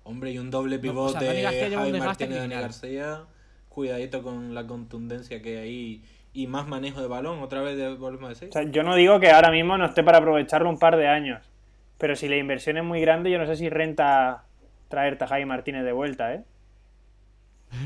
[0.05, 2.51] Hombre, y un doble No, o pivote, sea, Dani García lleva un Javi desgaste Martínez,
[2.51, 2.62] Dani.
[2.62, 3.24] García.
[3.68, 7.40] Cuidadito con la contundencia que hay y más manejo de balón.
[7.42, 8.49] Otra vez de- volvemos a decir.
[8.49, 11.07] O sea, yo no digo que ahora mismo no esté para aprovecharlo un par de
[11.09, 11.49] años.
[11.96, 14.44] Pero si la inversión es muy grande, yo no sé si renta
[14.89, 16.45] traerte a Javi Martínez de vuelta, ¿eh?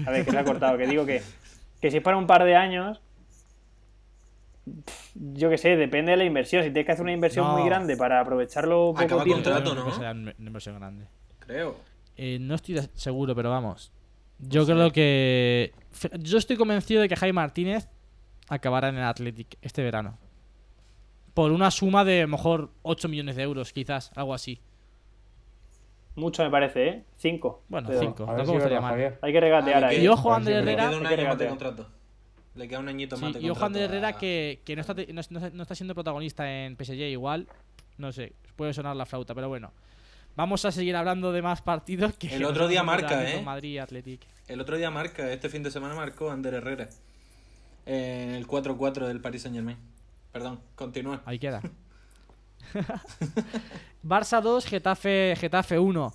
[0.07, 0.79] A ver, que se ha cortado.
[0.79, 1.23] Que digo que,
[1.81, 3.01] que si es para un par de años,
[5.15, 6.63] yo qué sé, depende de la inversión.
[6.63, 7.59] Si tienes que hacer una inversión No.
[7.59, 9.97] muy grande para aprovecharlo poco Acaba tiempo, contrato, Creo que ¿no?
[9.97, 11.07] será una inversión grande.
[11.41, 11.77] Creo.
[12.17, 13.91] Eh, no estoy seguro, pero vamos.
[14.39, 15.73] Yo creo que.
[16.21, 17.89] Yo estoy convencido de que Jaime Martínez
[18.49, 20.19] acabará en el Athletic este verano.
[21.35, 24.61] Por una suma de a lo mejor 8 millones de euros, quizás, algo así.
[26.15, 27.05] Mucho me parece, ¿eh?
[27.17, 27.63] Cinco.
[27.69, 28.25] Bueno, Pero 5.
[28.31, 29.19] A ver si verdad, mal.
[29.23, 30.01] Hay que regatear Ah, ahí.
[30.05, 30.73] Y ojo a A ver si Ander es Le.
[30.73, 30.89] Herrera.
[30.91, 31.87] queda un año más de contrato.
[32.55, 33.67] Le queda un añito Sí, más de y ojo a contrato.
[33.67, 37.09] Ander Herrera a- que, que no, está, no, no- no está siendo protagonista en PSG
[37.11, 37.49] igual.
[37.99, 39.73] No sé, puede sonar la flauta, pero bueno.
[40.35, 43.43] Vamos a seguir hablando de más partidos que El otro día marca, ¿eh?
[43.43, 44.23] Madrid Athletic.
[44.49, 46.89] El otro día marca, este fin de semana marcó Ander Herrera.
[47.85, 49.77] En el 4-4 del Paris Saint Germain.
[50.33, 51.21] Perdón, continúa.
[51.27, 51.61] Ahí queda.
[54.03, 56.13] Barça 2, Getafe, Getafe 1.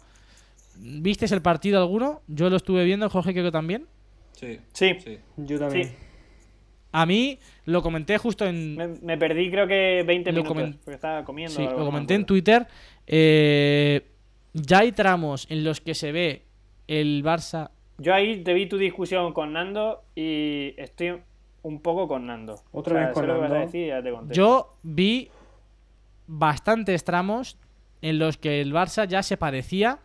[0.79, 2.21] ¿Visteis el partido alguno?
[2.27, 3.87] Yo lo estuve viendo, Jorge creo que también.
[4.33, 5.17] Sí, Sí, sí.
[5.37, 5.87] Yo también.
[5.89, 5.93] sí.
[6.91, 8.75] A mí lo comenté justo en...
[8.75, 10.57] Me, me perdí creo que 20 Lo minutos.
[10.57, 11.55] comen- Porque estaba comiendo.
[11.55, 12.25] Sí, o algo, lo comenté en.
[12.25, 12.67] Twitter.
[13.05, 14.07] eh,
[14.53, 16.43] ya hay tramos en los que se ve
[16.87, 17.69] el Barça...
[17.99, 21.17] Yo ahí te vi tu discusión con Nando y estoy
[21.63, 22.61] un poco con Nando.
[22.71, 23.65] Otra O sea, vez con sé lo que vas a Nando.
[23.65, 24.33] decir y ya te conté.
[24.35, 25.29] Yo vi
[26.27, 27.57] bastantes tramos
[28.01, 29.99] en los que el Barça ya se parecía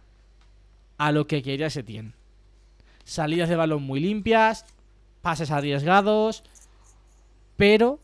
[0.98, 2.14] a lo que quería Setién.
[3.04, 4.64] Salidas de balón muy limpias,
[5.20, 6.44] pases arriesgados,
[7.56, 7.98] pero,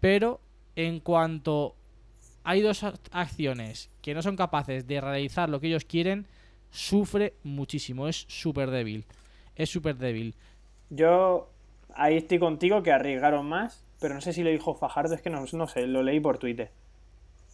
[0.00, 0.40] pero
[0.74, 1.74] en cuanto
[2.44, 6.26] hay dos ac- acciones que no son capaces de realizar lo que ellos quieren,
[6.70, 8.08] sufre muchísimo.
[8.08, 9.04] Es súper débil.
[9.54, 10.34] Es súper débil.
[10.90, 11.48] Yo
[11.94, 15.30] ahí estoy contigo que arriesgaron más, pero no sé si lo dijo Fajardo, es que
[15.30, 16.70] no, no sé, lo leí por Twitter.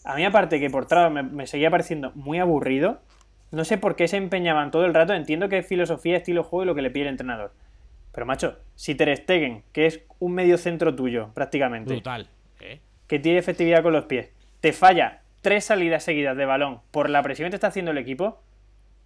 [0.05, 3.01] A mí aparte que por trabajo me, me seguía pareciendo muy aburrido,
[3.53, 6.65] no sé por qué se empeñaban todo el rato, entiendo que es filosofía, estilo juego
[6.65, 7.53] y lo que le pide el entrenador.
[8.13, 12.29] Pero macho, si Ter Stegen, que es un medio centro tuyo prácticamente, Brutal.
[12.61, 12.81] ¿eh?
[13.07, 14.31] que tiene efectividad con los pies,
[14.61, 17.99] te falla tres salidas seguidas de balón por la presión que te está haciendo el
[17.99, 18.43] equipo,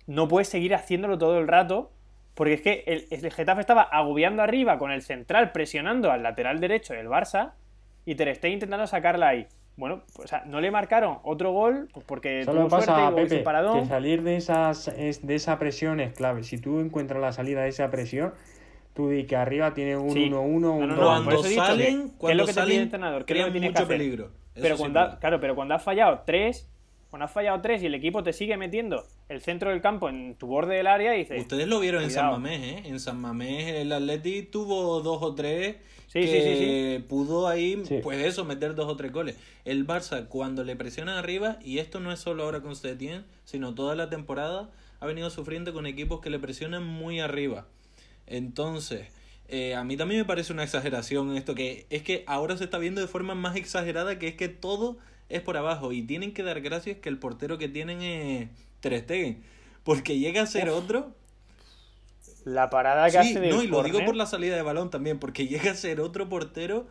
[0.07, 1.93] no puedes seguir haciéndolo todo el rato,
[2.35, 6.61] porque es que el, el Getafe estaba agobiando arriba con el central presionando al lateral
[6.61, 7.53] derecho del Barça
[8.05, 9.49] y Ter Stegen intentando sacarla ahí.
[9.77, 13.21] Bueno, pues, o sea, no le marcaron otro gol pues porque Solo tuvo pasa, suerte
[13.21, 13.81] y hizo Pepe, paradón.
[13.81, 16.45] que salir de, esas, es- de esa presión es clave.
[16.45, 18.33] Si tú encuentras la salida de esa presión,
[18.95, 20.31] tú di que arriba tiene un Sí.
[20.31, 21.25] 1-1, un No, no, no, 2-1.
[21.25, 22.81] por Cuando he dicho que- salen, que es lo cuando que te pide el salen,
[22.81, 23.99] entrenador, que es lo crean que tienes que mucho hacer.
[23.99, 24.25] peligro.
[24.55, 26.71] Eso Pero cuando, ha- claro, pero cuando has fallado tres,
[27.11, 30.35] cuando has fallado tres y el equipo te sigue metiendo el centro del campo en
[30.37, 31.39] tu borde del área, dices.
[31.39, 32.41] Ustedes lo vieron en San cuidado.
[32.41, 32.83] Mamés, ¿eh?
[32.89, 35.77] En San Mamés el Atleti tuvo dos o tres
[36.07, 39.37] Sí, que sí, sí, pudo ahí, pues eso, meter dos o tres goles.
[39.65, 43.75] El Barça, cuando le presionan arriba, y esto no es solo ahora con Setien, sino
[43.75, 47.67] toda la temporada, ha venido sufriendo con equipos que le presionan muy arriba.
[48.27, 49.09] Entonces,
[49.49, 52.79] eh, a mí también me parece una exageración esto, que es que ahora se está
[52.79, 54.99] viendo de forma más exagerada, que es que todo
[55.29, 58.49] es por abajo, y tienen que dar gracias que el portero que tienen es
[58.81, 59.43] Ter Stegen,
[59.85, 61.15] porque llega a ser otro
[62.47, 64.89] La parada que Sí, hace de no, y lo digo por la salida de balón
[64.89, 66.87] también, porque llega a ser otro portero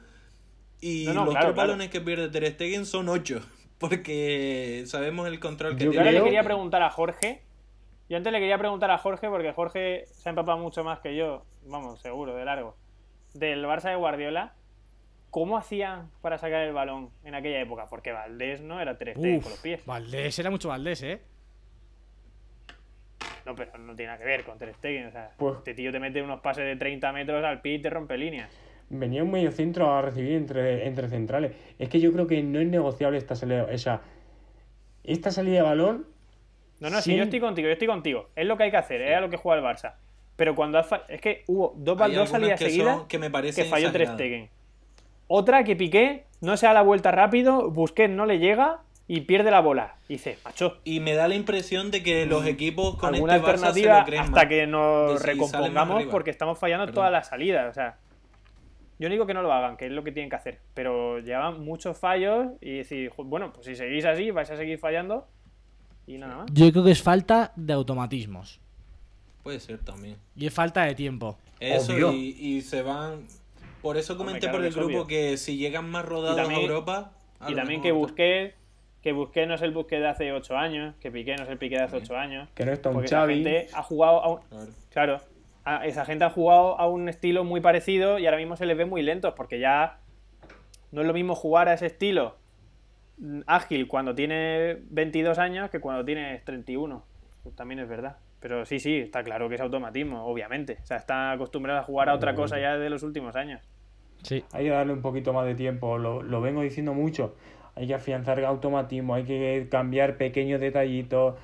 [0.82, 1.68] y No, no, los claro, tres claro.
[1.70, 3.40] balones que pierde Ter Stegen son ocho,
[3.80, 6.12] porque sabemos el control que Yo Yo ahora tiene.
[6.12, 7.42] le creo quería que- preguntar a Jorge.
[8.10, 11.16] Yo antes le quería preguntar a Jorge porque Jorge se ha empapado mucho más que
[11.16, 12.76] yo, vamos, seguro, de largo.
[13.34, 14.54] Del Barça de Guardiola.
[15.32, 17.88] ¿Cómo hacían para sacar el balón en aquella época?
[17.90, 19.86] Porque Valdés no era Ter Stegen Uf, con los pies.
[19.86, 21.22] Valdés, era mucho Valdés, ¿eh?
[23.46, 25.08] No, pero no tiene nada que ver con Ter Stegen.
[25.08, 27.80] O sea, Pues- este tío te mete unos pases de 30 metros al pie y
[27.80, 28.50] te rompe líneas.
[28.90, 31.54] Venía un medio centro a recibir entre, entre centrales.
[31.80, 33.68] Es que yo creo que no es negociable esta salida.
[33.72, 34.02] O sea,
[35.04, 36.08] esta salida de balón.
[36.80, 38.30] No, no, si yo estoy contigo, yo estoy contigo.
[38.36, 39.94] Es lo que hay que hacer, es a lo que juega el Barça.
[40.36, 43.32] Pero cuando has fa- Es que hubo dos, Hay dos salidas que seguidas que me
[43.32, 44.08] que falló Ter.
[44.08, 44.50] Stegen.
[45.28, 49.52] Otra que Piqué no se da la vuelta rápido, Busquets no le llega y pierde
[49.52, 49.96] la bola.
[50.10, 53.48] Y dice, macho, Y me da la impresión de que los equipos con alguna este
[53.48, 54.46] Barça se alternativa lo creen hasta más.
[54.48, 56.96] que nos si recompongamos porque estamos fallando Perdón.
[56.96, 57.70] todas las salidas.
[57.70, 57.98] O sea,
[58.98, 60.60] yo no digo que no lo hagan, que es lo que tienen que hacer.
[60.74, 64.80] Pero llevan muchos fallos y decir, "Jo, bueno, pues si seguís así, vais a seguir
[64.80, 65.28] fallando
[66.08, 66.46] y nada más.
[66.54, 68.60] Yo creo que es falta de automatismos.
[69.44, 70.16] Puede ser también.
[70.36, 71.38] Y es falta de tiempo.
[71.60, 72.14] Eso Obvio.
[72.14, 73.28] y, y se van...
[73.82, 75.08] Por eso comenté claro por el grupo obvio.
[75.08, 77.12] que si llegan más rodados también- a Europa...
[77.40, 78.56] a Y también que busqué
[79.06, 81.60] que busqué no es el busqué de hace 8 años, que Piqué no es el
[81.60, 82.50] Piqué de hace 8 años.
[82.56, 83.36] Que no está un esa Xavi.
[83.36, 84.66] gente ha jugado a un, Claro.
[84.90, 85.18] claro,
[85.64, 88.76] a- esa gente ha jugado a un estilo muy parecido y ahora mismo se les
[88.76, 90.00] ve muy lentos porque ya
[90.92, 92.36] no es lo mismo jugar a ese estilo
[93.46, 97.04] ágil cuando tienes 22 años que cuando tienes 31.
[97.44, 98.18] Pues también es verdad.
[98.40, 100.80] Pero sí, sí, está claro que es automatismo, obviamente.
[100.82, 103.62] O sea, está acostumbrado a jugar a otra cosa ya de los últimos años.
[104.24, 104.44] Sí.
[104.54, 107.36] Hay que darle un poquito más de tiempo, lo, lo vengo diciendo mucho.
[107.76, 111.36] Hay que afianzar el automatismo, hay que cambiar pequeños detallitos.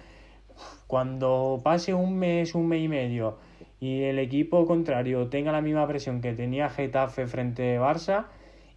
[0.87, 3.37] Cuando pase un mes, un mes y medio
[3.81, 8.25] y el equipo contrario tenga la misma presión que tenía Getafe frente a Barça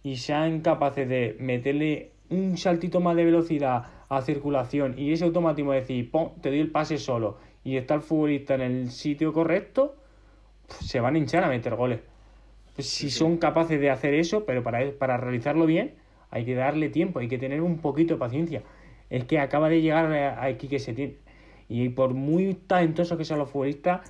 [0.03, 5.71] y sean capaces de meterle un saltito más de velocidad a circulación y ese automatismo
[5.73, 6.31] de decir, ¡pum!
[6.41, 9.95] te doy el pase solo y está el futbolista en el sitio correcto,
[10.67, 11.99] se van a hinchar a meter goles.
[12.77, 15.93] Si son capaces de hacer eso, pero para, para realizarlo bien,
[16.35, 18.61] hay que darle tiempo, hay que tener un poquito de paciencia.
[19.09, 21.17] Es que acaba de llegar a- a Quique Setién.
[21.69, 24.01] Y por muy talentosos que sean los futbolistas,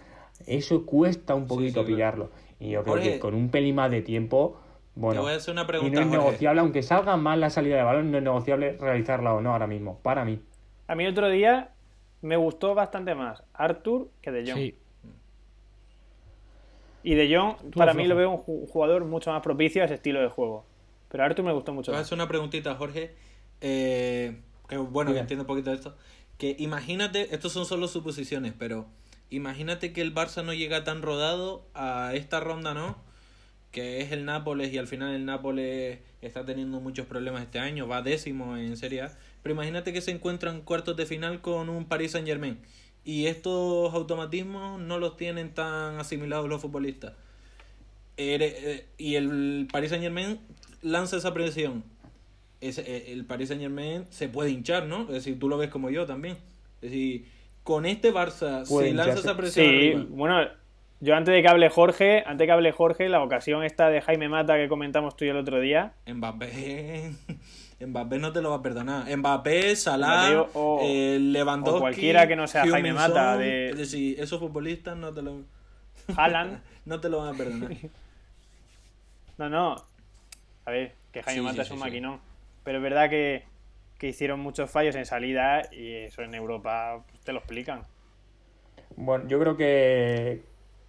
[0.47, 2.31] eso cuesta un poquito sí, pillarlo.
[2.59, 4.59] Y yo creo Jorge, que con un pelín más de tiempo,
[4.95, 6.05] bueno, Te voy a hacer una y no es Jorge.
[6.09, 9.67] negociable, aunque salga mal la salida de balón, no es negociable realizarla o no ahora
[9.67, 10.39] mismo, para mí.
[10.87, 11.69] A mí el otro día
[12.23, 14.57] me gustó bastante más Arthur que De Jong.
[14.57, 14.75] Sí.
[17.03, 19.93] Y De Jong, para mí lo veo un ju- jugador mucho más propicio a ese
[19.93, 20.65] estilo de juego.
[21.15, 23.15] Pero Arthur me gustó mucho voy a hacer una preguntita, Jorge.
[23.61, 24.35] Eh,
[24.67, 25.95] que bueno, que entiendo un poquito de esto.
[26.37, 28.85] Que imagínate, estos son solo suposiciones, pero
[29.29, 32.97] imagínate que el Barça no llega tan rodado a esta ronda, ¿no?
[33.71, 37.87] Que es el Nápoles y al final el Nápoles está teniendo muchos problemas este año,
[37.87, 39.17] va décimo en Serie A.
[39.41, 42.59] Pero imagínate que se encuentran cuartos de final con un Paris Saint Germain.
[43.05, 47.13] Y estos automatismos no los tienen tan asimilados los futbolistas.
[48.17, 50.39] Eh, y el Paris Saint Germain
[50.81, 51.83] lanza esa presión.
[52.61, 55.01] ese- eh, el Paris Saint Germain se puede hinchar, ¿no?
[55.03, 56.35] Es decir, tú lo ves como yo también.
[56.81, 57.27] Es decir,
[57.63, 60.05] con este Barça Puede se lanza esa presión Sí, arriba.
[60.09, 60.47] bueno,
[61.01, 64.01] yo antes de que hable Jorge, antes de que hable Jorge, la ocasión esta de
[64.01, 67.11] Jaime Mata que comentamos tú y el otro día, Mbappé,
[67.85, 69.15] Mbappé no te lo va a perdonar.
[69.15, 73.77] Mbappé, Salah, Mbappé o- eh, Lewandowski, o cualquiera que no sea Jaime Mata de- Es
[73.77, 75.41] decir, esos futbolistas no te lo,
[76.15, 77.71] Haaland, no te lo van a perdonar.
[79.37, 79.75] no, no,
[80.65, 81.79] a ver, que Jaime Sí, Mata sí, es sí, un sí.
[81.79, 82.21] maquinón,
[82.63, 83.45] pero es verdad que,
[83.97, 87.87] que hicieron muchos fallos en salida y eso en Europa pues, te lo explican.
[88.95, 90.43] Bueno, yo creo que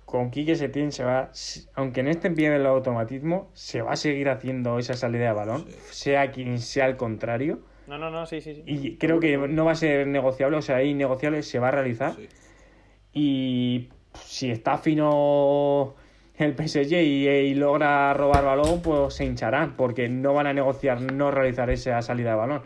[0.05, 1.31] con Quique Setién se va,
[1.75, 5.67] aunque no esté bien el automatismo, se va a seguir haciendo esa salida de balón,
[5.91, 7.61] sea quien sea el contrario.
[7.87, 8.63] No, no, no, sí, sí, sí.
[8.67, 12.15] Y creo que no va a ser negociable, o sea, innegociable, se va a realizar.
[12.17, 12.29] Sí.
[13.13, 13.91] Y
[14.25, 15.97] si está fino
[16.39, 21.01] el PSG y, y logra robar balón, pues se hincharán, porque no van a negociar
[21.01, 22.63] no realizar esa salida de balón.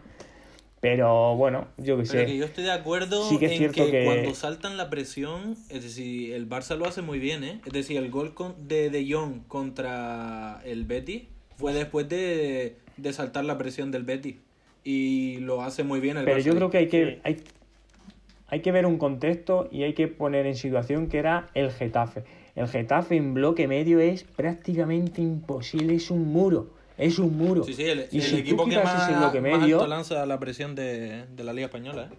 [0.80, 2.36] Pero bueno, yo que Pero que sé.
[2.38, 5.54] yo estoy de acuerdo Sí que es en cierto que, que- cuando saltan la presión,
[5.68, 7.60] es decir, el Barça lo hace muy bien, ¿eh?
[7.66, 11.24] Es decir, el gol con- de De Jong contra el Betis
[11.58, 14.36] fue después de, de saltar la presión del Betis.
[14.82, 16.42] Y lo hace muy bien el Pero Barça.
[16.44, 17.42] yo creo que hay que, hay,
[18.48, 22.24] hay que ver un contexto y hay que poner en situación que era el Getafe.
[22.57, 26.70] El Getafe en bloque medio es prácticamente imposible, es un muro.
[26.98, 27.64] Es un muro.
[27.64, 29.76] Sí, sí, el, y el si tú equipo que quitas más, ese bloque más medio,
[29.78, 32.16] alto lanza la presión de, de la Liga Española, ¿eh?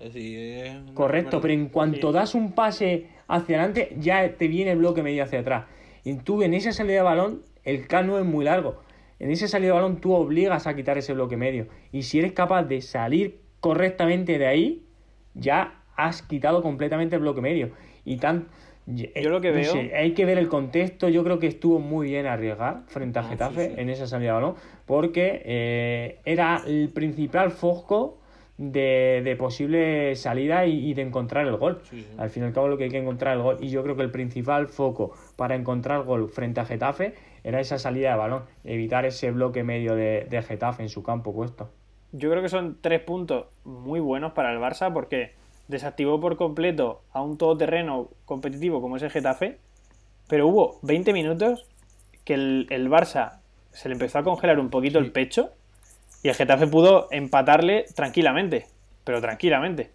[0.00, 2.14] Es decir, es Correcto, pero en cuanto Sí.
[2.14, 5.66] das un pase hacia adelante, ya te viene el bloque medio hacia atrás.
[6.04, 8.82] Y tú en esa salida de balón, el cano es muy largo.
[9.18, 11.66] En esa salida de balón tú obligas a quitar ese bloque medio.
[11.92, 14.86] Y si eres capaz de salir correctamente de ahí,
[15.34, 17.70] ya has quitado completamente el bloque medio.
[18.04, 18.48] Y tan...
[18.94, 21.08] Yo lo que no veo- sé, hay que ver el contexto.
[21.08, 23.74] Yo creo que estuvo muy bien arriesgar frente a sí, Getafe sí.
[23.76, 24.54] en esa salida de balón,
[24.86, 28.18] porque eh, era el principal foco
[28.58, 31.80] de, de posible salida y, y de encontrar el gol.
[31.84, 32.06] Sí.
[32.18, 33.56] Al fin y al cabo lo que hay que encontrar el gol.
[33.60, 37.78] Y yo creo que el principal foco para encontrar gol frente a Getafe era esa
[37.78, 41.70] salida de balón, evitar ese bloque medio de, de Getafe en su campo puesto.
[42.12, 45.30] Yo creo que son tres puntos muy buenos para el Barça porque
[45.70, 49.58] desactivó por completo a un todoterreno competitivo como es el Getafe,
[50.28, 51.66] pero hubo 20 minutos
[52.24, 53.38] que el, el Barça
[53.72, 55.50] se le empezó a congelar un poquito el pecho
[56.22, 58.66] y el Getafe pudo empatarle tranquilamente,
[59.04, 59.90] pero tranquilamente.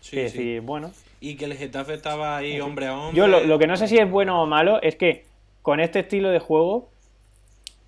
[0.00, 0.16] Sí, sí.
[0.16, 0.90] decir, bueno.
[1.20, 3.16] Y que el Getafe estaba ahí hombre a hombre.
[3.16, 5.26] Yo lo, lo que no sé si es bueno o malo es que
[5.62, 6.89] con este estilo de juego,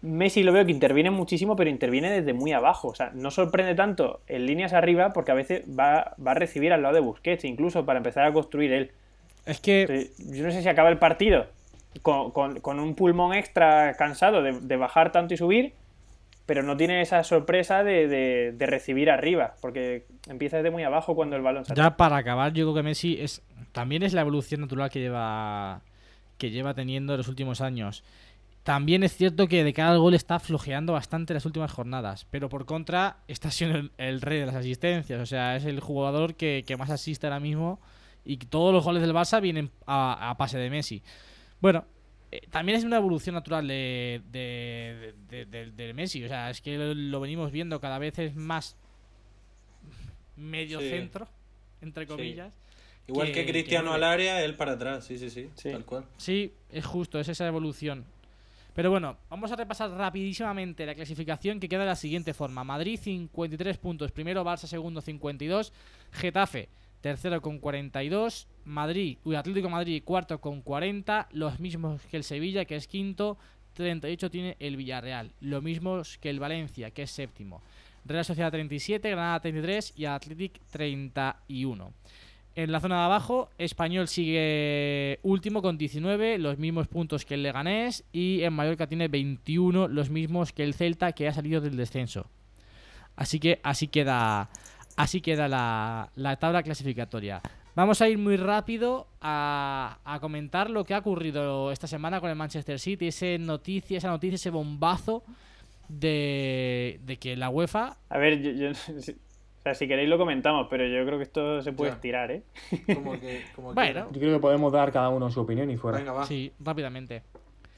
[0.03, 2.89] Messi lo veo que interviene muchísimo, pero interviene desde muy abajo.
[2.89, 6.73] O sea, no sorprende tanto en líneas arriba porque a veces va, va a recibir
[6.73, 8.91] al lado de Busquets, incluso para empezar a construir él.
[9.47, 11.47] Es que Entonces, Yo no sé si acaba el partido
[12.03, 15.73] con, con- con un pulmón extra cansado de, de bajar tanto y subir,
[16.47, 21.15] pero no tiene esa sorpresa de, de- de recibir arriba, porque empieza desde muy abajo
[21.15, 21.81] cuando el balón sale.
[21.81, 23.43] Ya para acabar, yo creo que Messi es
[23.73, 25.81] también es la evolución natural que lleva
[26.39, 28.03] que lleva teniendo en los últimos años.
[28.63, 32.49] También es cierto que de cara al gol está flojeando bastante las últimas jornadas, pero
[32.49, 36.37] por contra está siendo el, el rey de las asistencias, o sea, es el jugador
[36.37, 37.81] que, que más asiste ahora mismo
[38.25, 41.03] y todos los goles del Barça vienen a, a pase de Messi.
[41.61, 41.85] Bueno,
[42.31, 46.61] eh, también es una evolución natural de, de, de- de- de Messi, o sea, es
[46.61, 48.77] que lo, lo venimos viendo cada vez es más
[50.37, 50.89] medio Sí.
[50.89, 51.27] centro,
[51.81, 52.55] entre comillas.
[53.09, 55.05] Igual que- Cristiano al área, él para atrás.
[55.05, 55.71] Sí, sí, sí, Sí.
[55.73, 56.05] Tal cual.
[56.17, 58.05] Sí, es justo, es esa evolución.
[58.75, 62.65] Pero bueno, vamos a repasar rapidísimamente la clasificación que queda de la siguiente forma.
[62.65, 65.73] Madrid 53 puntos, primero Barça segundo 52,
[66.13, 66.69] Getafe
[67.03, 72.65] tercero con 42, Madrid, uy, Atlético Madrid cuarto con 40, los mismos que el Sevilla
[72.65, 73.37] que es quinto,
[73.75, 77.61] 38 tiene el Villarreal, lo mismo que el Valencia que es séptimo.
[78.05, 81.93] Real Sociedad 37, Granada 33 y Athletic 31.
[82.55, 87.43] En la zona de abajo, Español sigue último con 19, los mismos puntos que el
[87.43, 88.05] Leganés.
[88.13, 92.27] Y en Mallorca tiene 21, los mismos que el Celta, que ha salido del descenso.
[93.17, 94.51] Así que así queda,
[94.97, 97.41] así queda la, la tabla clasificatoria.
[97.75, 102.29] Vamos a ir muy rápido a, a comentar lo que ha ocurrido esta semana con
[102.29, 103.09] el Manchester City.
[103.09, 105.23] Ese noticia, esa noticia, ese bombazo
[105.89, 109.13] de, de que la UEFA A ver, yo, yo-
[109.63, 111.95] o sea, si queréis lo comentamos, pero yo creo que esto se puede Ya.
[111.95, 112.43] estirar, ¿eh?
[112.95, 114.09] Como que, como Bueno.
[114.13, 115.99] Yo creo que podemos dar cada uno su opinión y fuera.
[115.99, 116.27] Venga, va.
[116.27, 117.23] Sí, rápidamente.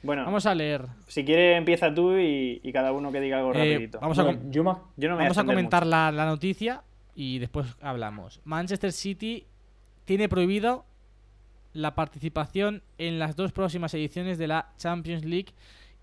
[0.01, 0.85] Bueno, Vamos a leer.
[1.07, 3.99] si quieres empieza tú y, y cada uno que diga algo eh, rapidito.
[3.99, 6.11] vamos a, Bueno, com- yo más Yo no me voy Vamos a extender comentar la,
[6.11, 6.83] la noticia
[7.15, 8.39] y después hablamos.
[8.45, 9.45] Manchester City
[10.05, 10.85] tiene prohibido
[11.73, 15.53] la participación en las dos próximas ediciones de la Champions League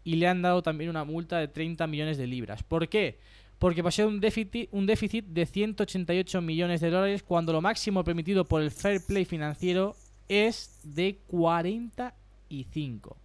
[0.05, 2.63] y le han dado también una multa de 30 millones de libras.
[2.65, 3.19] ¿Por qué?
[3.63, 8.45] Porque pasó un déficit, un déficit de 188 millones de dólares cuando lo máximo permitido
[8.45, 9.95] por el fair play financiero
[10.29, 13.17] es de 45.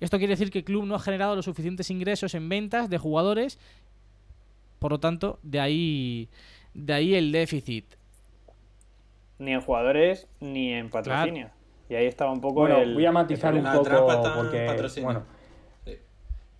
[0.00, 2.98] Esto quiere decir que el club no ha generado los suficientes ingresos en ventas de
[2.98, 3.58] jugadores,
[4.80, 6.28] por lo tanto, de ahí,
[6.74, 7.86] de ahí el déficit.
[9.38, 11.48] Ni en jugadores ni en patrocinio.
[11.88, 12.92] Y ahí estaba un poco Bueno, el.
[12.92, 14.04] voy a matizar un poco
[14.36, 15.06] porque, patrocinio.
[15.06, 15.22] bueno,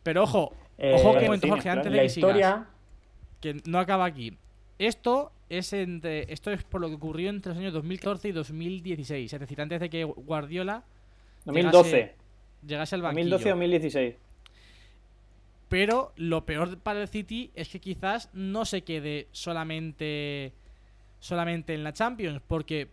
[0.03, 1.81] Pero ojo, eh, ojo que un patrocinio, momento, Jorge, claro.
[1.81, 2.78] antes de la que sigas.
[3.41, 4.37] Que no acaba aquí.
[4.79, 9.33] Esto es entre, esto es por lo que ocurrió entre los años 2014 y 2016,
[9.33, 10.85] es decir, antes de que Guardiola
[11.45, 11.91] 2012.
[11.91, 12.15] llegase,
[12.67, 13.39] llegase al banquillo.
[13.39, 14.15] 2012-2016.
[15.69, 20.53] Pero lo peor para el City es que quizás no se quede solamente
[21.21, 22.89] solamente en la Champions, porque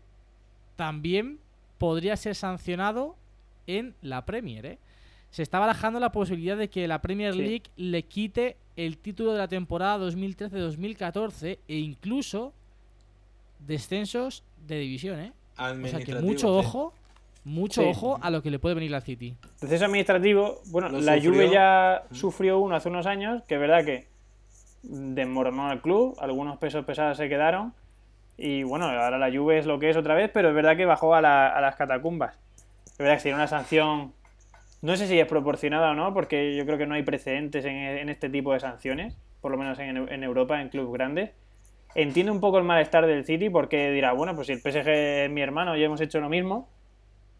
[0.76, 1.39] también
[1.78, 3.16] podría ser sancionado
[3.68, 4.78] en la Premier, ¿eh?
[5.36, 7.40] Se está barajando la posibilidad de que la Premier Sí.
[7.40, 12.54] League le quite el título de la temporada 2013-2014 e incluso
[13.60, 15.34] descensos de división, ¿eh?
[15.58, 16.66] O sea que mucho sí.
[16.68, 16.94] ojo,
[17.44, 17.88] mucho Sí.
[17.90, 19.36] ojo a lo que le puede venir al City.
[19.60, 21.34] Proceso administrativo, bueno, Lo la sufrió.
[21.34, 24.08] Juve ya sufrió uno hace unos años, que es verdad que
[24.84, 27.74] desmoronó al club, algunos pesos pesados se quedaron,
[28.38, 30.86] y bueno, ahora la Juve es lo que es otra vez, pero es verdad que
[30.86, 32.38] bajó a, la- a las catacumbas.
[32.86, 34.14] Es verdad que sería una sanción,
[34.86, 37.76] no sé si es proporcionada o no, porque yo creo que no hay precedentes en,
[37.76, 41.32] en este tipo de sanciones, por lo menos en, Europa, en clubes grandes.
[41.96, 45.32] Entiendo un poco el malestar del City porque dirá, bueno, pues si el PSG es
[45.32, 46.70] mi hermano y hemos hecho lo mismo,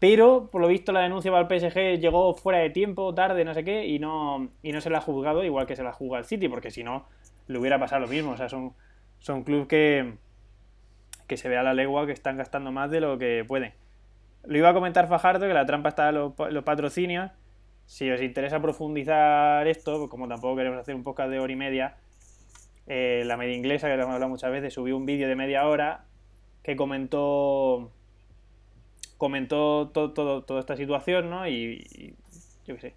[0.00, 3.54] pero por lo visto la denuncia para el PSG llegó fuera de tiempo, tarde, no
[3.54, 6.18] sé qué, y no, y no se la ha juzgado igual que se la juzga
[6.18, 7.06] al City, porque si no,
[7.46, 8.32] le hubiera pasado lo mismo.
[8.32, 8.72] O sea, son,
[9.20, 10.14] son clubes que,
[11.28, 13.72] que se ve a la legua que están gastando más de lo que pueden.
[14.46, 17.30] Lo iba a comentar Fajardo, que la trampa está en los, los patrocinios.
[17.84, 21.56] Si os interesa profundizar esto, pues como tampoco queremos hacer un podcast de hora y
[21.56, 21.96] media,
[22.86, 25.66] eh, la media inglesa, que lo hemos hablado muchas veces, subió un vídeo de media
[25.66, 26.04] hora
[26.62, 27.92] que comentó
[29.18, 31.46] comentó todo, todo, toda esta situación, ¿no?
[31.48, 32.14] Y, y
[32.66, 32.94] yo qué sé,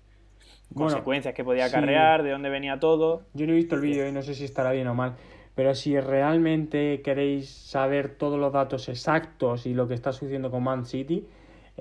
[0.70, 1.76] Bueno, consecuencias que podía sí.
[1.76, 3.24] acarrear, de dónde venía todo.
[3.34, 5.16] Yo no he visto el vídeo y no sé si estará bien o mal,
[5.56, 10.64] pero si realmente queréis saber todos los datos exactos y lo que está sucediendo con
[10.64, 11.26] Man City,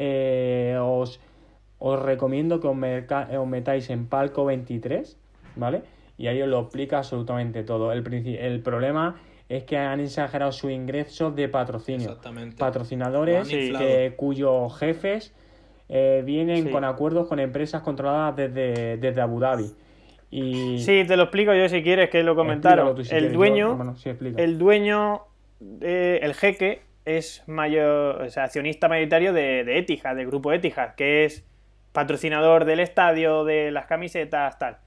[0.00, 1.20] eh, os,
[1.78, 5.18] os recomiendo que os, merca- os metáis en Palco 23,
[5.56, 5.82] ¿vale?
[6.16, 7.92] Y ahí os lo explica absolutamente todo.
[7.92, 9.16] El, princi- el problema
[9.48, 12.08] es que han exagerado su ingreso de patrocinio.
[12.08, 12.56] Exactamente.
[12.56, 15.34] Patrocinadores que- cuyos jefes
[15.88, 16.70] eh, vienen Sí.
[16.70, 19.70] con acuerdos con empresas controladas desde, desde Abu Dhabi.
[20.30, 22.94] Y Sí, te lo explico yo si quieres, que lo comentaron.
[22.96, 24.42] Si el quieres, yo, dueño, hermano, sí, explica.
[24.42, 25.22] el dueño,
[25.60, 26.82] de- el jeque,
[27.16, 31.44] es mayor, o sea, accionista mayoritario de, de Etihad, del grupo Etihad, que es
[31.92, 34.78] patrocinador del estadio, de las camisetas, tal.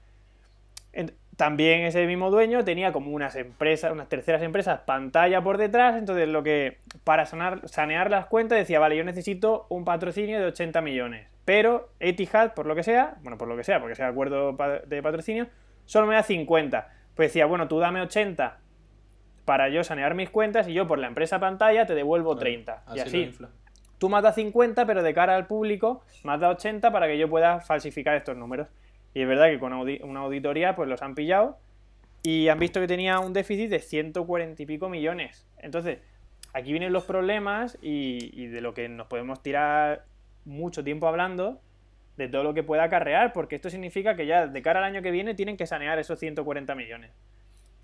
[1.36, 6.28] También ese mismo dueño tenía como unas empresas, unas terceras empresas, pantalla por detrás, entonces
[6.28, 10.82] lo que, para sanar- sanear las cuentas, decía, vale, yo necesito un patrocinio de 80
[10.82, 14.54] millones, pero Etihad, por lo que sea, bueno, por lo que sea, porque sea acuerdo
[14.86, 15.46] de patrocinio,
[15.86, 16.88] solo me da 50.
[17.16, 18.58] Pues decía, bueno, tú dame 80
[19.44, 22.84] para yo sanear mis cuentas y yo por la empresa pantalla te devuelvo 30.
[22.94, 23.24] y lo así,
[23.98, 27.18] tú me dado 50, pero de cara al público me has dado 80 para que
[27.18, 28.68] yo pueda falsificar estos números.
[29.14, 31.58] Y es verdad que con audi- una auditoría pues los han pillado
[32.22, 35.46] y han visto que tenía un déficit de 140 y pico millones.
[35.58, 35.98] Entonces,
[36.52, 40.04] aquí vienen los problemas y, y de lo que nos podemos tirar
[40.44, 41.60] mucho tiempo hablando
[42.16, 45.02] de todo lo que pueda acarrear, porque esto significa que ya de cara al año
[45.02, 47.10] que viene tienen que sanear esos 140 millones.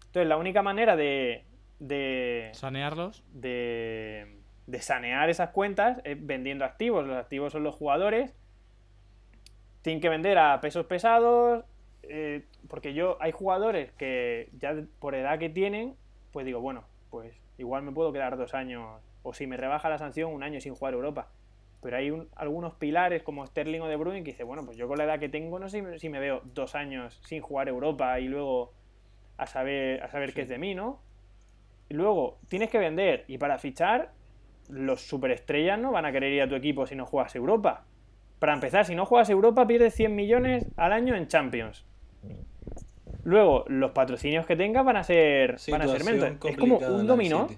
[0.08, 1.44] Entonces, la única manera de,
[1.78, 3.22] de, Sanearlos.
[3.32, 4.36] de,
[4.66, 7.06] de sanear esas cuentas es vendiendo activos.
[7.06, 8.34] Los activos son los jugadores.
[9.82, 11.64] Tienen que vender a pesos pesados.
[12.02, 15.94] eh, porque yo, hay jugadores que ya por edad que tienen,
[16.32, 19.00] pues digo, bueno, pues igual me puedo quedar dos años.
[19.22, 21.28] O si me rebaja la sanción, un año sin jugar Europa.
[21.82, 24.88] Pero hay un- algunos pilares como Sterling o De Bruyne que dice, bueno, pues yo
[24.88, 27.40] con la edad que tengo no sé si me- si me veo dos años sin
[27.42, 28.72] jugar Europa y luego
[29.38, 31.00] a saber, a saber qué es de mí, ¿no?
[31.88, 34.10] Y luego tienes que vender y para fichar
[34.68, 37.84] los superestrellas no van a querer ir a tu equipo si no juegas Europa.
[38.38, 41.86] Para empezar, si no juegas Europa pierdes 100 millones al año en Champions.
[43.24, 46.50] Luego, los patrocinios que tengas van a ser, van a ser mentos.
[46.50, 47.48] Es como un dominó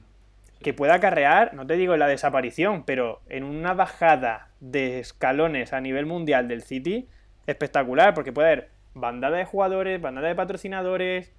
[0.63, 5.73] que puede acarrear, no te digo en la desaparición, pero en una bajada de escalones
[5.73, 7.09] a nivel mundial del City
[7.47, 11.33] espectacular, porque puede haber bandada de jugadores, bandada de patrocinadores,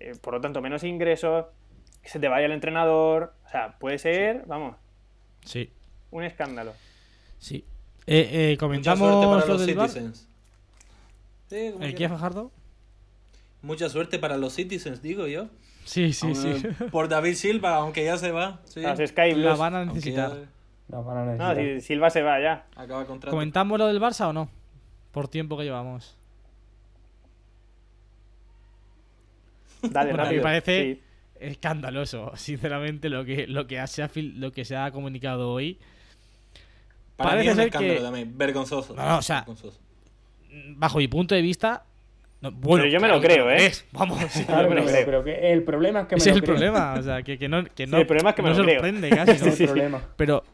[0.00, 1.46] eh, por lo tanto menos ingresos,
[2.02, 4.76] que se te vaya el entrenador, o sea, puede ser, vamos,
[5.44, 5.70] Sí.
[6.10, 6.72] un escándalo.
[7.38, 7.64] Sí.
[8.06, 9.76] Eh, eh, Mucha comentamos suerte para lo los del.
[9.76, 10.28] Citizens.
[11.48, 12.50] Sí, ¿El qué, Fajardo?
[13.62, 15.46] Mucha suerte para los Citizens, digo yo.
[15.84, 16.54] Sí, sí, sí.
[16.92, 18.60] Por David Silva, aunque ya se va.
[18.64, 18.80] Sí.
[18.80, 19.58] Las Sky La Blues.
[19.58, 20.30] van a necesitar.
[20.34, 20.48] ya
[20.88, 21.80] No, para no No, necesitar.
[21.80, 22.66] si Silva se va ya.
[22.76, 23.34] acaba contrato.
[23.34, 24.48] ¿Comentamos lo del Barça o no?
[25.12, 26.16] Por tiempo que llevamos.
[29.90, 30.36] Dale, Bueno, a mí rápido.
[30.36, 31.00] me parece Sí.
[31.40, 35.78] escandaloso, sinceramente, lo que, lo que, se ha, fil- lo que se ha comunicado hoy.
[37.16, 38.38] Para parece mí es un escándalo que- también.
[38.38, 38.94] Vergonzoso.
[38.94, 39.78] No, no, o sea, Vergonzoso.
[40.76, 41.84] Bajo mi punto de vista.
[42.40, 43.66] no, bueno, Pero yo me lo creo, ¿eh?
[43.66, 45.04] es, Vamos, sí, Claro, pero, creo.
[45.04, 46.56] pero que el problema es que me ese es lo el creo.
[46.56, 46.94] problema.
[46.98, 48.74] O sea, que, que no, que no, el problema es que me no lo creo.
[48.76, 49.48] sorprende casi, ¿no?
[49.50, 50.02] es el problema.
[50.16, 50.44] Pero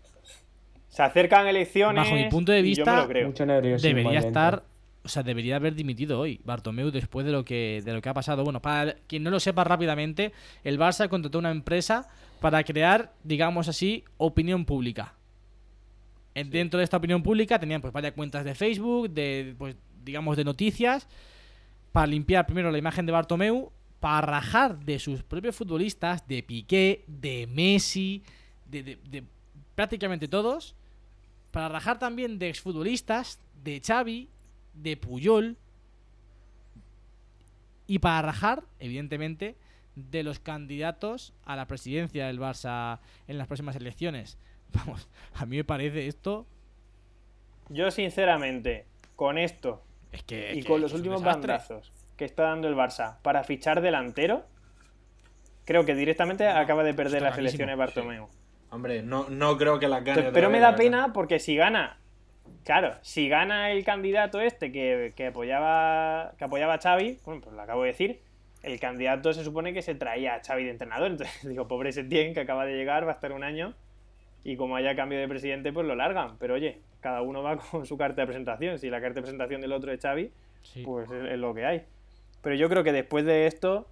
[0.88, 2.04] Se acercan elecciones.
[2.04, 3.26] Bajo mi punto de vista, me lo creo.
[3.28, 3.96] Mucho nerviosismo.
[3.96, 4.62] debería estar.
[5.04, 8.14] O sea, debería haber dimitido hoy Bartomeu después de lo que de lo que ha
[8.14, 8.42] pasado.
[8.42, 10.32] Bueno, para quien no lo sepa rápidamente,
[10.64, 12.08] el Barça contrató una empresa
[12.40, 15.14] para crear, digamos así, opinión pública.
[16.34, 20.36] En- Dentro de esta opinión pública tenían pues varias cuentas de Facebook, de pues digamos
[20.36, 21.06] de noticias,
[21.92, 23.70] para limpiar primero la imagen de Bartomeu,
[24.00, 28.22] para rajar de sus propios futbolistas, de Piqué, de Messi,
[28.70, 29.22] de, de- de
[29.74, 30.74] prácticamente todos,
[31.50, 34.28] para rajar también de exfutbolistas, de Xavi,
[34.74, 35.56] de Puyol,
[37.86, 39.56] y para rajar, evidentemente,
[39.94, 42.98] de los candidatos a la presidencia del Barça
[43.28, 44.38] en las próximas elecciones.
[44.72, 46.46] Vamos, a mí me parece esto.
[47.68, 48.86] Yo, sinceramente,
[49.16, 49.82] con esto
[50.12, 50.54] Es que.
[50.54, 54.46] y que- con los últimos bandazos que está dando el Barça para fichar delantero,
[55.64, 58.28] creo que directamente acaba de perder las elecciones Bartomeu.
[58.70, 60.20] Hombre, no, no creo que las gane.
[60.22, 61.98] Pero, pero me da pena porque si gana,
[62.64, 67.54] claro, si gana el candidato este que, que apoyaba que apoyaba a Xavi, bueno, pues
[67.54, 68.20] lo acabo de decir,
[68.62, 72.34] el candidato se supone que se traía a Xavi de entrenador, entonces digo, pobre Setién
[72.34, 73.74] que acaba de llegar, va a estar un año
[74.44, 77.86] y como haya cambio de presidente, pues lo largan, pero oye, cada uno va con
[77.86, 80.30] su carta de presentación, si la carta de presentación del otro es Xavi,
[80.62, 80.82] Sí.
[80.82, 81.82] pues es, es lo que hay.
[82.40, 83.86] Pero yo creo que después de esto,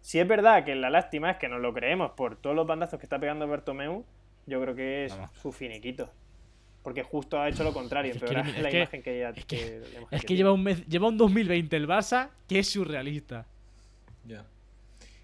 [0.00, 2.98] si es verdad que la lástima es que nos lo creemos por todos los bandazos
[2.98, 4.04] que está pegando Bertomeu,
[4.46, 5.30] yo creo que es Vamos.
[5.40, 6.10] su finiquito.
[6.82, 8.32] Porque justo ha hecho lo contrario, Es que es
[8.62, 10.38] la que- imagen que ya es que- que- la imagen Es que tiene.
[10.38, 13.46] lleva un, mes, lleva un 2020 el Barça que es surrealista.
[14.26, 14.44] Ya.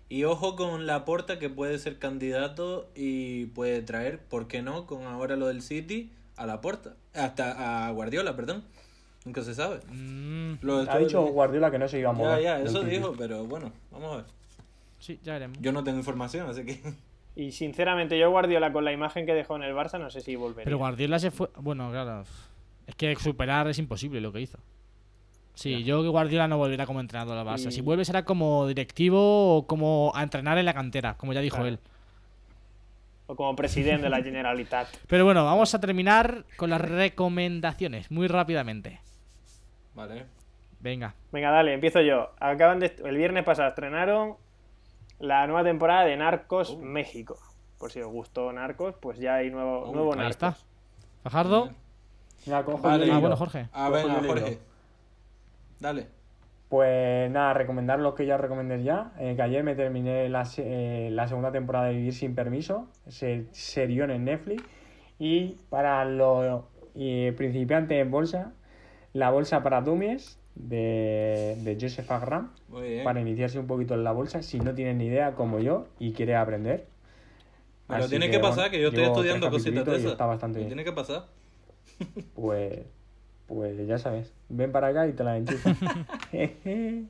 [0.09, 4.87] Y ojo con Laporta que puede ser candidato y puede traer, ¿por qué no?
[4.87, 6.95] Con ahora lo del City a Laporta.
[7.15, 8.63] Hasta a Guardiola, perdón.
[9.25, 9.81] Nunca se sabe.
[9.91, 12.43] Mm, Lo Ha dicho Guardiola que no se iba a Ya, mover.
[12.43, 14.27] ya, del eso dijo, pero bueno, vamos a ver.
[15.01, 15.59] sí, ya veremos.
[15.61, 16.81] Yo no tengo información, así que.
[17.37, 20.35] Y sinceramente, yo Guardiola con la imagen que dejó en el Barça, no sé si
[20.37, 20.65] volvería.
[20.65, 21.49] Pero Guardiola se fue.
[21.61, 22.25] Bueno, claro.
[22.87, 24.59] Es que superar es imposible lo que hizo.
[25.55, 27.69] Sí, yo que Guardiola no volverá como entrenador al Barça.
[27.69, 31.41] Y- Si vuelve será como directivo o como a entrenar en la cantera, como ya
[31.41, 31.69] dijo Claro.
[31.71, 31.79] él.
[33.27, 34.89] O como presidente de la Generalitat.
[35.09, 39.01] Pero bueno, vamos a terminar con las recomendaciones, muy rápidamente.
[39.95, 40.25] Vale.
[40.81, 41.15] Venga.
[41.33, 42.31] Venga, dale, empiezo yo.
[42.39, 44.37] Acaban de el viernes pasado estrenaron
[45.19, 46.79] la nueva temporada de Narcos Oh.
[46.79, 47.39] México.
[47.79, 50.31] Por si os gustó Narcos, pues ya hay nuevo, Oh, nuevo Ahí Narcos.
[50.37, 50.57] está.
[51.23, 51.71] Fajardo.
[52.47, 53.11] Venga, cojo Vale.
[53.13, 53.69] Ah, bueno, Jorge.
[53.73, 54.29] Ah, Cojo el hilo.
[54.29, 54.59] Jorge.
[55.81, 56.07] Dale.
[56.69, 59.13] Pues nada, recomendar lo que ya recomendé ya.
[59.19, 63.47] Eh, que ayer me terminé la, eh, la segunda temporada de Vivir sin Permiso, se
[63.53, 64.63] serión en Netflix.
[65.19, 66.65] Y para los
[66.97, 68.53] eh, principiantes en bolsa,
[69.13, 72.51] la bolsa para dummies de, de Joseph Agram,
[73.05, 76.13] para iniciarse un poquito en la bolsa, si no tienen ni idea como yo y
[76.13, 76.87] quiere aprender.
[77.89, 80.13] Así tiene que, pasar, bueno, que yo estoy estudiando cositas de esas.
[80.13, 80.69] Está bastante bien.
[80.69, 81.27] tiene que pasar.
[82.35, 82.81] Pues,
[83.47, 85.71] pues ya sabes, ven para acá y te la enchufo.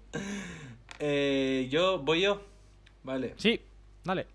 [0.99, 2.41] Eh, yo, voy yo.
[3.05, 3.35] Vale.
[3.37, 3.61] Sí,
[4.03, 4.27] dale.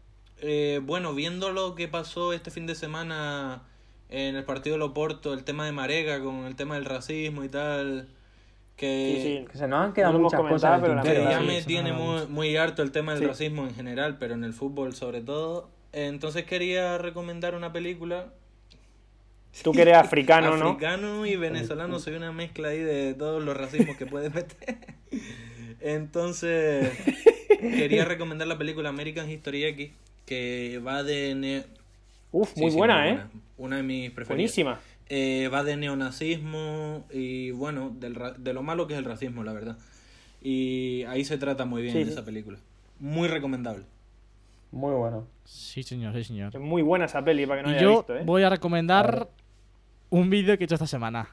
[0.41, 3.63] Eh, bueno, viendo lo que pasó este fin de semana
[4.09, 7.49] en el partido de Loporto, el tema de Marega con el tema del racismo y
[7.49, 8.09] tal,
[8.77, 9.45] que, Sí, sí.
[9.52, 12.27] Que se nos han quedado No muchas cosas pero que ya Sí, me tiene muy,
[12.27, 13.27] muy harto el tema del Sí.
[13.27, 15.69] racismo en general, pero en el fútbol sobre todo.
[15.93, 18.27] Entonces quería recomendar una película
[19.61, 20.69] Tú que eres africano, ¿no?
[20.69, 24.77] africano y venezolano, soy una mezcla ahí de todos los racismos que puedes meter.
[25.81, 26.89] Entonces,
[27.60, 29.91] quería recomendar la película American History X,
[30.26, 31.35] que va de...
[31.35, 31.64] ne-
[32.31, 33.19] Uf, Sí, muy sí, buena, ¿eh?
[33.57, 34.27] Una de mis preferidas.
[34.38, 34.80] Buenísima.
[35.09, 39.43] Eh, va de neonazismo y bueno, del ra- de lo malo que es el racismo,
[39.43, 39.77] la verdad.
[40.41, 42.11] Y ahí se trata muy bien Sí, en sí.
[42.13, 42.57] esa película.
[42.99, 43.83] Muy recomendable.
[44.71, 45.27] Muy bueno.
[45.43, 46.55] Sí, señor, sí, señor.
[46.55, 48.21] Es muy buena esa peli para que no y haya yo visto, ¿eh?
[48.25, 49.27] voy a recomendar
[50.09, 51.27] un vídeo que he hecho esta semana.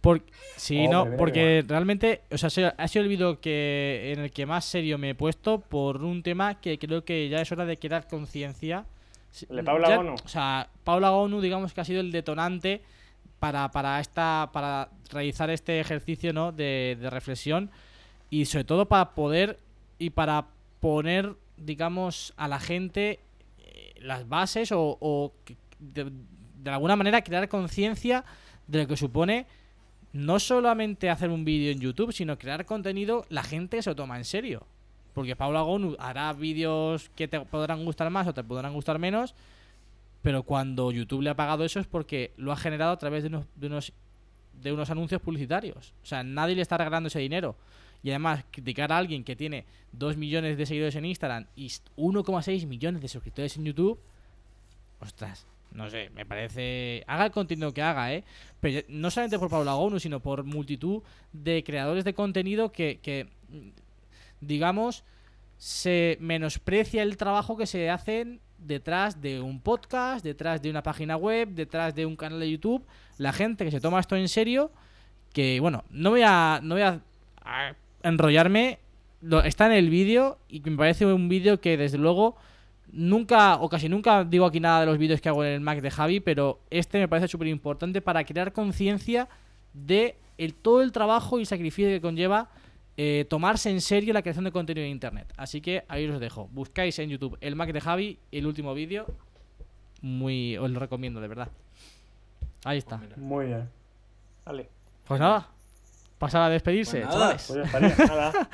[0.00, 0.22] Por...
[0.56, 4.30] Sí, Hombre, no, porque realmente, o sea, se- ha sido el vídeo que en el
[4.30, 7.64] que más serio me he puesto por un tema que creo que ya es hora
[7.66, 8.84] de crear conciencia.
[9.32, 10.14] Sí, ¿El de Paula ya- Gonu?
[10.24, 12.82] O sea, Paula Gonu, digamos que ha sido el detonante
[13.40, 16.52] para, para esta para realizar este ejercicio ¿no?
[16.52, 17.70] de, de reflexión
[18.30, 19.58] y sobre todo para poder
[19.98, 20.46] y para
[20.80, 23.18] poner, digamos, a la gente
[23.58, 25.32] eh, las bases o,
[25.80, 26.12] de,
[26.62, 28.24] de alguna manera crear conciencia
[28.68, 29.46] de lo que supone
[30.12, 34.18] no solamente hacer un vídeo en YouTube, sino crear contenido la gente se lo toma
[34.18, 34.66] en serio.
[35.14, 39.34] Porque Pablo Agonu hará vídeos que te podrán gustar más o te podrán gustar menos,
[40.22, 43.28] pero cuando YouTube le ha pagado eso es porque lo ha generado a través de
[43.28, 43.92] unos, de unos,
[44.54, 45.92] de unos anuncios publicitarios.
[46.02, 47.56] O sea, nadie le está regalando ese dinero.
[48.02, 52.66] Y además, criticar a alguien que tiene 2 millones de seguidores en Instagram y 1,6
[52.66, 53.98] millones de suscriptores en YouTube,
[55.00, 57.04] ostras, no sé, me parece...
[57.06, 58.24] Haga el contenido que haga, ¿eh?
[58.60, 61.02] Pero no solamente por Pablo Agonu, sino por multitud
[61.32, 63.28] de creadores de contenido que, que
[64.42, 65.04] digamos,
[65.56, 71.16] se menosprecia el trabajo que se hacen detrás de un podcast, detrás de una página
[71.16, 72.84] web, detrás de un canal de YouTube.
[73.16, 74.72] La gente que se toma esto en serio,
[75.32, 77.00] que bueno, no voy a, no voy a,
[78.02, 78.80] enrollarme,
[79.44, 82.36] está en el vídeo y me parece un vídeo que desde luego
[82.90, 85.80] nunca o casi nunca digo aquí nada de los vídeos que hago en el Mac
[85.80, 89.28] de Javi, pero este me parece súper importante para crear conciencia
[89.72, 92.50] de el, todo el trabajo y sacrificio que conlleva
[93.04, 95.26] eh, tomarse en serio la creación de contenido en internet.
[95.36, 96.48] Así que ahí os dejo.
[96.52, 99.06] Buscáis en YouTube el Mac de Javi, el último vídeo.
[100.02, 100.56] Muy.
[100.58, 101.48] Os lo recomiendo, de verdad.
[102.64, 103.00] Ahí está.
[103.16, 103.68] Muy bien.
[104.44, 104.68] Vale.
[105.06, 105.48] Pues nada.
[106.18, 107.36] Pasar a despedirse, Pues nada.
[107.36, 107.46] chavales.
[107.48, 108.06] Pues ya estaría.
[108.06, 108.48] Nada.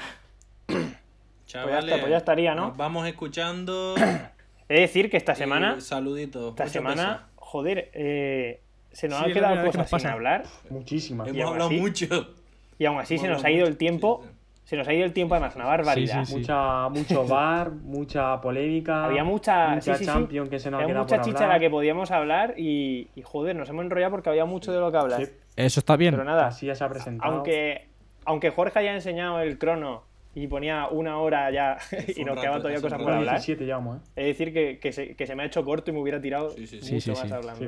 [1.47, 2.69] Chavales, está, pues ya estaría, ¿no?
[2.69, 3.95] Nos vamos escuchando.
[4.69, 6.51] He de decir que esta semana, y Saluditos.
[6.51, 8.61] esta semana, joder, eh,
[8.93, 11.27] se nos Sí, han quedado cosas nos sin hablar Muchísimas.
[11.29, 12.35] Hemos aún hablado así- mucho.
[12.79, 14.21] y aún así Hemos se nos ha ido el tiempo.
[14.23, 14.35] sí, sí.
[14.69, 16.21] Se nos ha ido el tiempo, además, una barbaridad.
[16.21, 16.39] Sí, sí, sí.
[16.41, 19.07] Mucha, mucho bar, mucha polémica.
[19.07, 20.05] Había mucha, mucha sí, sí, sí.
[20.05, 21.57] Champions que se nos ha Había quedado mucha por chicha a hablar.
[21.57, 24.93] la que podíamos hablar y, y, joder, nos hemos enrollado porque había mucho de lo
[24.93, 25.25] que hablar.
[25.25, 25.33] Sí.
[25.57, 26.13] Eso está bien.
[26.13, 27.33] Pero nada, Así ya se ha presentado.
[27.33, 27.89] aunque,
[28.27, 30.03] aunque Jorge haya enseñado el crono
[30.35, 31.79] y ponía una hora ya
[32.15, 34.01] y un nos quedaban todavía cosas por hablar, 17 llevamos, ¿eh?
[34.17, 36.51] es decir que, que se, que se me ha hecho corto y me hubiera tirado
[36.51, 36.95] Sí, sí, sí.
[36.95, 37.33] mucho más sí.
[37.33, 37.65] hablando.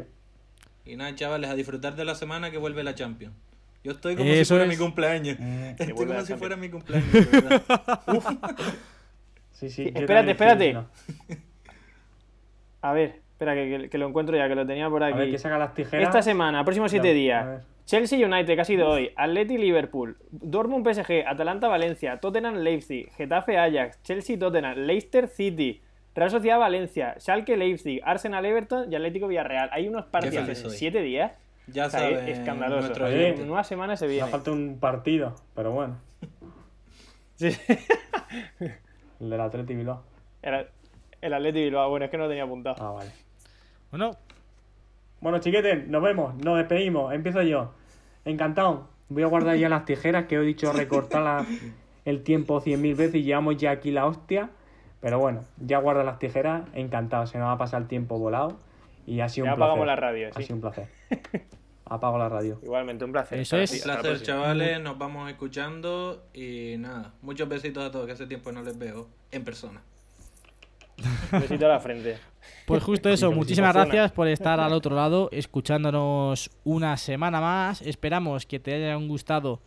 [0.84, 0.92] Sí.
[0.92, 3.34] Y nada, chavales, a disfrutar de la semana que vuelve la Champions.
[3.82, 4.70] Yo estoy como Eso si fuera es.
[4.70, 5.38] mi cumpleaños.
[5.38, 7.62] Mm, Estoy como si fuera mi cumpleaños, de verdad.
[9.52, 9.92] Sí, sí.
[9.94, 10.68] Espérate, espérate.
[10.70, 11.36] estoy
[12.82, 15.22] A ver, espera que, que- que lo encuentro ya, que lo tenía por A ver,
[15.22, 15.32] aquí.
[15.32, 16.08] que saca las tijeras.
[16.08, 17.66] Esta semana, próximos siete Ya, a días.
[17.84, 19.10] Chelsea United, que ha sido hoy.
[19.16, 20.16] Atleti Liverpool.
[20.30, 21.24] Dortmund PSG.
[21.26, 22.18] Atalanta Valencia.
[22.20, 23.10] Tottenham Leipzig.
[23.16, 24.00] Getafe Ajax.
[24.02, 24.78] Chelsea Tottenham.
[24.78, 25.82] Leicester City.
[26.14, 27.16] Real Sociedad Valencia.
[27.18, 28.00] Schalke Leipzig.
[28.04, 29.68] Arsenal Everton y Atlético Villarreal.
[29.72, 31.32] Hay unos partidos en siete días.
[31.68, 33.06] Ya O sea, saben, escandaloso.
[33.06, 34.28] En una semana se Nos viene.
[34.30, 35.96] falta un partido, pero bueno.
[37.36, 37.56] Sí.
[39.20, 40.02] El del Atleti Bilbao.
[40.42, 40.66] Era
[41.20, 41.88] el Atleti Bilbao.
[41.90, 42.76] Bueno, es que no lo tenía apuntado.
[42.80, 43.10] Ah, vale.
[43.90, 44.10] Bueno,
[45.20, 47.12] Bueno, chiquetes, nos vemos, nos despedimos.
[47.14, 47.72] Empiezo yo.
[48.24, 48.88] Encantado.
[49.08, 51.46] Voy a guardar ya las tijeras que he dicho recortar la-
[52.04, 54.50] el tiempo 100.000 veces y llevamos ya aquí la hostia.
[55.00, 56.62] Pero bueno, ya guardo las tijeras.
[56.74, 58.58] Encantado, se nos va a pasar el tiempo volado.
[59.06, 59.70] Y ha sido Ya un placer.
[59.70, 60.42] apagamos la radio, Ha sí.
[60.44, 60.88] sido un placer.
[61.86, 62.60] Apago la radio.
[62.62, 63.38] Igualmente, un placer.
[63.40, 63.72] Eso es.
[63.72, 64.80] Un placer, chavales.
[64.80, 66.24] Nos vamos escuchando.
[66.32, 69.82] Y nada, muchos besitos a todos, que hace tiempo no les veo en persona.
[71.32, 72.18] Besito a la frente.
[72.66, 77.82] Pues justo eso, muchísimas gracias por estar al otro lado, escuchándonos una semana más.
[77.82, 79.60] Esperamos que te hayan gustado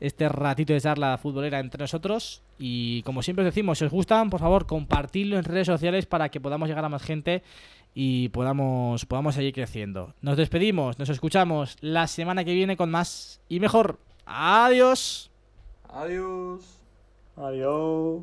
[0.00, 2.42] este ratito de charla futbolera entre nosotros.
[2.58, 6.30] Y como siempre os decimos, si os gustan, por favor, compartidlo en redes sociales para
[6.30, 7.42] que podamos llegar a más gente
[7.94, 10.14] y podamos, podamos seguir creciendo.
[10.20, 13.98] Nos despedimos, nos escuchamos la semana que viene con más y mejor.
[14.26, 15.30] Adiós.
[15.88, 16.80] Adiós.
[17.36, 18.22] Adiós.